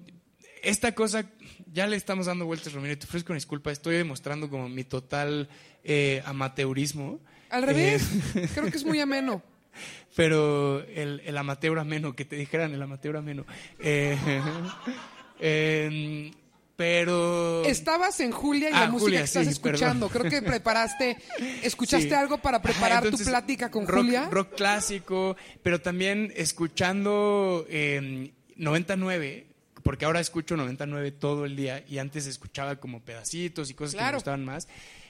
esta 0.63 0.95
cosa, 0.95 1.29
ya 1.73 1.87
le 1.87 1.97
estamos 1.97 2.27
dando 2.27 2.47
vueltas, 2.47 2.73
Romero, 2.73 2.97
te 2.99 3.07
ofrezco 3.07 3.33
una 3.33 3.39
disculpa, 3.39 3.71
estoy 3.73 3.97
demostrando 3.97 4.49
como 4.49 4.69
mi 4.69 4.85
total 4.85 5.49
eh, 5.85 6.23
amateurismo. 6.25 7.21
Al 7.51 7.65
Eh, 7.65 7.67
revés, 7.67 8.09
creo 8.55 8.71
que 8.71 8.77
es 8.77 8.85
muy 8.85 9.01
ameno. 9.01 9.43
pero 10.17 10.81
el, 10.87 11.21
el 11.25 11.37
amateur 11.39 11.79
ameno, 11.79 12.15
que 12.15 12.25
te 12.25 12.37
dijeran 12.37 12.73
el 12.75 12.83
amateur 12.83 13.17
ameno. 13.17 13.47
Eh, 13.79 14.17
pero... 16.81 17.63
Estabas 17.67 18.21
en 18.21 18.33
Julia 18.33 18.71
y 18.71 18.73
Ah, 18.73 18.81
la 18.81 18.87
música 18.87 19.05
Julia, 19.05 19.19
que 19.19 19.25
estás 19.27 19.45
sí, 19.45 19.51
escuchando. 19.53 20.09
perdón. 20.09 20.29
Creo 20.31 20.41
que 20.41 20.49
preparaste, 20.49 21.19
escuchaste 21.63 22.09
Sí. 22.09 22.15
algo 22.15 22.39
para 22.39 22.57
Ajá, 22.57 22.63
preparar 22.63 23.05
entonces, 23.05 23.27
tu 23.27 23.31
plática 23.31 23.71
con 23.71 23.87
rock- 23.87 24.05
Julia. 24.05 24.29
Rock 24.31 24.55
clásico, 24.57 25.37
pero 25.63 25.83
también 25.83 26.33
escuchando 26.37 27.67
eh, 27.69 28.33
99, 28.57 29.47
porque 29.83 30.07
ahora 30.07 30.21
escucho 30.21 30.57
99 30.57 31.11
todo 31.13 31.45
el 31.45 31.55
día 31.55 31.85
y 31.87 31.99
antes 31.99 32.27
escuchaba 32.27 32.77
como 32.77 33.01
pedacitos 33.01 33.69
y 33.69 33.75
cosas 33.75 33.97
que 33.97 34.03
me 34.03 34.13
gustaban 34.15 34.45
más. 34.47 34.67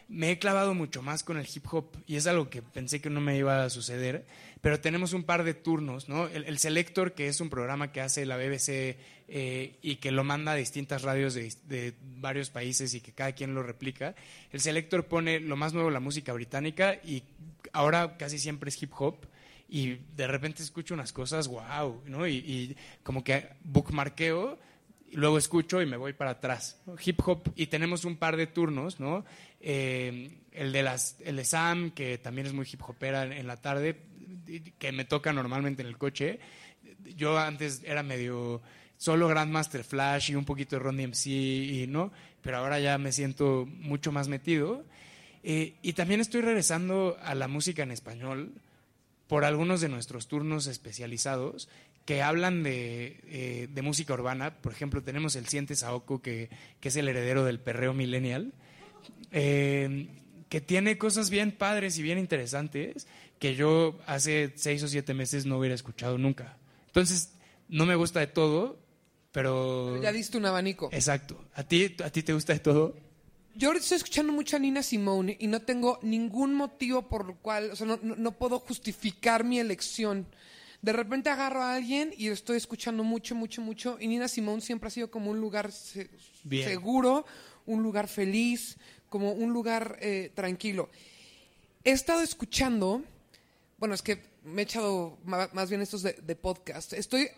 Me 0.08 0.32
he 0.32 0.38
clavado 0.40 0.74
mucho 0.74 1.02
más 1.02 1.22
con 1.22 1.36
el 1.38 1.46
hip 1.54 1.64
hop 1.70 1.86
y 2.08 2.16
es 2.16 2.26
algo 2.26 2.50
que 2.50 2.62
pensé 2.62 3.00
que 3.00 3.10
no 3.10 3.20
me 3.20 3.36
iba 3.38 3.62
a 3.62 3.70
suceder, 3.70 4.26
pero 4.60 4.80
tenemos 4.80 5.12
un 5.12 5.24
par 5.24 5.44
de 5.44 5.54
turnos, 5.54 6.08
¿no? 6.08 6.26
El, 6.28 6.44
el 6.44 6.58
Selector, 6.58 7.12
que 7.12 7.28
es 7.28 7.40
un 7.40 7.50
programa 7.50 7.92
que 7.92 8.00
hace 8.00 8.26
la 8.26 8.36
BBC 8.36 8.98
eh, 9.32 9.78
y 9.80 9.96
que 9.96 10.10
lo 10.10 10.24
manda 10.24 10.50
a 10.50 10.56
distintas 10.56 11.02
radios 11.02 11.34
de, 11.34 11.94
varios 12.16 12.50
países 12.50 12.94
y 12.94 13.00
que 13.00 13.12
cada 13.12 13.30
quien 13.30 13.54
lo 13.54 13.62
replica. 13.62 14.16
El 14.50 14.60
Selector 14.60 15.06
pone 15.06 15.38
lo 15.38 15.54
más 15.54 15.72
nuevo 15.72 15.88
la 15.88 16.00
música 16.00 16.32
británica 16.32 16.96
y 17.04 17.22
ahora 17.72 18.16
casi 18.16 18.40
siempre 18.40 18.70
es 18.70 18.82
hip 18.82 18.90
hop 18.98 19.18
y 19.68 19.98
de 20.16 20.26
repente 20.26 20.64
escucho 20.64 20.94
unas 20.94 21.12
cosas, 21.12 21.46
wow, 21.46 22.02
¿no? 22.06 22.26
Y, 22.26 22.76
como 23.04 23.22
que 23.22 23.50
bookmarkeo 23.62 24.58
y 25.12 25.16
luego 25.16 25.38
escucho 25.38 25.80
y 25.80 25.86
me 25.86 25.96
voy 25.96 26.12
para 26.12 26.32
atrás. 26.32 26.80
Hip 27.04 27.20
hop, 27.24 27.52
y 27.54 27.68
tenemos 27.68 28.04
un 28.04 28.16
par 28.16 28.36
de 28.36 28.48
turnos, 28.48 28.98
¿no? 28.98 29.24
Eh, 29.60 30.40
el, 30.50 30.72
de 30.72 30.82
las, 30.82 31.18
el 31.20 31.44
Sam, 31.46 31.92
que 31.92 32.18
también 32.18 32.48
es 32.48 32.52
muy 32.52 32.66
hip 32.68 32.82
hopera 32.82 33.22
en, 33.22 33.46
la 33.46 33.58
tarde, 33.58 33.96
que 34.78 34.92
me 34.92 35.04
toca 35.04 35.32
normalmente 35.32 35.82
en 35.82 35.88
el 35.88 35.98
coche. 35.98 36.40
Yo 37.16 37.38
antes 37.38 37.82
era 37.84 38.02
medio 38.02 38.60
solo 38.96 39.28
Grandmaster 39.28 39.82
Flash 39.82 40.30
y 40.30 40.34
un 40.34 40.44
poquito 40.44 40.76
de 40.76 40.80
Ron 40.80 40.96
DMC, 40.98 41.26
y, 41.26 41.86
¿no? 41.88 42.12
Pero 42.42 42.58
ahora 42.58 42.78
ya 42.80 42.98
me 42.98 43.12
siento 43.12 43.66
mucho 43.66 44.12
más 44.12 44.28
metido. 44.28 44.84
Eh, 45.42 45.74
y 45.80 45.94
también 45.94 46.20
estoy 46.20 46.42
regresando 46.42 47.16
a 47.22 47.34
la 47.34 47.48
música 47.48 47.82
en 47.82 47.92
español 47.92 48.52
por 49.26 49.44
algunos 49.44 49.80
de 49.80 49.88
nuestros 49.88 50.28
turnos 50.28 50.66
especializados 50.66 51.68
que 52.04 52.22
hablan 52.22 52.62
de, 52.62 53.20
eh, 53.28 53.68
de 53.70 53.82
música 53.82 54.12
urbana. 54.12 54.56
Por 54.60 54.72
ejemplo, 54.72 55.02
tenemos 55.02 55.36
el 55.36 55.46
Siente 55.46 55.76
Saoko, 55.76 56.20
que, 56.20 56.50
que 56.80 56.88
es 56.88 56.96
el 56.96 57.08
heredero 57.08 57.44
del 57.44 57.60
perreo 57.60 57.94
millennial, 57.94 58.52
eh, 59.30 60.08
que 60.48 60.60
tiene 60.60 60.98
cosas 60.98 61.30
bien 61.30 61.52
padres 61.52 61.96
y 61.98 62.02
bien 62.02 62.18
interesantes 62.18 63.06
que 63.40 63.56
yo 63.56 63.98
hace 64.06 64.52
seis 64.54 64.80
o 64.84 64.88
siete 64.88 65.12
meses 65.14 65.46
no 65.46 65.58
hubiera 65.58 65.74
escuchado 65.74 66.16
nunca. 66.18 66.56
Entonces, 66.86 67.32
no 67.68 67.86
me 67.86 67.96
gusta 67.96 68.20
de 68.20 68.28
todo, 68.28 68.78
pero... 69.32 70.00
Ya 70.00 70.12
diste 70.12 70.36
un 70.38 70.46
abanico. 70.46 70.88
Exacto. 70.92 71.42
¿A 71.54 71.64
ti, 71.64 71.96
¿A 72.04 72.10
ti 72.10 72.22
te 72.22 72.32
gusta 72.34 72.52
de 72.52 72.60
todo? 72.60 72.96
Yo 73.56 73.68
ahorita 73.68 73.82
estoy 73.82 73.96
escuchando 73.96 74.32
mucho 74.32 74.56
a 74.56 74.58
Nina 74.60 74.82
Simone 74.82 75.36
y 75.40 75.46
no 75.48 75.60
tengo 75.62 75.98
ningún 76.02 76.54
motivo 76.54 77.08
por 77.08 77.28
el 77.30 77.36
cual, 77.36 77.70
o 77.72 77.76
sea, 77.76 77.86
no, 77.86 77.98
no- 78.02 78.32
puedo 78.32 78.60
justificar 78.60 79.42
mi 79.42 79.58
elección. 79.58 80.26
De 80.82 80.92
repente 80.92 81.30
agarro 81.30 81.62
a 81.62 81.74
alguien 81.74 82.14
y 82.16 82.28
estoy 82.28 82.56
escuchando 82.58 83.02
mucho, 83.04 83.34
mucho, 83.34 83.60
mucho. 83.60 83.98
Y 84.00 84.06
Nina 84.06 84.28
Simone 84.28 84.60
siempre 84.60 84.86
ha 84.86 84.90
sido 84.90 85.10
como 85.10 85.30
un 85.30 85.40
lugar 85.40 85.72
se- 85.72 86.10
Bien. 86.44 86.68
seguro, 86.68 87.26
un 87.66 87.82
lugar 87.82 88.06
feliz, 88.06 88.76
como 89.08 89.32
un 89.32 89.52
lugar 89.52 89.98
eh, 90.00 90.30
tranquilo. 90.34 90.88
He 91.84 91.90
estado 91.90 92.22
escuchando, 92.22 93.02
bueno, 93.80 93.94
es 93.94 94.02
que 94.02 94.22
me 94.44 94.62
he 94.62 94.64
echado 94.64 95.18
más 95.24 95.70
bien 95.70 95.80
estos 95.80 96.02
de, 96.02 96.12
de 96.12 96.36
podcast. 96.36 96.92
Estoy, 96.92 97.28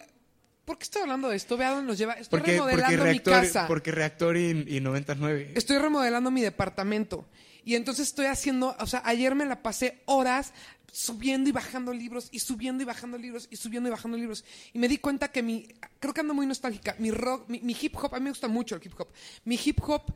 ¿por 0.64 0.76
qué 0.76 0.82
estoy 0.82 1.02
hablando 1.02 1.28
de 1.28 1.36
esto? 1.36 1.56
Vea 1.56 1.70
dónde 1.70 1.86
nos 1.86 1.96
lleva. 1.96 2.14
Estoy 2.14 2.40
Porque, 2.40 2.58
porque, 2.58 2.76
remodelando 2.76 3.12
mi 3.12 3.20
casa. 3.20 3.66
porque 3.68 3.92
reactor 3.92 4.36
y, 4.36 4.64
y 4.66 4.80
99. 4.80 5.52
Estoy 5.54 5.78
remodelando 5.78 6.32
mi 6.32 6.42
departamento. 6.42 7.28
Y 7.64 7.76
entonces 7.76 8.08
estoy 8.08 8.26
haciendo, 8.26 8.76
o 8.76 8.86
sea, 8.88 9.02
ayer 9.04 9.36
me 9.36 9.46
la 9.46 9.62
pasé 9.62 10.02
horas 10.06 10.52
subiendo 10.90 11.48
y 11.48 11.52
bajando 11.52 11.92
libros, 11.94 12.28
y 12.32 12.40
subiendo 12.40 12.82
y 12.82 12.86
bajando 12.86 13.16
libros, 13.16 13.46
y 13.50 13.56
subiendo 13.56 13.88
y 13.88 13.92
bajando 13.92 14.18
libros. 14.18 14.44
Y 14.72 14.78
me 14.80 14.88
di 14.88 14.98
cuenta 14.98 15.28
que 15.28 15.42
mi, 15.44 15.68
creo 16.00 16.12
que 16.12 16.20
ando 16.20 16.34
muy 16.34 16.44
nostálgica, 16.44 16.96
mi 16.98 17.12
rock, 17.12 17.48
mi, 17.48 17.60
mi 17.60 17.76
hip 17.80 17.96
hop, 17.96 18.14
a 18.14 18.18
mí 18.18 18.24
me 18.24 18.30
gusta 18.30 18.48
mucho 18.48 18.74
el 18.74 18.82
hip 18.84 18.94
hop. 18.98 19.08
Mi 19.44 19.58
hip 19.64 19.78
hop 19.86 20.12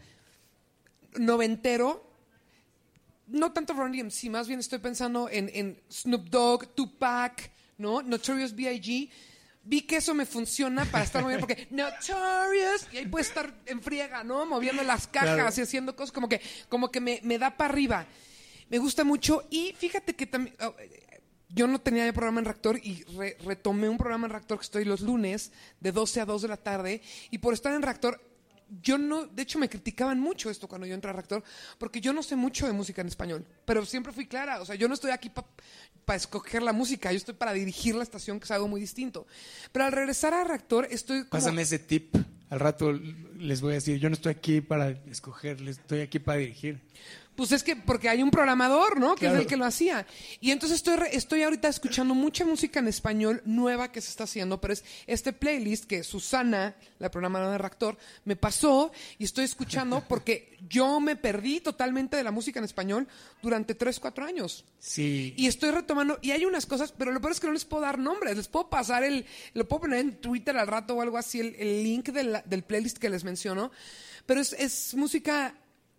noventero 1.18 2.15
no 3.26 3.52
tanto 3.52 3.72
Run 3.74 3.92
DMC, 3.92 4.24
más 4.30 4.48
bien 4.48 4.60
estoy 4.60 4.78
pensando 4.78 5.28
en, 5.30 5.50
en 5.54 5.80
Snoop 5.90 6.28
Dogg, 6.28 6.74
Tupac, 6.74 7.50
¿no? 7.78 8.02
Notorious 8.02 8.54
B.I.G. 8.54 9.10
Vi 9.68 9.82
que 9.82 9.96
eso 9.96 10.14
me 10.14 10.26
funciona 10.26 10.84
para 10.84 11.02
estar 11.04 11.22
moviendo, 11.22 11.44
porque 11.46 11.66
Notorious, 11.70 12.86
y 12.92 12.98
ahí 12.98 13.06
puede 13.06 13.22
estar 13.24 13.52
en 13.66 13.82
friega, 13.82 14.22
¿no? 14.22 14.46
Moviendo 14.46 14.82
las 14.84 15.06
cajas 15.08 15.34
Claro. 15.34 15.52
y 15.56 15.60
haciendo 15.60 15.96
cosas 15.96 16.12
como 16.12 16.28
que, 16.28 16.40
como 16.68 16.90
que 16.90 17.00
me, 17.00 17.20
me 17.24 17.38
da 17.38 17.56
para 17.56 17.72
arriba. 17.72 18.06
Me 18.70 18.78
gusta 18.78 19.02
mucho 19.04 19.44
y 19.50 19.74
fíjate 19.78 20.14
que 20.14 20.26
también... 20.26 20.54
oh, 20.60 20.74
yo 21.48 21.66
no 21.68 21.80
tenía 21.80 22.12
programa 22.12 22.40
en 22.40 22.44
Reactor 22.44 22.76
y 22.82 23.04
re- 23.16 23.36
retomé 23.44 23.88
un 23.88 23.96
programa 23.96 24.26
en 24.26 24.32
Reactor 24.32 24.58
que 24.58 24.64
estoy 24.64 24.84
los 24.84 25.00
lunes 25.00 25.52
de 25.80 25.92
12 25.92 26.20
a 26.20 26.24
2 26.26 26.42
de 26.42 26.48
la 26.48 26.56
tarde 26.56 27.00
y 27.30 27.38
por 27.38 27.54
estar 27.54 27.72
en 27.72 27.82
Reactor 27.82 28.20
yo 28.82 28.98
no, 28.98 29.26
de 29.26 29.42
hecho 29.42 29.58
me 29.58 29.68
criticaban 29.68 30.20
mucho 30.20 30.50
esto 30.50 30.66
cuando 30.68 30.86
yo 30.86 30.94
entré 30.94 31.10
a 31.10 31.12
Reactor 31.12 31.42
porque 31.78 32.00
yo 32.00 32.12
no 32.12 32.22
sé 32.22 32.36
mucho 32.36 32.66
de 32.66 32.72
música 32.72 33.00
en 33.00 33.08
español, 33.08 33.46
pero 33.64 33.84
siempre 33.86 34.12
fui 34.12 34.26
clara, 34.26 34.60
o 34.60 34.66
sea, 34.66 34.74
yo 34.74 34.88
no 34.88 34.94
estoy 34.94 35.10
aquí 35.10 35.30
para 36.04 36.16
escoger 36.16 36.62
la 36.62 36.72
música, 36.72 37.12
yo 37.12 37.16
estoy 37.16 37.34
para 37.34 37.52
dirigir 37.52 37.94
la 37.94 38.02
estación 38.02 38.38
que 38.38 38.44
es 38.44 38.50
algo 38.50 38.68
muy 38.68 38.80
distinto. 38.80 39.26
Pero 39.72 39.84
al 39.84 39.92
regresar 39.92 40.34
a 40.34 40.44
Reactor 40.44 40.88
estoy 40.90 41.24
Pásame 41.24 41.62
ese 41.62 41.78
tip. 41.78 42.16
Al 42.48 42.60
rato 42.60 42.92
les 42.92 43.60
voy 43.60 43.72
a 43.72 43.74
decir, 43.74 43.98
yo 43.98 44.08
no 44.08 44.14
estoy 44.14 44.30
aquí 44.30 44.60
para 44.60 44.90
escoger, 44.90 45.60
estoy 45.68 46.00
aquí 46.00 46.20
para 46.20 46.38
dirigir. 46.38 46.80
Pues 47.36 47.52
es 47.52 47.62
que 47.62 47.76
porque 47.76 48.08
hay 48.08 48.22
un 48.22 48.30
programador, 48.30 48.98
¿no? 48.98 49.14
Que 49.14 49.26
es 49.26 49.32
el 49.34 49.46
que 49.46 49.56
lo 49.58 49.66
hacía. 49.66 50.06
Y 50.40 50.50
entonces 50.52 50.78
estoy, 50.78 50.96
estoy 51.12 51.42
ahorita 51.42 51.68
escuchando 51.68 52.14
mucha 52.14 52.44
música 52.46 52.80
en 52.80 52.88
español 52.88 53.42
nueva 53.44 53.92
que 53.92 54.00
se 54.00 54.08
está 54.08 54.24
haciendo, 54.24 54.58
pero 54.60 54.72
es 54.72 54.84
este 55.06 55.32
playlist 55.34 55.84
que 55.84 56.02
Susana, 56.02 56.74
la 56.98 57.10
programadora 57.10 57.52
de 57.52 57.58
Reactor, 57.58 57.98
me 58.24 58.36
pasó 58.36 58.90
y 59.18 59.24
estoy 59.24 59.44
escuchando 59.44 60.02
porque 60.08 60.56
yo 60.68 60.98
me 60.98 61.14
perdí 61.14 61.60
totalmente 61.60 62.16
de 62.16 62.24
la 62.24 62.30
música 62.30 62.58
en 62.58 62.64
español 62.64 63.06
durante 63.42 63.74
3, 63.74 64.00
4 64.00 64.24
años. 64.24 64.64
Sí. 64.78 65.34
Y 65.36 65.46
estoy 65.46 65.70
retomando, 65.72 66.18
y 66.22 66.30
hay 66.30 66.46
unas 66.46 66.64
cosas, 66.64 66.92
pero 66.96 67.12
lo 67.12 67.20
peor 67.20 67.32
es 67.32 67.40
que 67.40 67.46
no 67.48 67.52
les 67.52 67.66
puedo 67.66 67.82
dar 67.82 67.98
nombres, 67.98 68.36
les 68.36 68.48
puedo 68.48 68.70
pasar 68.70 69.04
el, 69.04 69.26
lo 69.52 69.68
puedo 69.68 69.82
poner 69.82 70.00
en 70.00 70.16
Twitter 70.22 70.56
al 70.56 70.66
rato 70.68 70.94
o 70.94 71.02
algo 71.02 71.18
así, 71.18 71.40
el, 71.40 71.54
el 71.56 71.82
link 71.84 72.08
de 72.08 72.24
la- 72.24 72.42
del 72.46 72.62
playlist 72.62 72.96
que 72.96 73.10
les 73.10 73.24
menciono, 73.24 73.70
pero 74.24 74.40
es, 74.40 74.54
es 74.54 74.94
música 74.94 75.54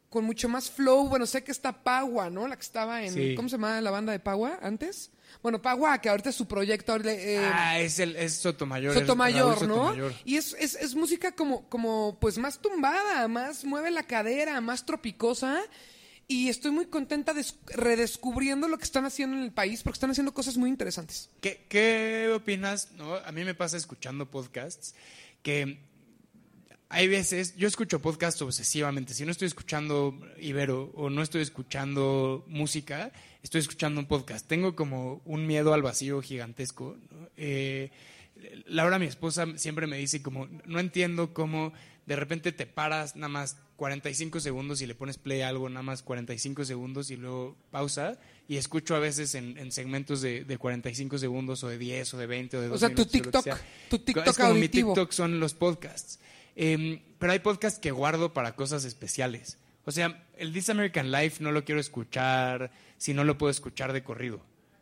con 0.09 0.23
mucho 0.23 0.47
más 0.49 0.69
flow, 0.71 1.09
bueno, 1.09 1.25
sé 1.25 1.43
que 1.43 1.51
está 1.51 1.83
Pagua, 1.83 2.29
¿no? 2.29 2.47
La 2.47 2.55
que 2.55 2.61
estaba 2.61 3.03
en, 3.03 3.13
Sí. 3.13 3.35
¿cómo 3.35 3.49
se 3.49 3.55
llamaba 3.57 3.81
la 3.81 3.91
banda 3.91 4.11
de 4.13 4.19
Pagua 4.19 4.57
antes? 4.61 5.11
Bueno, 5.43 5.61
Pagua, 5.61 5.99
que 5.99 6.09
ahorita 6.09 6.29
es 6.29 6.35
su 6.35 6.47
proyecto, 6.47 6.95
eh, 7.03 7.37
ah, 7.53 7.79
es, 7.79 7.99
el, 7.99 8.15
es 8.15 8.35
Sotomayor. 8.35 8.93
Sotomayor, 8.93 9.67
¿no? 9.67 9.75
Sotomayor. 9.89 10.13
Y 10.23 10.37
es, 10.37 10.55
es, 10.59 10.75
es 10.75 10.95
música 10.95 11.33
como, 11.33 11.67
como, 11.69 12.17
pues 12.21 12.37
más 12.37 12.59
tumbada, 12.59 13.27
más 13.27 13.65
mueve 13.65 13.91
la 13.91 14.03
cadera, 14.03 14.59
más 14.61 14.85
tropicosa. 14.85 15.61
Y 16.29 16.49
estoy 16.49 16.71
muy 16.71 16.87
contenta 16.87 17.33
des- 17.33 17.55
redescubriendo 17.67 18.67
lo 18.67 18.77
que 18.77 18.83
están 18.83 19.05
haciendo 19.05 19.37
en 19.37 19.43
el 19.43 19.51
país, 19.53 19.83
porque 19.83 19.95
están 19.97 20.11
haciendo 20.11 20.33
cosas 20.33 20.57
muy 20.57 20.69
interesantes. 20.69 21.29
¿Qué, 21.41 21.65
qué 21.69 22.29
opinas? 22.35 22.91
No? 22.93 23.15
A 23.15 23.31
mí 23.31 23.43
me 23.45 23.53
pasa 23.55 23.77
escuchando 23.77 24.29
podcasts 24.29 24.93
que 25.41 25.79
hay 26.89 27.07
veces, 27.07 27.55
yo 27.57 27.67
escucho 27.67 27.99
podcasts 28.01 28.41
obsesivamente. 28.41 29.13
Si 29.13 29.25
no 29.25 29.31
estoy 29.31 29.47
escuchando 29.47 30.17
Ibero 30.39 30.91
o 30.95 31.09
no 31.09 31.21
estoy 31.21 31.41
escuchando 31.41 32.45
música, 32.47 33.11
estoy 33.43 33.59
escuchando 33.59 33.99
un 33.99 34.07
podcast. 34.07 34.47
Tengo 34.47 34.75
como 34.75 35.21
un 35.25 35.45
miedo 35.45 35.73
al 35.73 35.81
vacío 35.81 36.21
gigantesco. 36.21 36.95
¿no? 37.11 37.29
Eh, 37.35 37.91
Laura, 38.67 38.99
mi 38.99 39.05
esposa, 39.05 39.45
siempre 39.57 39.87
me 39.87 39.97
dice 39.97 40.21
como, 40.21 40.47
no 40.65 40.79
entiendo 40.79 41.33
cómo 41.33 41.73
de 42.05 42.15
repente 42.15 42.53
te 42.53 42.65
paras 42.65 43.17
nada 43.17 43.27
más 43.27 43.57
45 43.75 44.39
segundos 44.39 44.81
y 44.81 44.87
le 44.87 44.95
pones 44.95 45.17
play 45.17 45.41
a 45.41 45.49
algo 45.49 45.67
nada 45.67 45.83
más 45.83 46.01
45 46.03 46.63
segundos 46.63 47.11
y 47.11 47.17
luego 47.17 47.57
pausa 47.69 48.17
y 48.47 48.55
escucho 48.55 48.95
a 48.95 48.99
veces 48.99 49.35
en, 49.35 49.57
en 49.57 49.73
segmentos 49.73 50.21
de, 50.21 50.45
de 50.45 50.57
45 50.57 51.17
segundos 51.17 51.63
o 51.63 51.67
de 51.67 51.77
10 51.77 52.13
o 52.13 52.17
de 52.17 52.27
20 52.27 52.57
o 52.57 52.61
de 52.61 52.67
O 52.67 52.71
2 52.71 52.79
sea, 52.79 52.89
tu 52.89 53.01
minutos, 53.01 53.13
o 53.13 53.17
lo 53.17 53.21
que 53.21 53.21
TikTok, 53.23 53.43
sea. 53.43 53.61
tu 53.89 53.99
TikTok 53.99 54.27
es 54.27 54.37
como 54.37 54.49
auditivo. 54.49 54.89
mi 54.89 54.95
TikTok 54.95 55.11
son 55.11 55.39
los 55.41 55.53
podcasts. 55.53 56.19
Eh, 56.59 57.03
pero 57.19 57.31
hay 57.31 57.39
podcasts 57.39 57.79
que 57.79 57.91
guardo 57.91 58.33
para 58.33 58.55
cosas 58.55 58.83
especiales. 58.83 59.57
O 59.85 59.91
sea, 59.91 60.25
el 60.37 60.51
This 60.51 60.69
American 60.69 61.11
Life 61.11 61.41
no 61.41 61.51
lo 61.53 61.63
quiero 61.63 61.79
escuchar 61.79 62.71
si 62.97 63.13
no 63.13 63.23
lo 63.23 63.37
puedo 63.37 63.51
escuchar 63.51 63.93
de 63.93 64.03
corrido. 64.03 64.41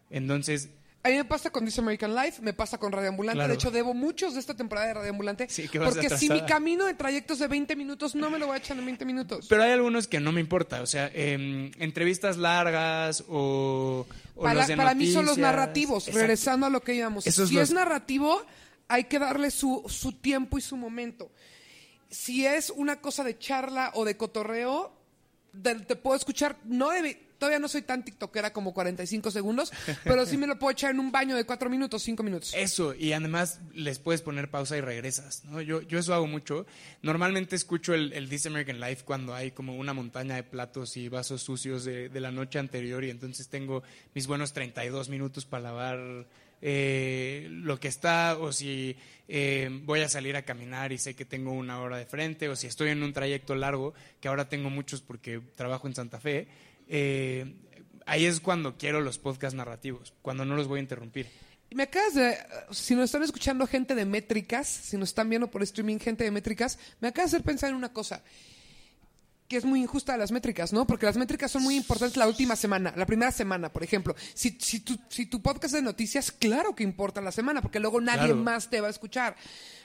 Entonces, 0.10 0.70
A 1.04 1.10
mí 1.10 1.16
me 1.18 1.26
pasa 1.26 1.52
con 1.52 1.64
This 1.66 1.78
American 1.78 2.16
Life, 2.16 2.42
me 2.42 2.54
pasa 2.54 2.80
con 2.80 2.92
Radio 2.92 3.10
Ambulante. 3.10 3.38
Claro. 3.38 3.50
De 3.50 3.56
hecho, 3.56 3.70
debo 3.70 3.94
muchos 3.94 4.34
de 4.34 4.40
esta 4.40 4.56
temporada 4.56 4.88
de 4.88 4.94
Radio 4.96 5.12
Ambulante. 5.12 5.48
Sí, 5.50 5.68
que 5.68 5.78
vas 5.78 5.94
porque 5.94 6.10
si 6.18 6.30
mi 6.32 6.42
camino 6.48 6.86
de 6.86 6.96
trayectos 6.96 7.38
de 7.38 7.48
20 7.48 7.76
minutos, 7.76 8.16
no 8.16 8.32
me 8.32 8.40
lo 8.40 8.48
voy 8.48 8.56
a 8.56 8.58
echar 8.58 8.76
en 8.80 8.86
20 8.86 9.06
minutos. 9.06 9.46
Pero 9.48 9.62
hay 9.62 9.72
algunos 9.72 10.08
que 10.08 10.20
no 10.20 10.32
me 10.32 10.42
importa, 10.42 10.82
o 10.82 10.88
sea, 10.88 11.12
em, 11.14 11.70
entrevistas 11.78 12.38
largas 12.38 13.24
o, 13.28 14.08
o 14.36 14.42
para 14.42 14.56
los 14.56 14.68
de 14.68 14.76
para 14.78 14.96
mí 14.96 15.12
son 15.12 15.26
los 15.28 15.38
narrativos, 15.38 16.04
Exacto. 16.08 16.20
regresando 16.22 16.66
a 16.66 16.70
lo 16.72 16.82
que 16.82 16.96
íbamos. 16.96 17.28
Esos 17.28 17.50
si 17.50 17.56
los- 17.56 17.70
es 17.70 17.76
narrativo, 17.76 18.42
hay 18.88 19.04
que 19.04 19.20
darle 19.20 19.52
su, 19.52 19.84
su 19.88 20.12
tiempo 20.14 20.58
y 20.58 20.62
su 20.62 20.76
momento. 20.76 21.30
Si 22.16 22.46
es 22.46 22.70
una 22.70 23.02
cosa 23.02 23.24
de 23.24 23.38
charla 23.38 23.92
o 23.94 24.06
de 24.06 24.16
cotorreo, 24.16 24.94
de- 25.54 25.76
te 25.82 25.96
puedo 25.96 26.16
escuchar, 26.16 26.58
no 26.64 26.90
de- 26.92 27.24
todavía 27.38 27.60
no 27.60 27.68
soy 27.68 27.82
tan 27.82 28.06
tiktokera 28.06 28.54
como 28.54 28.74
45 28.74 29.30
segundos, 29.32 29.72
pero 30.06 30.26
sí 30.26 30.38
me 30.38 30.48
lo 30.48 30.58
puedo 30.58 30.72
echar 30.72 30.92
en 30.92 31.02
un 31.02 31.12
baño 31.12 31.36
de 31.36 31.46
4 31.46 31.70
minutos, 31.70 32.02
5 32.04 32.24
minutos. 32.24 32.54
Eso, 32.56 32.94
y 32.94 33.12
además 33.12 33.60
les 33.74 34.00
puedes 34.00 34.22
poner 34.22 34.50
pausa 34.50 34.78
y 34.78 34.82
regresas, 34.82 35.44
¿no? 35.44 35.60
Yo, 35.62 35.82
yo 35.82 36.00
eso 36.00 36.14
hago 36.14 36.26
mucho. 36.28 36.66
Normalmente 37.02 37.58
escucho 37.58 37.94
el, 37.94 38.14
el 38.14 38.30
This 38.30 38.46
American 38.46 38.80
Life 38.80 39.04
cuando 39.04 39.34
hay 39.36 39.52
como 39.52 39.76
una 39.76 39.94
montaña 39.94 40.36
de 40.36 40.44
platos 40.44 40.96
y 40.96 41.10
vasos 41.10 41.42
sucios 41.44 41.84
de, 41.84 42.08
de 42.08 42.20
la 42.22 42.32
noche 42.32 42.58
anterior 42.60 43.04
y 43.04 43.10
entonces 43.10 43.50
tengo 43.50 43.84
mis 44.14 44.26
buenos 44.28 44.54
32 44.54 45.10
minutos 45.10 45.46
para 45.46 45.64
lavar 45.64 46.26
eh, 46.62 47.48
lo 47.50 47.80
que 47.80 47.88
está 47.88 48.38
o 48.40 48.52
si 48.52 48.96
eh, 49.28 49.70
voy 49.84 50.02
a 50.02 50.10
salir 50.10 50.36
a 50.36 50.44
caminar 50.44 50.92
y 50.92 50.98
sé 50.98 51.16
que 51.16 51.26
tengo 51.26 51.52
una 51.52 51.80
hora 51.80 51.98
de 51.98 52.06
frente 52.06 52.50
o 52.50 52.56
si 52.56 52.68
estoy 52.68 52.90
en 52.90 53.04
un 53.04 53.14
trayecto 53.14 53.56
largo, 53.56 53.94
que 54.20 54.28
ahora 54.28 54.50
tengo 54.50 54.70
muchos 54.70 55.02
porque 55.02 55.42
trabajo 55.56 55.88
en 55.88 55.96
Santa 55.96 56.20
Fe. 56.20 56.48
eh, 56.88 57.56
ahí 58.06 58.26
es 58.26 58.40
cuando 58.40 58.78
quiero 58.78 59.02
los 59.02 59.18
podcasts 59.18 59.56
narrativos, 59.56 60.14
cuando 60.22 60.46
no 60.46 60.56
los 60.56 60.68
voy 60.68 60.80
a 60.80 60.84
interrumpir. 60.84 61.28
Me 61.72 61.84
acabas 61.84 62.14
de, 62.14 62.38
si 62.72 62.96
nos 62.96 63.06
están 63.06 63.24
escuchando 63.24 63.66
gente 63.68 63.96
de 63.96 64.06
métricas, 64.06 64.68
si 64.68 64.98
nos 64.98 65.10
están 65.10 65.30
viendo 65.30 65.50
por 65.50 65.64
streaming 65.64 65.98
gente 65.98 66.24
de 66.24 66.32
métricas, 66.32 66.78
me 67.02 67.08
acabas 67.08 67.32
de 67.32 67.38
hacer 67.38 67.46
pensar 67.46 67.72
en 67.72 67.76
una 67.76 67.92
cosa 67.92 68.22
que 69.48 69.58
es 69.58 69.66
muy 69.66 69.82
injusta 69.82 70.18
las 70.18 70.32
métricas, 70.32 70.74
¿no? 70.74 70.88
Porque 70.88 71.06
las 71.06 71.18
métricas 71.18 71.52
son 71.52 71.64
muy 71.64 71.76
importantes 71.76 72.18
la 72.18 72.28
última 72.28 72.56
semana, 72.56 72.94
la 72.96 73.06
primera 73.06 73.32
semana, 73.32 73.72
por 73.72 73.84
ejemplo. 73.84 74.16
Si, 74.34 74.58
si, 74.60 74.80
tu, 74.80 74.98
si 75.10 75.28
tu 75.28 75.42
podcast 75.42 75.66
es 75.66 75.72
de 75.74 75.82
noticias, 75.84 76.32
claro 76.32 76.76
que 76.76 76.84
importa 76.84 77.22
la 77.22 77.32
semana, 77.32 77.62
porque 77.62 77.80
luego 77.80 78.02
nadie 78.02 78.26
Claro. 78.28 78.36
más 78.38 78.70
te 78.70 78.82
va 78.82 78.88
a 78.88 78.92
escuchar. 78.92 79.36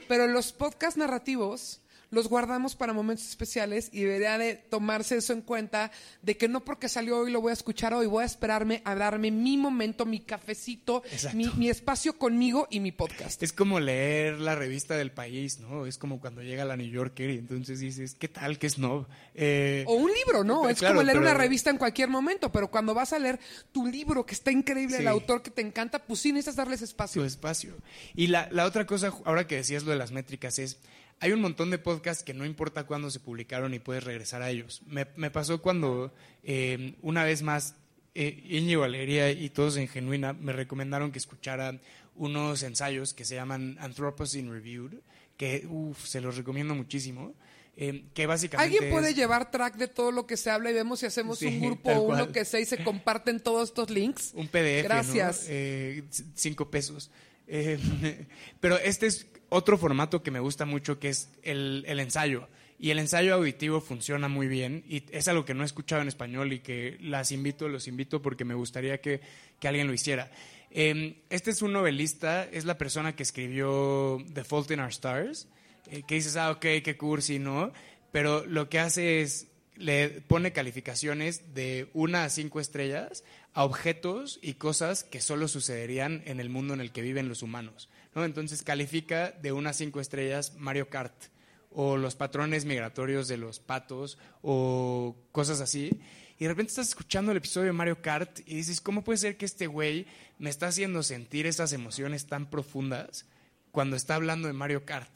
Pero 0.08 0.26
los 0.26 0.52
podcasts 0.52 0.96
narrativos 0.96 1.80
los 2.10 2.28
guardamos 2.28 2.74
para 2.76 2.92
momentos 2.92 3.28
especiales 3.28 3.88
y 3.92 4.02
debería 4.02 4.36
de 4.38 4.54
tomarse 4.56 5.16
eso 5.16 5.32
en 5.32 5.42
cuenta 5.42 5.90
de 6.22 6.36
que 6.36 6.48
no 6.48 6.64
porque 6.64 6.88
salió 6.88 7.18
hoy 7.18 7.30
lo 7.30 7.40
voy 7.40 7.50
a 7.50 7.54
escuchar 7.54 7.94
hoy, 7.94 8.06
voy 8.06 8.22
a 8.22 8.26
esperarme 8.26 8.82
a 8.84 8.94
darme 8.94 9.30
mi 9.30 9.56
momento, 9.56 10.04
mi 10.06 10.20
cafecito, 10.20 11.02
mi, 11.34 11.46
mi 11.56 11.68
espacio 11.70 12.18
conmigo 12.18 12.66
y 12.70 12.80
mi 12.80 12.90
podcast. 12.92 13.42
Es 13.42 13.52
como 13.52 13.78
leer 13.80 14.40
la 14.40 14.54
revista 14.56 14.96
del 14.96 15.12
país, 15.12 15.60
¿no? 15.60 15.86
Es 15.86 15.98
como 15.98 16.20
cuando 16.20 16.42
llega 16.42 16.64
la 16.64 16.76
New 16.76 16.90
Yorker 16.90 17.30
y 17.30 17.38
entonces 17.38 17.78
dices, 17.80 18.14
¿qué 18.14 18.28
tal? 18.28 18.58
¿Qué 18.58 18.68
snob? 18.68 19.06
Eh, 19.34 19.84
O 19.86 19.94
un 19.94 20.10
libro, 20.12 20.42
¿no? 20.44 20.62
Pero 20.62 20.72
Es 20.72 20.78
claro, 20.78 20.94
como 20.96 21.04
leer 21.04 21.18
pero- 21.18 21.30
una 21.30 21.38
revista 21.38 21.70
en 21.70 21.78
cualquier 21.78 22.08
momento, 22.08 22.50
pero 22.50 22.70
cuando 22.70 22.92
vas 22.94 23.12
a 23.12 23.18
leer 23.18 23.38
tu 23.72 23.86
libro 23.86 24.26
que 24.26 24.34
está 24.34 24.50
increíble, 24.50 24.96
el 24.96 25.02
Sí. 25.02 25.08
autor 25.08 25.42
que 25.42 25.50
te 25.50 25.62
encanta, 25.62 26.00
pues 26.04 26.20
sí 26.20 26.32
necesitas 26.32 26.56
darles 26.56 26.82
espacio. 26.82 27.24
espacio. 27.24 27.76
Y 28.16 28.26
la, 28.26 28.48
la 28.50 28.66
otra 28.66 28.84
cosa, 28.86 29.12
ahora 29.24 29.46
que 29.46 29.56
decías 29.56 29.84
lo 29.84 29.92
de 29.92 29.96
las 29.98 30.10
métricas, 30.10 30.58
es, 30.58 30.78
hay 31.20 31.32
un 31.32 31.40
montón 31.40 31.70
de 31.70 31.78
podcasts 31.78 32.24
que 32.24 32.34
no 32.34 32.44
importa 32.44 32.84
cuándo 32.84 33.10
se 33.10 33.20
publicaron 33.20 33.74
y 33.74 33.78
puedes 33.78 34.04
regresar 34.04 34.42
a 34.42 34.50
ellos. 34.50 34.82
Me, 34.86 35.06
me 35.16 35.30
pasó 35.30 35.60
cuando 35.62 36.12
eh, 36.42 36.94
una 37.02 37.24
vez 37.24 37.42
más 37.42 37.74
eh, 38.14 38.42
Íñigo 38.48 38.80
Valeria 38.80 39.30
y 39.30 39.50
todos 39.50 39.76
en 39.76 39.86
Genuina 39.88 40.32
me 40.32 40.52
recomendaron 40.52 41.12
que 41.12 41.18
escuchara 41.18 41.78
unos 42.16 42.62
ensayos 42.62 43.14
que 43.14 43.24
se 43.24 43.34
llaman 43.36 43.76
Anthropocene 43.80 44.50
Reviewed, 44.50 44.94
que 45.36 45.66
uf, 45.68 46.04
se 46.06 46.20
los 46.20 46.36
recomiendo 46.36 46.74
muchísimo. 46.74 47.34
eh, 47.76 48.04
que 48.14 48.26
básicamente 48.26 48.74
¿Alguien 48.76 48.92
puede 48.92 49.10
es- 49.10 49.16
llevar 49.16 49.50
track 49.50 49.76
de 49.76 49.88
todo 49.88 50.10
lo 50.12 50.26
que 50.26 50.36
se 50.36 50.50
habla 50.50 50.70
y 50.70 50.74
vemos 50.74 51.00
si 51.00 51.06
hacemos 51.06 51.38
Sí, 51.38 51.46
un 51.46 51.60
grupo 51.66 51.90
o 51.92 52.00
uno 52.02 52.30
que 52.32 52.44
sea 52.44 52.60
y 52.60 52.64
se 52.66 52.82
comparten 52.82 53.40
todos 53.40 53.68
estos 53.70 53.88
links? 53.90 54.32
Un 54.34 54.48
PDF, 54.48 54.82
¿no? 54.82 54.88
Gracias. 54.88 55.46
Eh, 55.48 56.02
cinco 56.34 56.68
pesos. 56.70 57.10
Eh, 57.52 57.78
pero 58.60 58.78
este 58.78 59.06
es 59.06 59.26
otro 59.48 59.76
formato 59.76 60.22
que 60.22 60.30
me 60.30 60.40
gusta 60.40 60.64
mucho, 60.64 60.98
que 60.98 61.08
es 61.08 61.28
el, 61.42 61.84
el 61.86 62.00
ensayo. 62.00 62.48
Y 62.78 62.90
el 62.90 62.98
ensayo 62.98 63.34
auditivo 63.34 63.82
funciona 63.82 64.28
muy 64.28 64.48
bien 64.48 64.84
y 64.88 65.04
es 65.10 65.28
algo 65.28 65.44
que 65.44 65.52
no 65.52 65.64
he 65.64 65.66
escuchado 65.66 66.00
en 66.00 66.08
español 66.08 66.54
y 66.54 66.60
que 66.60 66.96
las 67.02 67.30
invito, 67.30 67.68
los 67.68 67.86
invito 67.86 68.22
porque 68.22 68.46
me 68.46 68.54
gustaría 68.54 69.02
que, 69.02 69.20
que 69.58 69.68
alguien 69.68 69.86
lo 69.86 69.92
hiciera. 69.92 70.30
Eh, 70.70 71.22
este 71.28 71.50
es 71.50 71.60
un 71.60 71.74
novelista, 71.74 72.44
es 72.44 72.64
la 72.64 72.78
persona 72.78 73.14
que 73.14 73.22
escribió 73.22 74.24
The 74.32 74.44
Fault 74.44 74.70
in 74.70 74.80
Our 74.80 74.88
Stars, 74.88 75.46
eh, 75.90 76.04
que 76.06 76.14
dices, 76.14 76.36
ah, 76.36 76.52
ok, 76.52 76.60
qué 76.82 76.96
cursi, 76.96 77.38
¿no? 77.38 77.70
Pero 78.12 78.46
lo 78.46 78.70
que 78.70 78.78
hace 78.78 79.20
es 79.20 79.48
le 79.76 80.08
pone 80.08 80.52
calificaciones 80.52 81.54
de 81.54 81.88
una 81.94 82.24
a 82.24 82.28
cinco 82.28 82.60
estrellas 82.60 83.24
a 83.52 83.64
objetos 83.64 84.38
y 84.42 84.54
cosas 84.54 85.04
que 85.04 85.20
solo 85.20 85.48
sucederían 85.48 86.22
en 86.26 86.40
el 86.40 86.48
mundo 86.48 86.74
en 86.74 86.80
el 86.80 86.92
que 86.92 87.02
viven 87.02 87.28
los 87.28 87.42
humanos. 87.42 87.88
¿no? 88.14 88.24
Entonces 88.24 88.62
califica 88.62 89.32
de 89.32 89.52
una 89.52 89.70
a 89.70 89.74
cinco 89.74 90.00
estrellas 90.00 90.54
Mario 90.56 90.88
Kart 90.88 91.14
o 91.70 91.96
los 91.96 92.16
patrones 92.16 92.64
migratorios 92.64 93.28
de 93.28 93.36
los 93.36 93.60
patos 93.60 94.18
o 94.42 95.16
cosas 95.32 95.60
así. 95.60 95.90
Y 96.38 96.44
de 96.44 96.48
repente 96.48 96.70
estás 96.70 96.88
escuchando 96.88 97.32
el 97.32 97.38
episodio 97.38 97.66
de 97.66 97.72
Mario 97.72 98.00
Kart 98.00 98.40
y 98.46 98.54
dices, 98.54 98.80
¿cómo 98.80 99.04
puede 99.04 99.18
ser 99.18 99.36
que 99.36 99.44
este 99.44 99.66
güey 99.66 100.06
me 100.38 100.50
está 100.50 100.68
haciendo 100.68 101.02
sentir 101.02 101.46
esas 101.46 101.72
emociones 101.72 102.26
tan 102.26 102.48
profundas 102.48 103.26
cuando 103.72 103.94
está 103.94 104.14
hablando 104.14 104.48
de 104.48 104.54
Mario 104.54 104.84
Kart? 104.84 105.10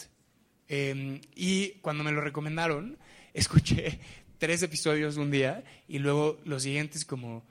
Em, 0.69 1.21
y 1.35 1.71
cuando 1.81 2.05
me 2.05 2.13
lo 2.13 2.21
recomendaron, 2.21 2.99
escuché 3.35 4.01
tres 4.39 4.63
episodios 4.63 5.17
un 5.17 5.31
día 5.31 5.65
y 5.89 5.99
luego 5.99 6.39
los 6.45 6.63
siguientes 6.65 7.05
como 7.05 7.45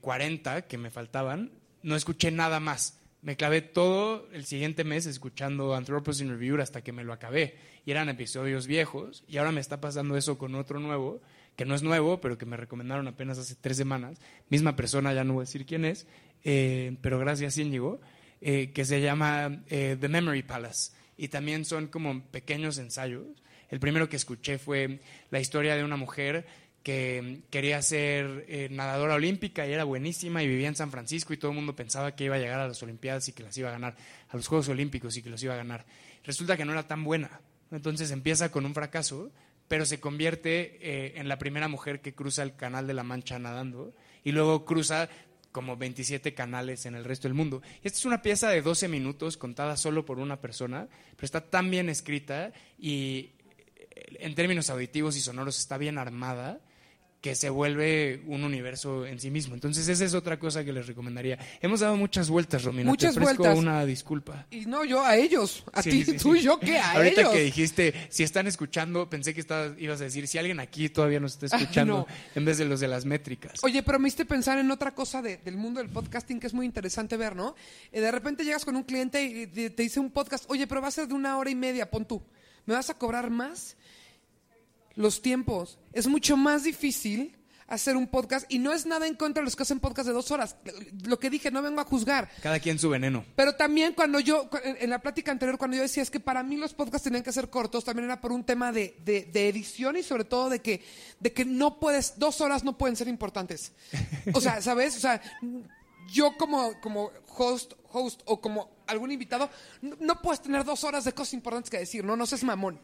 40 0.00 0.58
eh, 0.58 0.64
que 0.64 0.78
me 0.78 0.90
faltaban, 0.90 1.50
no 1.82 1.96
escuché 1.96 2.30
nada 2.30 2.60
más. 2.60 2.98
Me 3.22 3.36
clavé 3.36 3.62
todo 3.62 4.28
el 4.32 4.44
siguiente 4.44 4.82
mes 4.82 5.06
escuchando 5.06 5.74
Anthropocene 5.74 6.32
Review 6.32 6.60
hasta 6.60 6.82
que 6.82 6.92
me 6.92 7.04
lo 7.04 7.12
acabé. 7.12 7.56
Y 7.86 7.92
eran 7.92 8.08
episodios 8.08 8.66
viejos 8.66 9.24
y 9.28 9.36
ahora 9.36 9.52
me 9.52 9.60
está 9.60 9.80
pasando 9.80 10.16
eso 10.16 10.38
con 10.38 10.54
otro 10.56 10.80
nuevo, 10.80 11.20
que 11.56 11.64
no 11.64 11.74
es 11.74 11.82
nuevo, 11.82 12.20
pero 12.20 12.38
que 12.38 12.46
me 12.46 12.56
recomendaron 12.56 13.06
apenas 13.06 13.38
hace 13.38 13.54
tres 13.54 13.76
semanas. 13.76 14.18
Misma 14.48 14.74
persona, 14.74 15.14
ya 15.14 15.22
no 15.22 15.34
voy 15.34 15.42
a 15.42 15.46
decir 15.46 15.66
quién 15.66 15.84
es, 15.84 16.06
eh, 16.42 16.96
pero 17.00 17.18
gracias 17.18 17.58
Íñigo, 17.58 18.00
eh, 18.40 18.72
que 18.72 18.84
se 18.84 19.00
llama 19.00 19.62
The 19.68 20.08
Memory 20.08 20.42
Palace. 20.42 20.92
Y 21.16 21.28
también 21.28 21.64
son 21.64 21.86
como 21.86 22.24
pequeños 22.30 22.78
ensayos 22.78 23.26
el 23.72 23.80
primero 23.80 24.06
que 24.06 24.16
escuché 24.16 24.58
fue 24.58 25.00
la 25.30 25.40
historia 25.40 25.74
de 25.74 25.82
una 25.82 25.96
mujer 25.96 26.46
que 26.82 27.42
quería 27.50 27.80
ser 27.80 28.44
eh, 28.48 28.68
nadadora 28.70 29.14
olímpica 29.14 29.66
y 29.66 29.72
era 29.72 29.84
buenísima 29.84 30.42
y 30.42 30.48
vivía 30.48 30.68
en 30.68 30.74
San 30.74 30.90
Francisco 30.90 31.32
y 31.32 31.36
todo 31.36 31.52
el 31.52 31.56
mundo 31.56 31.76
pensaba 31.76 32.14
que 32.14 32.24
iba 32.24 32.36
a 32.36 32.38
llegar 32.38 32.60
a 32.60 32.68
las 32.68 32.82
Olimpiadas 32.82 33.28
y 33.28 33.32
que 33.32 33.42
las 33.42 33.56
iba 33.56 33.68
a 33.68 33.72
ganar, 33.72 33.96
a 34.28 34.36
los 34.36 34.48
Juegos 34.48 34.68
Olímpicos 34.68 35.16
y 35.16 35.22
que 35.22 35.30
los 35.30 35.42
iba 35.42 35.54
a 35.54 35.58
ganar. 35.58 35.86
Resulta 36.24 36.56
que 36.56 36.64
no 36.64 36.72
era 36.72 36.86
tan 36.86 37.04
buena. 37.04 37.40
Entonces 37.70 38.10
empieza 38.10 38.50
con 38.50 38.66
un 38.66 38.74
fracaso, 38.74 39.30
pero 39.68 39.86
se 39.86 40.00
convierte 40.00 40.78
eh, 40.82 41.12
en 41.16 41.28
la 41.28 41.38
primera 41.38 41.68
mujer 41.68 42.00
que 42.00 42.14
cruza 42.14 42.42
el 42.42 42.56
Canal 42.56 42.86
de 42.86 42.94
la 42.94 43.04
Mancha 43.04 43.38
nadando 43.38 43.94
y 44.24 44.32
luego 44.32 44.64
cruza 44.64 45.08
como 45.52 45.76
27 45.76 46.34
canales 46.34 46.86
en 46.86 46.94
el 46.94 47.04
resto 47.04 47.28
del 47.28 47.34
mundo. 47.34 47.62
Esta 47.82 47.98
es 47.98 48.04
una 48.04 48.22
pieza 48.22 48.48
de 48.48 48.62
12 48.62 48.88
minutos 48.88 49.36
contada 49.36 49.76
solo 49.76 50.04
por 50.04 50.18
una 50.18 50.40
persona, 50.40 50.88
pero 51.14 51.26
está 51.26 51.42
tan 51.42 51.70
bien 51.70 51.88
escrita 51.88 52.52
y 52.78 53.32
en 54.18 54.34
términos 54.34 54.70
auditivos 54.70 55.16
y 55.16 55.20
sonoros 55.20 55.58
está 55.58 55.78
bien 55.78 55.98
armada 55.98 56.60
que 57.22 57.36
se 57.36 57.48
vuelve 57.50 58.20
un 58.26 58.42
universo 58.42 59.06
en 59.06 59.20
sí 59.20 59.30
mismo. 59.30 59.54
Entonces, 59.54 59.86
esa 59.88 60.04
es 60.04 60.12
otra 60.12 60.38
cosa 60.40 60.64
que 60.64 60.72
les 60.72 60.88
recomendaría. 60.88 61.38
Hemos 61.60 61.78
dado 61.78 61.96
muchas 61.96 62.28
vueltas, 62.28 62.64
Romina. 62.64 62.90
Muchas 62.90 63.14
Te 63.14 63.20
vueltas. 63.20 63.56
una 63.56 63.86
disculpa. 63.86 64.44
Y 64.50 64.66
no, 64.66 64.84
yo 64.84 65.04
a 65.04 65.16
ellos. 65.16 65.62
A 65.72 65.82
Sí, 65.84 65.90
ti, 65.90 66.04
sí, 66.04 66.16
tú 66.18 66.34
sí. 66.34 66.40
y 66.40 66.42
yo, 66.42 66.58
¿qué? 66.58 66.78
A 66.78 66.92
Ahorita 66.96 67.20
ellos. 67.20 67.32
que 67.32 67.40
dijiste, 67.42 67.94
si 68.10 68.24
están 68.24 68.48
escuchando, 68.48 69.08
pensé 69.08 69.32
que 69.34 69.40
estabas, 69.40 69.72
ibas 69.78 70.00
a 70.00 70.04
decir, 70.04 70.26
si 70.26 70.36
alguien 70.36 70.58
aquí 70.58 70.88
todavía 70.88 71.20
nos 71.20 71.40
está 71.40 71.56
escuchando, 71.56 71.98
no. 71.98 72.06
en 72.34 72.44
vez 72.44 72.58
de 72.58 72.64
los 72.64 72.80
de 72.80 72.88
las 72.88 73.04
métricas. 73.04 73.62
Oye, 73.62 73.84
pero 73.84 74.00
me 74.00 74.08
hiciste 74.08 74.24
pensar 74.26 74.58
en 74.58 74.68
otra 74.72 74.92
cosa 74.92 75.22
de- 75.22 75.36
del 75.36 75.56
mundo 75.56 75.78
del 75.80 75.90
podcasting 75.90 76.40
que 76.40 76.48
es 76.48 76.54
muy 76.54 76.66
interesante 76.66 77.16
ver, 77.16 77.36
¿no? 77.36 77.54
Eh, 77.92 78.00
de 78.00 78.10
repente 78.10 78.44
llegas 78.44 78.64
con 78.64 78.74
un 78.74 78.82
cliente 78.82 79.22
y 79.22 79.46
te 79.46 79.80
dice 79.84 80.00
un 80.00 80.10
podcast, 80.10 80.44
oye, 80.48 80.66
pero 80.66 80.82
va 80.82 80.88
a 80.88 80.90
ser 80.90 81.06
de 81.06 81.14
una 81.14 81.38
hora 81.38 81.50
y 81.50 81.54
media, 81.54 81.88
pon 81.88 82.04
tú. 82.04 82.20
¿Me 82.66 82.74
vas 82.74 82.90
a 82.90 82.94
cobrar 82.94 83.30
más? 83.30 83.76
Los 84.94 85.22
tiempos. 85.22 85.78
Es 85.92 86.06
mucho 86.06 86.36
más 86.36 86.64
difícil 86.64 87.36
hacer 87.68 87.96
un 87.96 88.06
podcast 88.06 88.44
y 88.52 88.58
no 88.58 88.72
es 88.74 88.84
nada 88.84 89.06
en 89.06 89.14
contra 89.14 89.40
de 89.40 89.46
los 89.46 89.56
que 89.56 89.62
hacen 89.62 89.80
podcast 89.80 90.06
de 90.06 90.12
dos 90.12 90.30
horas. 90.30 90.56
Lo 91.06 91.18
que 91.18 91.30
dije, 91.30 91.50
no 91.50 91.62
vengo 91.62 91.80
a 91.80 91.84
juzgar. 91.84 92.28
Cada 92.42 92.60
quien 92.60 92.78
su 92.78 92.90
veneno. 92.90 93.24
Pero 93.34 93.54
también 93.54 93.94
cuando 93.94 94.20
yo, 94.20 94.50
en 94.62 94.90
la 94.90 94.98
plática 94.98 95.32
anterior, 95.32 95.56
cuando 95.56 95.76
yo 95.78 95.82
decía 95.82 96.02
es 96.02 96.10
que 96.10 96.20
para 96.20 96.42
mí 96.42 96.56
los 96.58 96.74
podcasts 96.74 97.04
tenían 97.04 97.22
que 97.22 97.32
ser 97.32 97.48
cortos, 97.48 97.84
también 97.84 98.04
era 98.04 98.20
por 98.20 98.30
un 98.32 98.44
tema 98.44 98.72
de, 98.72 98.96
de- 99.04 99.24
de 99.24 99.48
edición 99.48 99.96
y 99.96 100.02
sobre 100.02 100.24
todo 100.24 100.50
de 100.50 100.60
que, 100.60 100.84
de 101.20 101.32
que 101.32 101.46
no 101.46 101.80
puedes, 101.80 102.18
dos 102.18 102.42
horas 102.42 102.62
no 102.62 102.76
pueden 102.76 102.94
ser 102.96 103.08
importantes. 103.08 103.72
O 104.34 104.40
sea, 104.42 104.60
¿sabes? 104.62 104.96
O 104.96 105.00
sea, 105.00 105.22
yo 106.12 106.36
como, 106.36 106.78
como 106.82 107.10
host, 107.38 107.72
host 107.90 108.20
o 108.26 108.38
como 108.42 108.70
algún 108.86 109.12
invitado, 109.12 109.48
no, 109.80 109.96
no 109.98 110.20
puedes 110.20 110.42
tener 110.42 110.62
dos 110.64 110.84
horas 110.84 111.04
de 111.04 111.12
cosas 111.14 111.32
importantes 111.32 111.70
que 111.70 111.78
decir, 111.78 112.04
no, 112.04 112.16
no 112.16 112.26
seas 112.26 112.44
mamón. 112.44 112.78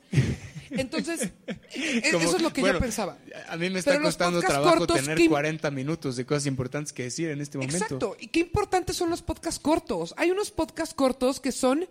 Entonces, 0.71 1.31
e- 1.73 2.11
Como- 2.13 2.25
eso 2.25 2.37
es 2.37 2.43
lo 2.43 2.53
que 2.53 2.61
bueno, 2.61 2.79
yo 2.79 2.81
pensaba. 2.83 3.19
A 3.49 3.57
mí 3.57 3.71
me 3.71 3.79
está 3.79 3.93
Pero 3.93 4.05
costando 4.05 4.41
trabajo 4.41 4.79
cortos, 4.79 4.97
tener 5.01 5.17
¿qué- 5.17 5.29
40 5.29 5.71
minutos 5.71 6.17
de 6.17 6.25
cosas 6.27 6.47
importantes 6.47 6.93
que 6.93 7.05
decir 7.05 7.31
en 7.31 7.41
este 7.41 7.59
momento. 7.59 7.77
Exacto. 7.77 8.17
Y 8.21 8.29
qué 8.29 8.41
importantes 8.41 8.97
son 8.97 9.11
los 9.11 9.23
podcasts 9.23 9.61
cortos. 9.61 10.15
Hay 10.17 10.31
unos 10.31 10.51
podcasts 10.51 10.95
cortos 10.95 11.41
que 11.41 11.53
son 11.53 11.87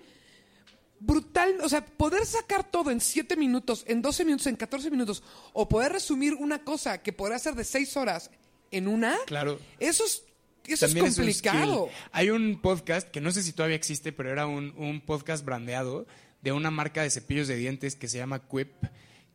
brutal, 1.00 1.58
o 1.62 1.70
sea, 1.70 1.86
poder 1.86 2.26
sacar 2.26 2.64
todo 2.70 2.90
en 2.92 3.00
7 3.02 3.36
minutos, 3.36 3.84
en 3.88 4.02
12 4.02 4.26
minutos, 4.26 4.48
en 4.48 4.56
14 4.56 4.90
minutos, 4.90 5.22
o 5.54 5.70
poder 5.70 5.92
resumir 5.92 6.34
una 6.34 6.64
cosa 6.64 7.04
que 7.04 7.14
podría 7.14 7.38
ser 7.40 7.54
de 7.56 7.64
6 7.64 7.98
horas 7.98 8.32
en 8.72 8.88
una, 8.88 9.16
Claro. 9.28 9.60
eso 9.80 10.04
es, 10.06 10.24
eso 10.66 10.86
es 10.88 10.96
un 10.96 11.02
complicado. 11.02 11.90
Hay 12.12 12.32
un 12.32 12.60
podcast 12.62 13.10
que 13.10 13.22
no 13.22 13.32
sé 13.32 13.44
si 13.44 13.54
todavía 13.54 13.76
existe, 13.76 14.12
pero 14.12 14.32
era 14.32 14.48
un, 14.48 14.74
un 14.76 15.02
podcast 15.02 15.46
brandeado 15.46 16.08
de 16.42 16.52
una 16.52 16.72
marca 16.72 17.02
de 17.04 17.10
cepillos 17.10 17.48
de 17.48 17.56
dientes 17.56 17.96
que 17.96 18.08
se 18.08 18.18
llama 18.18 18.48
Quip, 18.48 18.72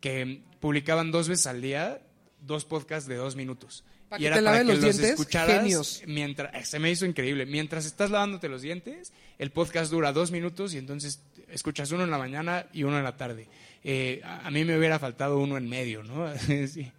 que 0.00 0.42
publicaban 0.60 1.10
dos 1.10 1.28
veces 1.28 1.46
al 1.46 1.60
día 1.62 2.00
dos 2.40 2.64
podcasts 2.64 3.08
de 3.08 3.16
dos 3.16 3.36
minutos. 3.36 3.84
Pa' 4.08 4.16
y 4.18 4.20
que 4.22 4.26
era 4.26 4.36
te 4.36 4.42
para 4.42 4.58
que 4.58 4.64
los 4.64 4.74
los 4.74 4.82
dientes, 4.84 5.10
escucharas 5.12 5.56
genios. 5.62 6.02
mientras 6.06 6.54
eh, 6.54 6.64
se 6.64 6.78
me 6.78 6.90
hizo 6.90 7.06
increíble. 7.06 7.46
Mientras 7.46 7.86
estás 7.86 8.10
lavándote 8.10 8.48
los 8.48 8.60
dientes, 8.62 9.12
el 9.38 9.50
podcast 9.52 9.90
dura 9.90 10.12
dos 10.12 10.30
minutos 10.32 10.74
y 10.74 10.78
entonces 10.78 11.22
escuchas 11.48 11.90
uno 11.92 12.04
en 12.04 12.10
la 12.10 12.18
mañana 12.18 12.66
y 12.72 12.82
uno 12.82 12.98
en 12.98 13.04
la 13.04 13.16
tarde. 13.16 13.48
Eh, 13.84 14.20
a, 14.24 14.46
a 14.46 14.50
mí 14.50 14.64
me 14.64 14.76
hubiera 14.76 14.98
faltado 14.98 15.38
uno 15.38 15.56
en 15.56 15.68
medio, 15.68 16.02
¿no? 16.02 16.30
Sí. 16.68 16.90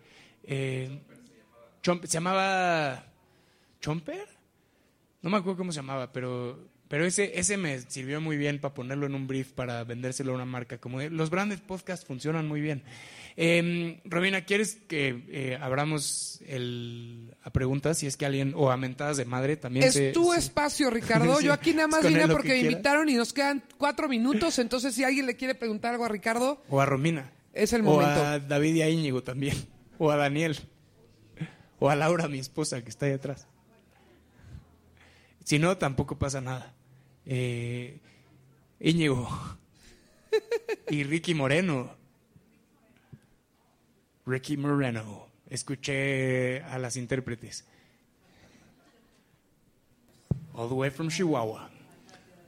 Eh, 0.46 1.00
Chomp- 1.84 2.02
se 2.06 2.14
llamaba 2.14 3.06
Chomper. 3.82 4.28
No 5.22 5.30
me 5.30 5.38
acuerdo 5.38 5.58
cómo 5.58 5.72
se 5.72 5.78
llamaba, 5.78 6.12
pero, 6.12 6.68
pero 6.94 7.08
ese, 7.08 7.40
ese 7.40 7.58
me 7.58 7.82
sirvió 7.82 8.22
muy 8.22 8.38
bien 8.38 8.60
para 8.60 8.76
ponerlo 8.76 9.08
en 9.08 9.16
un 9.16 9.26
brief, 9.26 9.52
para 9.52 9.84
vendérselo 9.84 10.32
a 10.34 10.36
una 10.36 10.46
marca. 10.46 10.78
Como 10.78 11.00
de- 11.00 11.10
los 11.10 11.32
branded 11.32 11.58
podcasts 11.58 12.06
funcionan 12.06 12.48
muy 12.48 12.62
bien. 12.62 12.84
Eh, 13.36 14.00
Romina, 14.06 14.42
¿quieres 14.46 14.76
que 14.88 15.24
eh, 15.30 15.58
abramos 15.60 16.40
el, 16.46 17.34
a 17.42 17.50
preguntas? 17.50 17.98
Si 17.98 18.06
es 18.06 18.16
que 18.16 18.28
alguien, 18.28 18.54
o 18.56 18.70
a 18.70 18.78
mentadas 18.78 19.18
de 19.18 19.26
madre 19.26 19.58
también. 19.58 19.88
Es 19.88 19.96
se- 19.96 20.12
tu 20.12 20.34
se- 20.34 20.38
espacio, 20.38 20.90
Ricardo. 20.92 21.42
Yo 21.42 21.52
aquí 21.52 21.74
nada 21.74 21.88
más 21.88 22.08
vine 22.08 22.28
porque 22.28 22.50
que 22.50 22.54
me 22.54 22.60
invitaron 22.70 23.10
y 23.10 23.16
nos 23.16 23.34
quedan 23.34 23.64
cuatro 23.80 24.08
minutos. 24.08 24.60
Entonces, 24.60 24.94
si 24.94 25.04
alguien 25.04 25.26
le 25.26 25.36
quiere 25.36 25.56
preguntar 25.56 25.94
algo 25.94 26.06
a 26.06 26.10
Ricardo, 26.10 26.62
O 26.70 26.80
a 26.80 26.86
Romina. 26.86 27.32
Es 27.54 27.74
el 27.74 27.82
O 27.82 27.86
momento. 27.86 28.24
a 28.24 28.38
David 28.38 28.76
y 28.76 28.82
a 28.84 28.90
Íñigo 28.90 29.24
también. 29.24 29.56
O 29.98 30.12
a 30.12 30.16
Daniel. 30.16 30.60
O 31.80 31.90
a 31.90 31.96
Laura, 31.96 32.28
mi 32.28 32.38
esposa, 32.38 32.84
que 32.84 32.92
está 32.92 33.08
ahí 33.08 33.14
atrás. 33.14 33.48
Si 35.44 35.58
no, 35.58 35.76
tampoco 35.78 36.20
pasa 36.20 36.40
nada. 36.40 36.72
Eh, 37.26 38.00
Íñigo. 38.80 39.28
Y 40.90 41.04
Ricky 41.04 41.34
Moreno. 41.34 41.96
Ricky 44.26 44.58
Moreno. 44.58 45.28
Escuché 45.50 46.62
a 46.64 46.78
las 46.80 46.98
intérpretes. 46.98 47.66
All 50.54 50.68
the 50.68 50.76
way 50.76 50.90
from 50.90 51.10
Chihuahua. 51.10 51.70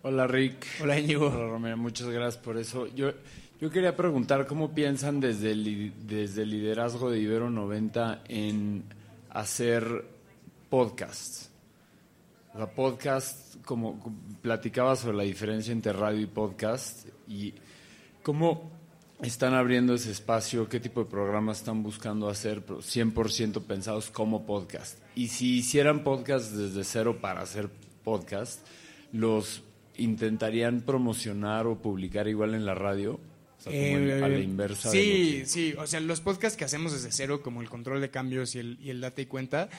Hola 0.04 0.28
Rick. 0.28 0.66
Hola 0.82 1.00
Íñigo. 1.00 1.28
Hola 1.28 1.48
Romero, 1.48 1.78
muchas 1.78 2.08
gracias 2.08 2.44
por 2.44 2.58
eso. 2.58 2.88
Yo, 2.88 3.12
yo 3.60 3.72
quería 3.72 3.96
preguntar 3.96 4.46
cómo 4.46 4.74
piensan 4.74 5.20
desde 5.20 5.52
el, 5.52 5.94
desde 6.08 6.44
el 6.44 6.52
liderazgo 6.52 7.10
de 7.10 7.20
Ibero 7.20 7.50
90 7.50 8.24
en 8.28 8.84
hacer 9.32 10.06
podcasts. 10.70 11.50
Sea, 12.54 12.68
podcast, 12.68 13.45
como 13.66 14.00
como 14.00 14.16
platicaba 14.42 14.96
sobre 14.96 15.18
la 15.18 15.24
diferencia 15.24 15.72
entre 15.74 15.92
radio 15.94 16.22
y 16.22 16.26
podcast 16.28 17.08
y 17.28 17.54
cómo 18.24 18.72
están 19.22 19.54
abriendo 19.54 19.94
ese 19.96 20.12
espacio, 20.12 20.68
qué 20.70 20.80
tipo 20.80 21.04
de 21.04 21.10
programas 21.10 21.60
están 21.60 21.82
buscando 21.84 22.28
hacer, 22.30 22.64
pero 22.66 22.82
100% 22.82 23.62
pensados 23.64 24.12
como 24.12 24.46
podcast. 24.46 25.00
Y 25.16 25.30
si 25.30 25.58
hicieran 25.60 26.04
podcast 26.04 26.52
desde 26.52 26.84
cero 26.84 27.20
para 27.22 27.42
hacer 27.42 27.70
podcast, 28.04 28.60
los 29.14 29.64
intentarían 29.98 30.82
promocionar 30.82 31.66
o 31.68 31.78
publicar 31.82 32.28
igual 32.28 32.54
en 32.54 32.66
la 32.66 32.76
radio, 32.76 33.14
o 33.14 33.62
sea, 33.62 33.72
como 33.72 33.98
el- 33.98 34.24
a 34.24 34.28
la 34.28 34.36
Eh, 34.36 34.42
inversa. 34.44 34.92
de 34.92 34.98
Sí, 35.02 35.40
que- 35.40 35.46
sí. 35.46 35.74
O 35.78 35.88
sea, 35.88 36.02
los 36.02 36.20
podcasts 36.20 36.58
que 36.58 36.66
hacemos 36.66 36.92
desde 36.92 37.12
cero, 37.14 37.42
como 37.42 37.62
el 37.62 37.70
control 37.70 38.02
de 38.02 38.10
cambios 38.10 38.54
y 38.56 38.60
el, 38.60 38.78
y 38.82 38.90
el 38.90 39.00
data 39.02 39.22
y 39.22 39.26
cuenta, 39.26 39.70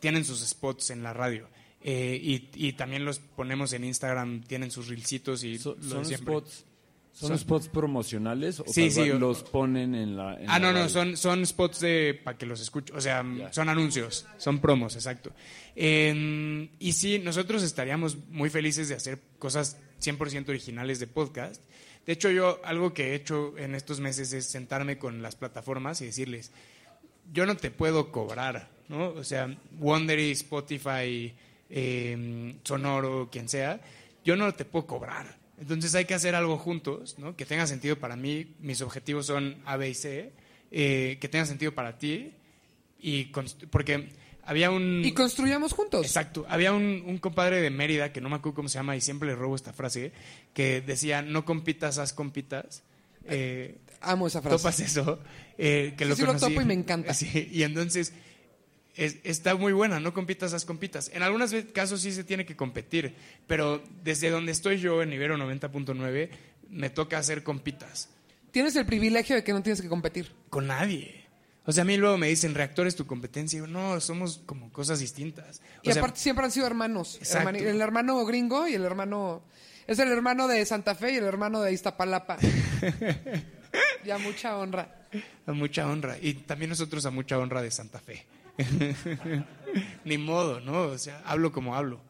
tienen 0.00 0.24
sus 0.24 0.40
spots 0.46 0.90
en 0.90 1.02
la 1.02 1.14
radio. 1.14 1.48
Eh, 1.86 2.18
y, 2.20 2.48
y 2.54 2.72
también 2.72 3.04
los 3.04 3.18
ponemos 3.18 3.72
en 3.74 3.84
Instagram, 3.84 4.42
tienen 4.42 4.70
sus 4.70 4.88
reelcitos 4.88 5.44
y 5.44 5.58
So- 5.58 5.76
son 5.86 6.04
siempre. 6.06 6.32
spots. 6.34 6.64
¿Son, 7.12 7.38
spots 7.38 7.68
promocionales 7.68 8.58
o 8.58 8.64
Sí, 8.66 8.90
sí, 8.90 9.04
los 9.06 9.44
ponen 9.44 9.94
en 9.94 10.16
la 10.16 10.34
en 10.34 10.50
Ah, 10.50 10.58
la 10.58 10.72
no, 10.72 10.80
no, 10.80 10.88
son, 10.88 11.16
son 11.16 11.46
spots 11.46 11.78
de, 11.78 12.20
para 12.24 12.36
que 12.36 12.44
los 12.44 12.60
escuche, 12.60 12.92
o 12.92 13.00
sea, 13.00 13.24
son 13.52 13.68
anuncios, 13.68 14.26
son 14.36 14.58
promos, 14.58 14.96
exacto. 14.96 15.30
Eh, 15.76 16.68
y 16.80 16.92
sí, 16.92 17.20
nosotros 17.20 17.62
estaríamos 17.62 18.16
muy 18.30 18.50
felices 18.50 18.88
de 18.88 18.96
hacer 18.96 19.20
cosas 19.38 19.76
100% 20.02 20.48
originales 20.48 20.98
de 20.98 21.06
podcast. 21.06 21.62
De 22.04 22.12
hecho, 22.14 22.30
yo 22.32 22.60
algo 22.64 22.92
que 22.92 23.12
he 23.12 23.14
hecho 23.14 23.56
en 23.58 23.76
estos 23.76 24.00
meses 24.00 24.32
es 24.32 24.46
sentarme 24.46 24.98
con 24.98 25.22
las 25.22 25.36
plataformas 25.36 26.00
y 26.00 26.06
decirles, 26.06 26.50
yo 27.32 27.46
no 27.46 27.56
te 27.56 27.70
puedo 27.70 28.10
cobrar, 28.10 28.70
¿no? 28.88 29.10
O 29.10 29.22
sea, 29.22 29.56
Wondery, 29.78 30.32
Spotify, 30.32 31.32
eh, 31.76 32.54
Sonoro, 32.62 33.28
quien 33.32 33.48
sea, 33.48 33.80
yo 34.24 34.36
no 34.36 34.52
te 34.54 34.64
puedo 34.64 34.86
cobrar. 34.86 35.36
Entonces 35.60 35.94
hay 35.96 36.04
que 36.04 36.14
hacer 36.14 36.34
algo 36.36 36.56
juntos, 36.56 37.16
¿no? 37.18 37.34
Que 37.36 37.44
tenga 37.46 37.66
sentido 37.66 37.98
para 37.98 38.14
mí. 38.16 38.54
Mis 38.60 38.80
objetivos 38.80 39.26
son 39.26 39.56
A, 39.66 39.76
B 39.76 39.88
y 39.90 39.94
C. 39.94 40.32
eh, 40.70 41.18
que 41.20 41.28
tenga 41.28 41.46
sentido 41.46 41.72
para 41.74 41.98
ti. 41.98 42.32
Y 43.00 43.24
porque 43.70 44.08
había 44.44 44.70
un... 44.70 45.02
Y 45.04 45.12
construyamos 45.12 45.72
juntos. 45.72 46.06
Exacto. 46.06 46.46
Había 46.48 46.72
un, 46.72 47.02
un 47.06 47.18
compadre 47.18 47.60
de 47.60 47.70
Mérida, 47.70 48.12
que 48.12 48.20
no 48.20 48.28
me 48.28 48.36
acuerdo 48.36 48.56
cómo 48.56 48.68
se 48.68 48.78
llama, 48.78 48.96
y 48.96 49.00
siempre 49.00 49.28
le 49.28 49.34
robo 49.34 49.54
esta 49.56 49.72
frase, 49.72 50.12
que 50.54 50.80
decía, 50.80 51.22
no 51.22 51.44
compitas, 51.44 51.98
haz 51.98 52.12
compitas. 52.12 52.82
Eh, 53.26 53.78
Amo 54.00 54.26
esa 54.26 54.42
frase. 54.42 54.56
topas 54.56 54.80
eso. 54.80 55.18
eh, 55.58 55.94
que 55.96 56.04
Sí, 56.04 56.10
lo 56.10 56.16
sí 56.16 56.22
lo 56.22 56.36
topo 56.36 56.60
y 56.60 56.64
me 56.64 56.74
encanta. 56.74 57.14
Sí, 57.14 57.48
y 57.52 57.62
entonces 57.62 58.12
es- 58.96 59.16
está 59.24 59.54
muy 59.56 59.72
buena, 59.72 60.00
no 60.00 60.12
compitas, 60.14 60.52
haz 60.54 60.64
compitas. 60.64 61.10
En 61.12 61.22
algunos 61.22 61.54
casos 61.72 62.00
sí 62.00 62.12
se 62.12 62.24
tiene 62.24 62.44
que 62.46 62.56
competir, 62.56 63.14
pero 63.46 63.82
desde 64.02 64.30
donde 64.30 64.52
estoy 64.52 64.78
yo, 64.78 65.02
en 65.02 65.12
Ibero 65.12 65.36
90.9, 65.36 66.30
me 66.70 66.90
toca 66.90 67.18
hacer 67.18 67.42
compitas. 67.42 68.08
Tienes 68.50 68.76
el 68.76 68.86
privilegio 68.86 69.34
de 69.36 69.42
que 69.44 69.52
no 69.52 69.62
tienes 69.62 69.80
que 69.82 69.88
competir. 69.88 70.32
Con 70.48 70.66
nadie. 70.68 71.24
O 71.66 71.72
sea, 71.72 71.82
a 71.82 71.84
mí 71.84 71.96
luego 71.96 72.18
me 72.18 72.28
dicen, 72.28 72.54
reactor 72.54 72.86
es 72.86 72.94
tu 72.94 73.06
competencia. 73.06 73.56
Y 73.56 73.60
yo, 73.60 73.66
no, 73.66 73.98
somos 74.00 74.42
como 74.46 74.70
cosas 74.70 75.00
distintas. 75.00 75.60
O 75.84 75.88
Y 75.88 75.92
sea, 75.92 76.02
aparte 76.02 76.20
siempre 76.20 76.44
han 76.44 76.50
sido 76.52 76.66
hermanos. 76.66 77.18
El 77.54 77.80
hermano 77.80 78.24
gringo 78.26 78.68
y 78.68 78.74
el 78.74 78.84
hermano... 78.84 79.42
Es 79.86 79.98
el 79.98 80.08
hermano 80.08 80.46
de 80.48 80.64
Santa 80.66 80.94
Fe 80.94 81.12
y 81.12 81.16
el 81.16 81.24
hermano 81.24 81.60
de 81.62 81.72
Iztapalapa. 81.72 82.38
ya 84.04 84.18
mucha 84.18 84.56
honra. 84.58 85.02
a 85.46 85.52
mucha 85.52 85.86
honra. 85.88 86.16
Y 86.20 86.34
también 86.34 86.70
nosotros 86.70 87.04
a 87.06 87.10
mucha 87.10 87.38
honra 87.38 87.62
de 87.62 87.70
Santa 87.70 87.98
Fe. 88.00 88.24
Ni 90.04 90.18
modo, 90.18 90.60
¿no? 90.60 90.82
O 90.82 90.98
sea, 90.98 91.22
hablo 91.24 91.52
como 91.52 91.74
hablo. 91.74 92.00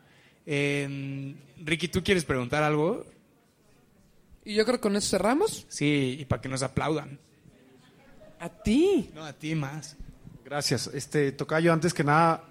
Eh, 0.46 1.34
Ricky, 1.64 1.88
¿tú 1.88 2.02
quieres 2.02 2.24
preguntar 2.24 2.62
algo? 2.62 3.06
Y 4.44 4.54
yo 4.54 4.64
creo 4.64 4.76
que 4.76 4.82
con 4.82 4.96
eso 4.96 5.10
cerramos. 5.10 5.66
Sí, 5.68 6.16
y 6.20 6.24
para 6.26 6.42
que 6.42 6.48
nos 6.48 6.62
aplaudan. 6.62 7.18
A 8.38 8.48
ti. 8.48 9.10
No, 9.14 9.24
a 9.24 9.32
ti 9.32 9.54
más. 9.54 9.96
Gracias. 10.44 10.88
Este, 10.88 11.32
Tocayo, 11.32 11.72
antes 11.72 11.94
que 11.94 12.04
nada, 12.04 12.44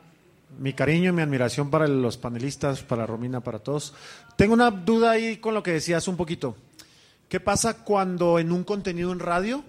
mi 0.58 0.74
cariño 0.74 1.10
y 1.10 1.14
mi 1.14 1.22
admiración 1.22 1.70
para 1.70 1.88
los 1.88 2.18
panelistas, 2.18 2.82
para 2.82 3.06
Romina, 3.06 3.42
para 3.42 3.60
todos. 3.60 3.94
Tengo 4.36 4.56
una 4.56 4.72
duda 4.72 5.12
ahí 5.12 5.38
con 5.38 5.54
lo 5.54 5.62
que 5.62 5.74
decías 5.74 6.08
un 6.08 6.18
poquito. 6.18 6.56
¿Qué 7.30 7.40
pasa 7.40 7.84
cuando 7.84 8.40
en 8.40 8.52
un 8.52 8.64
contenido 8.64 9.12
en 9.12 9.20
radio 9.20 9.64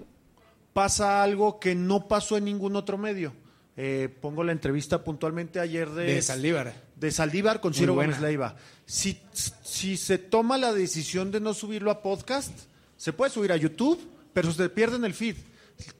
pasa 0.72 1.22
algo 1.22 1.60
que 1.60 1.74
no 1.74 2.08
pasó 2.08 2.38
en 2.38 2.46
ningún 2.46 2.76
otro 2.76 2.96
medio? 2.96 3.34
Eh, 3.76 4.08
pongo 4.20 4.44
la 4.44 4.52
entrevista 4.52 5.02
puntualmente 5.02 5.58
ayer 5.58 5.90
de, 5.90 6.04
De 6.04 6.22
Saldívar. 6.22 6.74
de 6.94 7.10
Saldívar 7.10 7.60
con 7.60 7.74
Ciro. 7.74 7.94
Gómez 7.94 8.20
Leiva. 8.20 8.56
Si, 8.86 9.18
si 9.64 9.96
se 9.96 10.18
toma 10.18 10.58
la 10.58 10.72
decisión 10.72 11.32
de 11.32 11.40
no 11.40 11.54
subirlo 11.54 11.90
a 11.90 12.00
podcast, 12.02 12.52
se 12.96 13.12
puede 13.12 13.32
subir 13.32 13.50
a 13.50 13.56
YouTube, 13.56 14.00
pero 14.32 14.52
se 14.52 14.62
te 14.62 14.68
pierde 14.68 14.96
en 14.96 15.04
el 15.04 15.14
feed. 15.14 15.36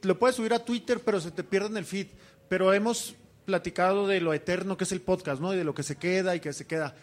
Lo 0.03 0.19
puedes 0.19 0.37
subir 0.37 0.55
a 0.55 0.65
Twitter, 0.65 1.01
pero 1.01 1.21
se 1.21 1.33
te 1.33 1.43
pierde 1.43 1.69
en 1.69 1.77
el 1.79 1.85
feed. 1.85 2.07
Pero 2.49 2.73
hemos 2.73 3.17
platicado 3.45 4.07
de 4.07 4.21
lo 4.21 4.33
eterno 4.33 4.77
que 4.77 4.85
es 4.85 4.93
el 4.93 5.01
podcast, 5.01 5.41
¿no? 5.43 5.53
Y 5.53 5.57
de 5.57 5.65
lo 5.65 5.75
que 5.75 5.83
se 5.83 5.97
queda 5.97 6.37
y 6.37 6.41
que 6.41 6.53
se 6.53 6.67
queda. 6.67 6.95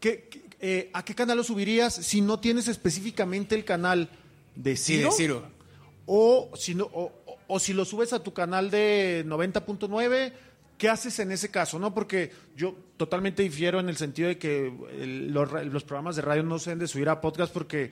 ¿Qué, 0.00 0.28
qué- 0.30 0.48
eh, 0.60 0.90
¿A 0.94 1.04
qué 1.04 1.14
canal 1.14 1.36
lo 1.36 1.44
subirías 1.44 1.94
si 1.94 2.20
no 2.20 2.40
tienes 2.40 2.66
específicamente 2.66 3.54
el 3.54 3.64
canal 3.64 4.08
de 4.56 4.76
Sí, 4.76 4.96
Ciro? 4.96 5.10
de 5.10 5.16
Ciro. 5.16 5.42
O 6.06 6.50
si, 6.56 6.74
no, 6.74 6.84
o, 6.92 7.12
o- 7.48 7.58
si 7.58 7.72
lo 7.72 7.84
subes 7.84 8.12
a 8.12 8.22
tu 8.22 8.32
canal 8.32 8.70
de 8.70 9.24
90.9, 9.26 10.32
¿qué 10.78 10.88
haces 10.88 11.18
en 11.18 11.32
ese 11.32 11.50
caso? 11.50 11.78
no 11.80 11.92
Porque 11.92 12.30
yo 12.56 12.76
totalmente 12.96 13.42
difiero 13.42 13.80
en 13.80 13.88
el 13.88 13.96
sentido 13.96 14.28
de 14.28 14.38
que 14.38 14.72
los 15.26 15.82
programas 15.84 16.14
de 16.14 16.22
radio 16.22 16.44
no 16.44 16.58
se 16.60 16.70
deben 16.70 16.78
de 16.80 16.86
subir 16.88 17.08
a 17.08 17.20
podcast 17.20 17.52
porque... 17.52 17.90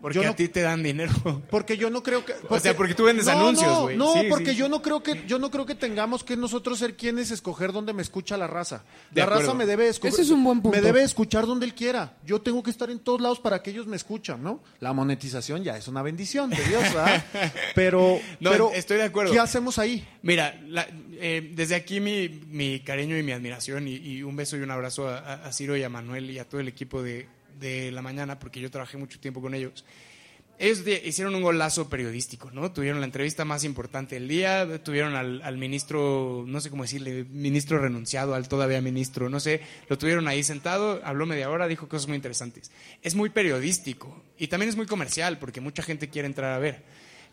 Porque 0.00 0.18
yo 0.20 0.24
no, 0.24 0.30
a 0.30 0.36
ti 0.36 0.48
te 0.48 0.62
dan 0.62 0.82
dinero. 0.82 1.12
porque 1.50 1.76
yo 1.76 1.90
no 1.90 2.02
creo 2.04 2.24
que 2.24 2.34
sea, 2.60 2.76
porque 2.76 2.94
tú 2.94 3.02
vendes 3.04 3.26
No, 3.26 3.32
anuncios, 3.32 3.66
no, 3.70 3.82
güey. 3.82 3.96
No, 3.96 4.12
Sí, 4.14 4.20
porque 4.30 4.52
sí. 4.52 4.56
yo 4.56 4.68
no 4.68 4.80
creo 4.80 5.02
que 5.02 5.24
yo 5.26 5.38
no 5.40 5.50
creo 5.50 5.66
que 5.66 5.74
tengamos 5.74 6.22
que 6.24 6.36
nosotros 6.36 6.78
ser 6.78 6.96
quienes 6.96 7.30
escoger 7.32 7.72
dónde 7.72 7.92
me 7.92 8.00
escucha 8.00 8.36
la 8.36 8.46
raza. 8.46 8.84
De 9.10 9.20
la 9.22 9.26
raza 9.26 9.54
me 9.54 9.66
debe 9.66 9.88
escoger, 9.88 10.12
Ese 10.14 10.22
es 10.22 10.30
un 10.30 10.44
buen 10.44 10.62
punto. 10.62 10.76
me 10.76 10.82
debe 10.82 11.02
escuchar 11.02 11.46
donde 11.46 11.66
él 11.66 11.74
quiera. 11.74 12.16
Yo 12.24 12.40
tengo 12.40 12.62
que 12.62 12.70
estar 12.70 12.90
en 12.90 13.00
todos 13.00 13.20
lados 13.20 13.40
para 13.40 13.60
que 13.62 13.70
ellos 13.70 13.86
me 13.88 13.96
escuchan, 13.96 14.42
¿no? 14.42 14.62
La 14.80 14.92
monetización 14.92 15.64
ya 15.64 15.76
es 15.76 15.88
una 15.88 16.00
bendición 16.02 16.48
de 16.50 16.62
Dios, 16.64 16.82
¿verdad? 16.84 17.24
Pero 17.74 18.18
No, 18.40 18.50
pero 18.50 18.70
estoy 18.72 18.98
de 18.98 19.04
acuerdo. 19.04 19.32
¿Qué 19.32 19.40
hacemos 19.40 19.78
ahí? 19.78 20.06
Mira, 20.22 20.60
la- 20.68 20.86
eh, 21.20 21.52
desde 21.54 21.74
aquí 21.74 22.00
mi, 22.00 22.28
mi 22.28 22.80
cariño 22.80 23.18
y 23.18 23.22
mi 23.22 23.32
admiración 23.32 23.88
y, 23.88 23.96
y 23.96 24.22
un 24.22 24.36
beso 24.36 24.56
y 24.56 24.60
un 24.60 24.70
abrazo 24.70 25.08
a 25.08 25.52
Ciro 25.52 25.76
y 25.76 25.82
a 25.82 25.88
Manuel 25.88 26.30
y 26.30 26.38
a 26.38 26.48
todo 26.48 26.60
el 26.60 26.68
equipo 26.68 27.02
de, 27.02 27.28
de 27.58 27.92
La 27.92 28.02
Mañana, 28.02 28.38
porque 28.38 28.60
yo 28.60 28.70
trabajé 28.70 28.96
mucho 28.96 29.20
tiempo 29.20 29.40
con 29.40 29.54
ellos. 29.54 29.84
Ellos 30.58 30.84
hicieron 31.04 31.34
un 31.34 31.42
golazo 31.42 31.88
periodístico, 31.88 32.50
¿no? 32.52 32.70
Tuvieron 32.72 33.00
la 33.00 33.06
entrevista 33.06 33.44
más 33.44 33.64
importante 33.64 34.14
del 34.14 34.28
día, 34.28 34.82
tuvieron 34.84 35.16
al, 35.16 35.42
al 35.42 35.58
ministro, 35.58 36.44
no 36.46 36.60
sé 36.60 36.70
cómo 36.70 36.84
decirle, 36.84 37.24
ministro 37.24 37.78
renunciado, 37.78 38.34
al 38.34 38.48
todavía 38.48 38.80
ministro, 38.80 39.28
no 39.28 39.40
sé, 39.40 39.60
lo 39.88 39.98
tuvieron 39.98 40.28
ahí 40.28 40.44
sentado, 40.44 41.00
habló 41.04 41.26
media 41.26 41.50
hora, 41.50 41.66
dijo 41.66 41.88
cosas 41.88 42.06
muy 42.06 42.16
interesantes. 42.16 42.70
Es 43.02 43.14
muy 43.14 43.30
periodístico 43.30 44.22
y 44.38 44.46
también 44.48 44.68
es 44.68 44.76
muy 44.76 44.86
comercial, 44.86 45.38
porque 45.38 45.60
mucha 45.60 45.82
gente 45.82 46.10
quiere 46.10 46.26
entrar 46.26 46.52
a 46.52 46.58
ver. 46.58 46.84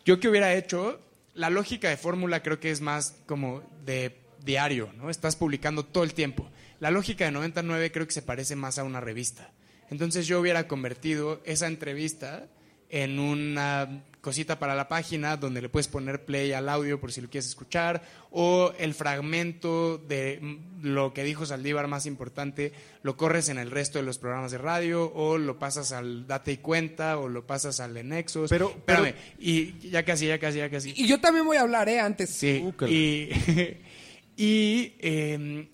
Yo 0.04 0.18
que 0.18 0.28
hubiera 0.28 0.54
hecho, 0.54 1.00
la 1.34 1.50
lógica 1.50 1.88
de 1.88 1.96
fórmula 1.96 2.42
creo 2.42 2.58
que 2.58 2.70
es 2.70 2.80
más 2.80 3.16
como 3.26 3.62
de 3.84 4.16
diario, 4.44 4.92
¿no? 4.96 5.10
Estás 5.10 5.36
publicando 5.36 5.84
todo 5.84 6.04
el 6.04 6.14
tiempo. 6.14 6.50
La 6.80 6.90
lógica 6.90 7.26
de 7.26 7.30
99 7.30 7.92
creo 7.92 8.06
que 8.06 8.12
se 8.12 8.22
parece 8.22 8.56
más 8.56 8.78
a 8.78 8.84
una 8.84 9.00
revista. 9.00 9.52
Entonces 9.90 10.26
yo 10.26 10.40
hubiera 10.40 10.66
convertido 10.68 11.40
esa 11.44 11.66
entrevista 11.66 12.46
en 12.88 13.18
una 13.20 14.04
cosita 14.20 14.58
para 14.58 14.74
la 14.74 14.86
página 14.88 15.36
donde 15.36 15.62
le 15.62 15.68
puedes 15.70 15.88
poner 15.88 16.24
play 16.26 16.52
al 16.52 16.68
audio 16.68 17.00
por 17.00 17.10
si 17.12 17.20
lo 17.22 17.30
quieres 17.30 17.46
escuchar 17.46 18.02
o 18.30 18.72
el 18.78 18.92
fragmento 18.94 19.96
de 19.96 20.58
lo 20.82 21.14
que 21.14 21.24
dijo 21.24 21.46
Saldívar 21.46 21.86
más 21.86 22.04
importante 22.04 22.72
lo 23.02 23.16
corres 23.16 23.48
en 23.48 23.58
el 23.58 23.70
resto 23.70 23.98
de 23.98 24.04
los 24.04 24.18
programas 24.18 24.50
de 24.50 24.58
radio 24.58 25.10
o 25.14 25.38
lo 25.38 25.58
pasas 25.58 25.92
al 25.92 26.26
Date 26.26 26.52
y 26.52 26.56
Cuenta 26.58 27.16
o 27.18 27.28
lo 27.28 27.46
pasas 27.46 27.80
al 27.80 27.94
de 27.94 28.04
Nexus. 28.04 28.50
Pero- 28.50 28.70
Espérame, 28.70 29.14
y 29.38 29.78
ya 29.88 30.04
casi, 30.04 30.26
ya 30.26 30.38
casi, 30.38 30.58
ya 30.58 30.68
casi. 30.68 30.92
Y 30.96 31.06
yo 31.06 31.18
también 31.20 31.46
voy 31.46 31.56
a 31.56 31.62
hablar, 31.62 31.88
¿eh? 31.88 32.00
Antes. 32.00 32.28
Sí, 32.30 32.62
Uh, 32.62 32.84
y, 32.86 33.30
y 34.36 34.94
eh, 34.98 35.68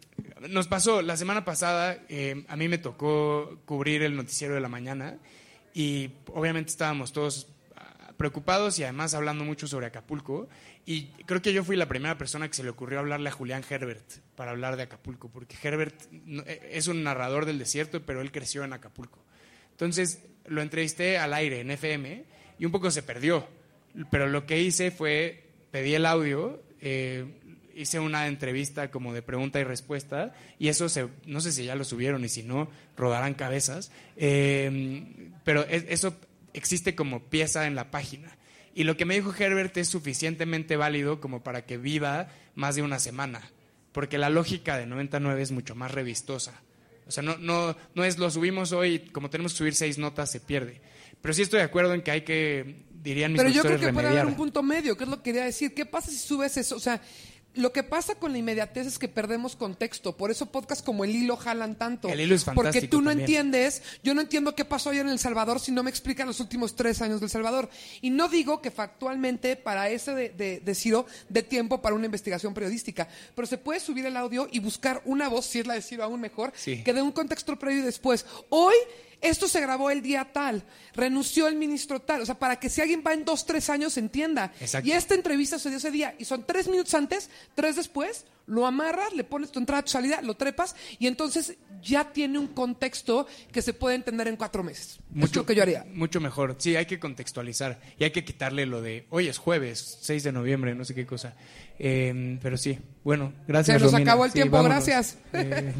nos 0.48 0.68
pasó 0.68 1.02
la 1.02 1.16
semana 1.16 1.44
pasada, 1.44 1.98
eh, 2.08 2.44
a 2.48 2.56
mí 2.56 2.68
me 2.68 2.78
tocó 2.78 3.60
cubrir 3.64 4.02
el 4.02 4.16
noticiero 4.16 4.54
de 4.54 4.60
la 4.60 4.68
mañana 4.68 5.18
y 5.74 6.10
obviamente 6.32 6.70
estábamos 6.70 7.12
todos 7.12 7.48
ah, 7.76 8.12
preocupados 8.16 8.78
y 8.78 8.84
además 8.84 9.14
hablando 9.14 9.44
mucho 9.44 9.66
sobre 9.66 9.86
Acapulco 9.86 10.48
y 10.84 11.06
creo 11.26 11.42
que 11.42 11.52
yo 11.52 11.64
fui 11.64 11.76
la 11.76 11.88
primera 11.88 12.16
persona 12.16 12.48
que 12.48 12.54
se 12.54 12.62
le 12.62 12.70
ocurrió 12.70 13.00
hablarle 13.00 13.28
a 13.28 13.32
Julián 13.32 13.64
Herbert 13.68 14.04
para 14.36 14.52
hablar 14.52 14.76
de 14.76 14.84
Acapulco, 14.84 15.28
porque 15.28 15.56
Herbert 15.60 16.00
eh, 16.12 16.70
es 16.72 16.86
un 16.86 17.02
narrador 17.02 17.44
del 17.44 17.58
desierto, 17.58 18.06
pero 18.06 18.20
él 18.20 18.30
creció 18.30 18.62
en 18.62 18.72
Acapulco. 18.72 19.18
Entonces 19.72 20.24
lo 20.46 20.62
entrevisté 20.62 21.18
al 21.18 21.34
aire 21.34 21.60
en 21.60 21.72
FM 21.72 22.24
y 22.58 22.64
un 22.64 22.72
poco 22.72 22.90
se 22.90 23.02
perdió. 23.02 23.48
Pero 24.10 24.28
lo 24.28 24.46
que 24.46 24.60
hice 24.60 24.90
fue, 24.92 25.44
pedí 25.72 25.94
el 25.94 26.06
audio, 26.06 26.62
eh, 26.80 27.40
hice 27.76 28.00
una 28.00 28.26
entrevista 28.26 28.90
como 28.90 29.12
de 29.14 29.22
pregunta 29.22 29.60
y 29.60 29.64
respuesta 29.64 30.34
y 30.58 30.68
eso 30.68 30.88
se, 30.88 31.08
no 31.26 31.40
sé 31.40 31.52
si 31.52 31.64
ya 31.64 31.74
lo 31.76 31.84
subieron 31.84 32.24
y 32.24 32.28
si 32.28 32.42
no, 32.42 32.68
rodarán 32.96 33.34
cabezas. 33.34 33.90
Eh, 34.16 35.30
pero 35.44 35.62
es- 35.66 35.84
eso 35.88 36.16
existe 36.54 36.94
como 36.94 37.22
pieza 37.24 37.66
en 37.66 37.74
la 37.74 37.90
página. 37.90 38.36
Y 38.74 38.84
lo 38.84 38.96
que 38.96 39.04
me 39.04 39.14
dijo 39.14 39.34
Herbert 39.36 39.76
es 39.76 39.88
suficientemente 39.88 40.76
válido 40.76 41.20
como 41.20 41.42
para 41.42 41.64
que 41.64 41.76
viva 41.78 42.28
más 42.54 42.74
de 42.76 42.82
una 42.82 42.98
semana. 42.98 43.40
Porque 43.92 44.18
la 44.18 44.28
lógica 44.28 44.76
de 44.76 44.86
99 44.86 45.40
es 45.40 45.52
mucho 45.52 45.74
más 45.74 45.90
revistosa. 45.92 46.60
O 47.06 47.10
sea, 47.10 47.22
no, 47.22 47.36
no, 47.38 47.76
no 47.94 48.04
es 48.04 48.18
lo 48.18 48.30
subimos 48.30 48.72
hoy, 48.72 48.98
como 49.12 49.30
tenemos 49.30 49.52
que 49.52 49.58
subir 49.58 49.74
seis 49.74 49.96
notas, 49.96 50.30
se 50.30 50.40
pierde. 50.40 50.80
Pero 51.22 51.32
sí 51.32 51.42
estoy 51.42 51.58
de 51.60 51.64
acuerdo 51.64 51.94
en 51.94 52.02
que 52.02 52.10
hay 52.10 52.20
que, 52.22 52.84
dirían 53.02 53.32
mis 53.32 53.40
Pero 53.40 53.54
yo 53.54 53.62
creo 53.62 53.78
que 53.78 53.92
puede 53.92 54.08
haber 54.08 54.26
un 54.26 54.34
punto 54.36 54.62
medio, 54.62 54.96
que 54.96 55.04
es 55.04 55.10
lo 55.10 55.16
que 55.18 55.22
quería 55.22 55.44
decir. 55.44 55.72
¿Qué 55.72 55.86
pasa 55.86 56.10
si 56.10 56.18
subes 56.18 56.56
eso? 56.58 56.76
O 56.76 56.80
sea, 56.80 57.00
lo 57.56 57.72
que 57.72 57.82
pasa 57.82 58.14
con 58.14 58.32
la 58.32 58.38
inmediatez 58.38 58.86
es 58.86 58.98
que 58.98 59.08
perdemos 59.08 59.56
contexto. 59.56 60.16
Por 60.16 60.30
eso 60.30 60.46
podcasts 60.46 60.84
como 60.84 61.04
El 61.04 61.14
Hilo 61.16 61.36
jalan 61.36 61.76
tanto. 61.76 62.08
El 62.08 62.20
Hilo 62.20 62.34
es 62.34 62.44
Porque 62.44 62.62
fantástico 62.62 62.90
tú 62.90 63.02
no 63.02 63.10
también. 63.10 63.24
entiendes, 63.28 63.82
yo 64.02 64.14
no 64.14 64.20
entiendo 64.20 64.54
qué 64.54 64.64
pasó 64.64 64.90
ayer 64.90 65.04
en 65.04 65.12
El 65.12 65.18
Salvador 65.18 65.58
si 65.60 65.72
no 65.72 65.82
me 65.82 65.90
explican 65.90 66.26
los 66.26 66.40
últimos 66.40 66.76
tres 66.76 67.02
años 67.02 67.20
del 67.20 67.30
Salvador. 67.30 67.68
Y 68.00 68.10
no 68.10 68.28
digo 68.28 68.62
que 68.62 68.70
factualmente 68.70 69.56
para 69.56 69.88
ese 69.90 70.14
de, 70.14 70.28
de, 70.30 70.60
de 70.60 70.74
Ciro 70.74 71.06
dé 71.28 71.42
tiempo 71.42 71.82
para 71.82 71.94
una 71.94 72.06
investigación 72.06 72.54
periodística. 72.54 73.08
Pero 73.34 73.46
se 73.46 73.58
puede 73.58 73.80
subir 73.80 74.06
el 74.06 74.16
audio 74.16 74.48
y 74.50 74.58
buscar 74.60 75.02
una 75.04 75.28
voz, 75.28 75.46
si 75.46 75.60
es 75.60 75.66
la 75.66 75.74
de 75.74 75.82
Ciro 75.82 76.04
aún 76.04 76.20
mejor, 76.20 76.52
Sí. 76.56 76.82
que 76.82 76.92
dé 76.92 77.02
un 77.02 77.12
contexto 77.12 77.56
previo 77.58 77.80
y 77.80 77.84
después. 77.84 78.26
Hoy 78.50 78.74
esto 79.20 79.48
se 79.48 79.60
grabó 79.60 79.90
el 79.90 80.02
día 80.02 80.28
tal, 80.32 80.62
renunció 80.94 81.48
el 81.48 81.56
ministro 81.56 82.00
tal, 82.00 82.22
o 82.22 82.26
sea, 82.26 82.38
para 82.38 82.56
que 82.60 82.68
si 82.68 82.80
alguien 82.80 83.02
va 83.06 83.12
en 83.14 83.24
dos, 83.24 83.46
tres 83.46 83.70
años 83.70 83.96
entienda. 83.96 84.52
Exacto. 84.60 84.88
Y 84.88 84.92
esta 84.92 85.14
entrevista 85.14 85.58
se 85.58 85.68
dio 85.68 85.78
ese 85.78 85.90
día 85.90 86.14
y 86.18 86.24
son 86.24 86.44
tres 86.46 86.68
minutos 86.68 86.94
antes, 86.94 87.30
tres 87.54 87.76
después, 87.76 88.24
lo 88.46 88.66
amarras, 88.66 89.12
le 89.14 89.24
pones 89.24 89.50
tu 89.50 89.58
entrada, 89.58 89.82
tu 89.82 89.90
salida, 89.90 90.22
lo 90.22 90.34
trepas 90.34 90.76
y 91.00 91.06
entonces 91.08 91.54
ya 91.82 92.12
tiene 92.12 92.38
un 92.38 92.48
contexto 92.48 93.26
que 93.52 93.60
se 93.62 93.72
puede 93.74 93.96
entender 93.96 94.28
en 94.28 94.36
cuatro 94.36 94.62
meses. 94.62 94.98
es 95.16 95.34
lo 95.34 95.44
que 95.44 95.54
yo 95.54 95.62
haría. 95.62 95.84
Mucho 95.92 96.20
mejor. 96.20 96.54
Sí, 96.58 96.76
hay 96.76 96.86
que 96.86 96.98
contextualizar 97.00 97.80
y 97.98 98.04
hay 98.04 98.10
que 98.12 98.24
quitarle 98.24 98.66
lo 98.66 98.82
de 98.82 99.06
hoy 99.10 99.28
es 99.28 99.38
jueves, 99.38 99.98
6 100.02 100.22
de 100.24 100.32
noviembre, 100.32 100.74
no 100.74 100.84
sé 100.84 100.94
qué 100.94 101.06
cosa. 101.06 101.34
Eh, 101.78 102.38
pero 102.42 102.56
sí, 102.56 102.78
bueno, 103.04 103.32
gracias. 103.48 103.76
Se 103.78 103.82
nos 103.82 103.92
Romina. 103.92 104.12
acabó 104.12 104.24
el 104.24 104.30
Sí, 104.30 104.34
tiempo, 104.36 104.56
vámonos. 104.56 104.86
gracias. 104.86 105.18
Eh, 105.32 105.72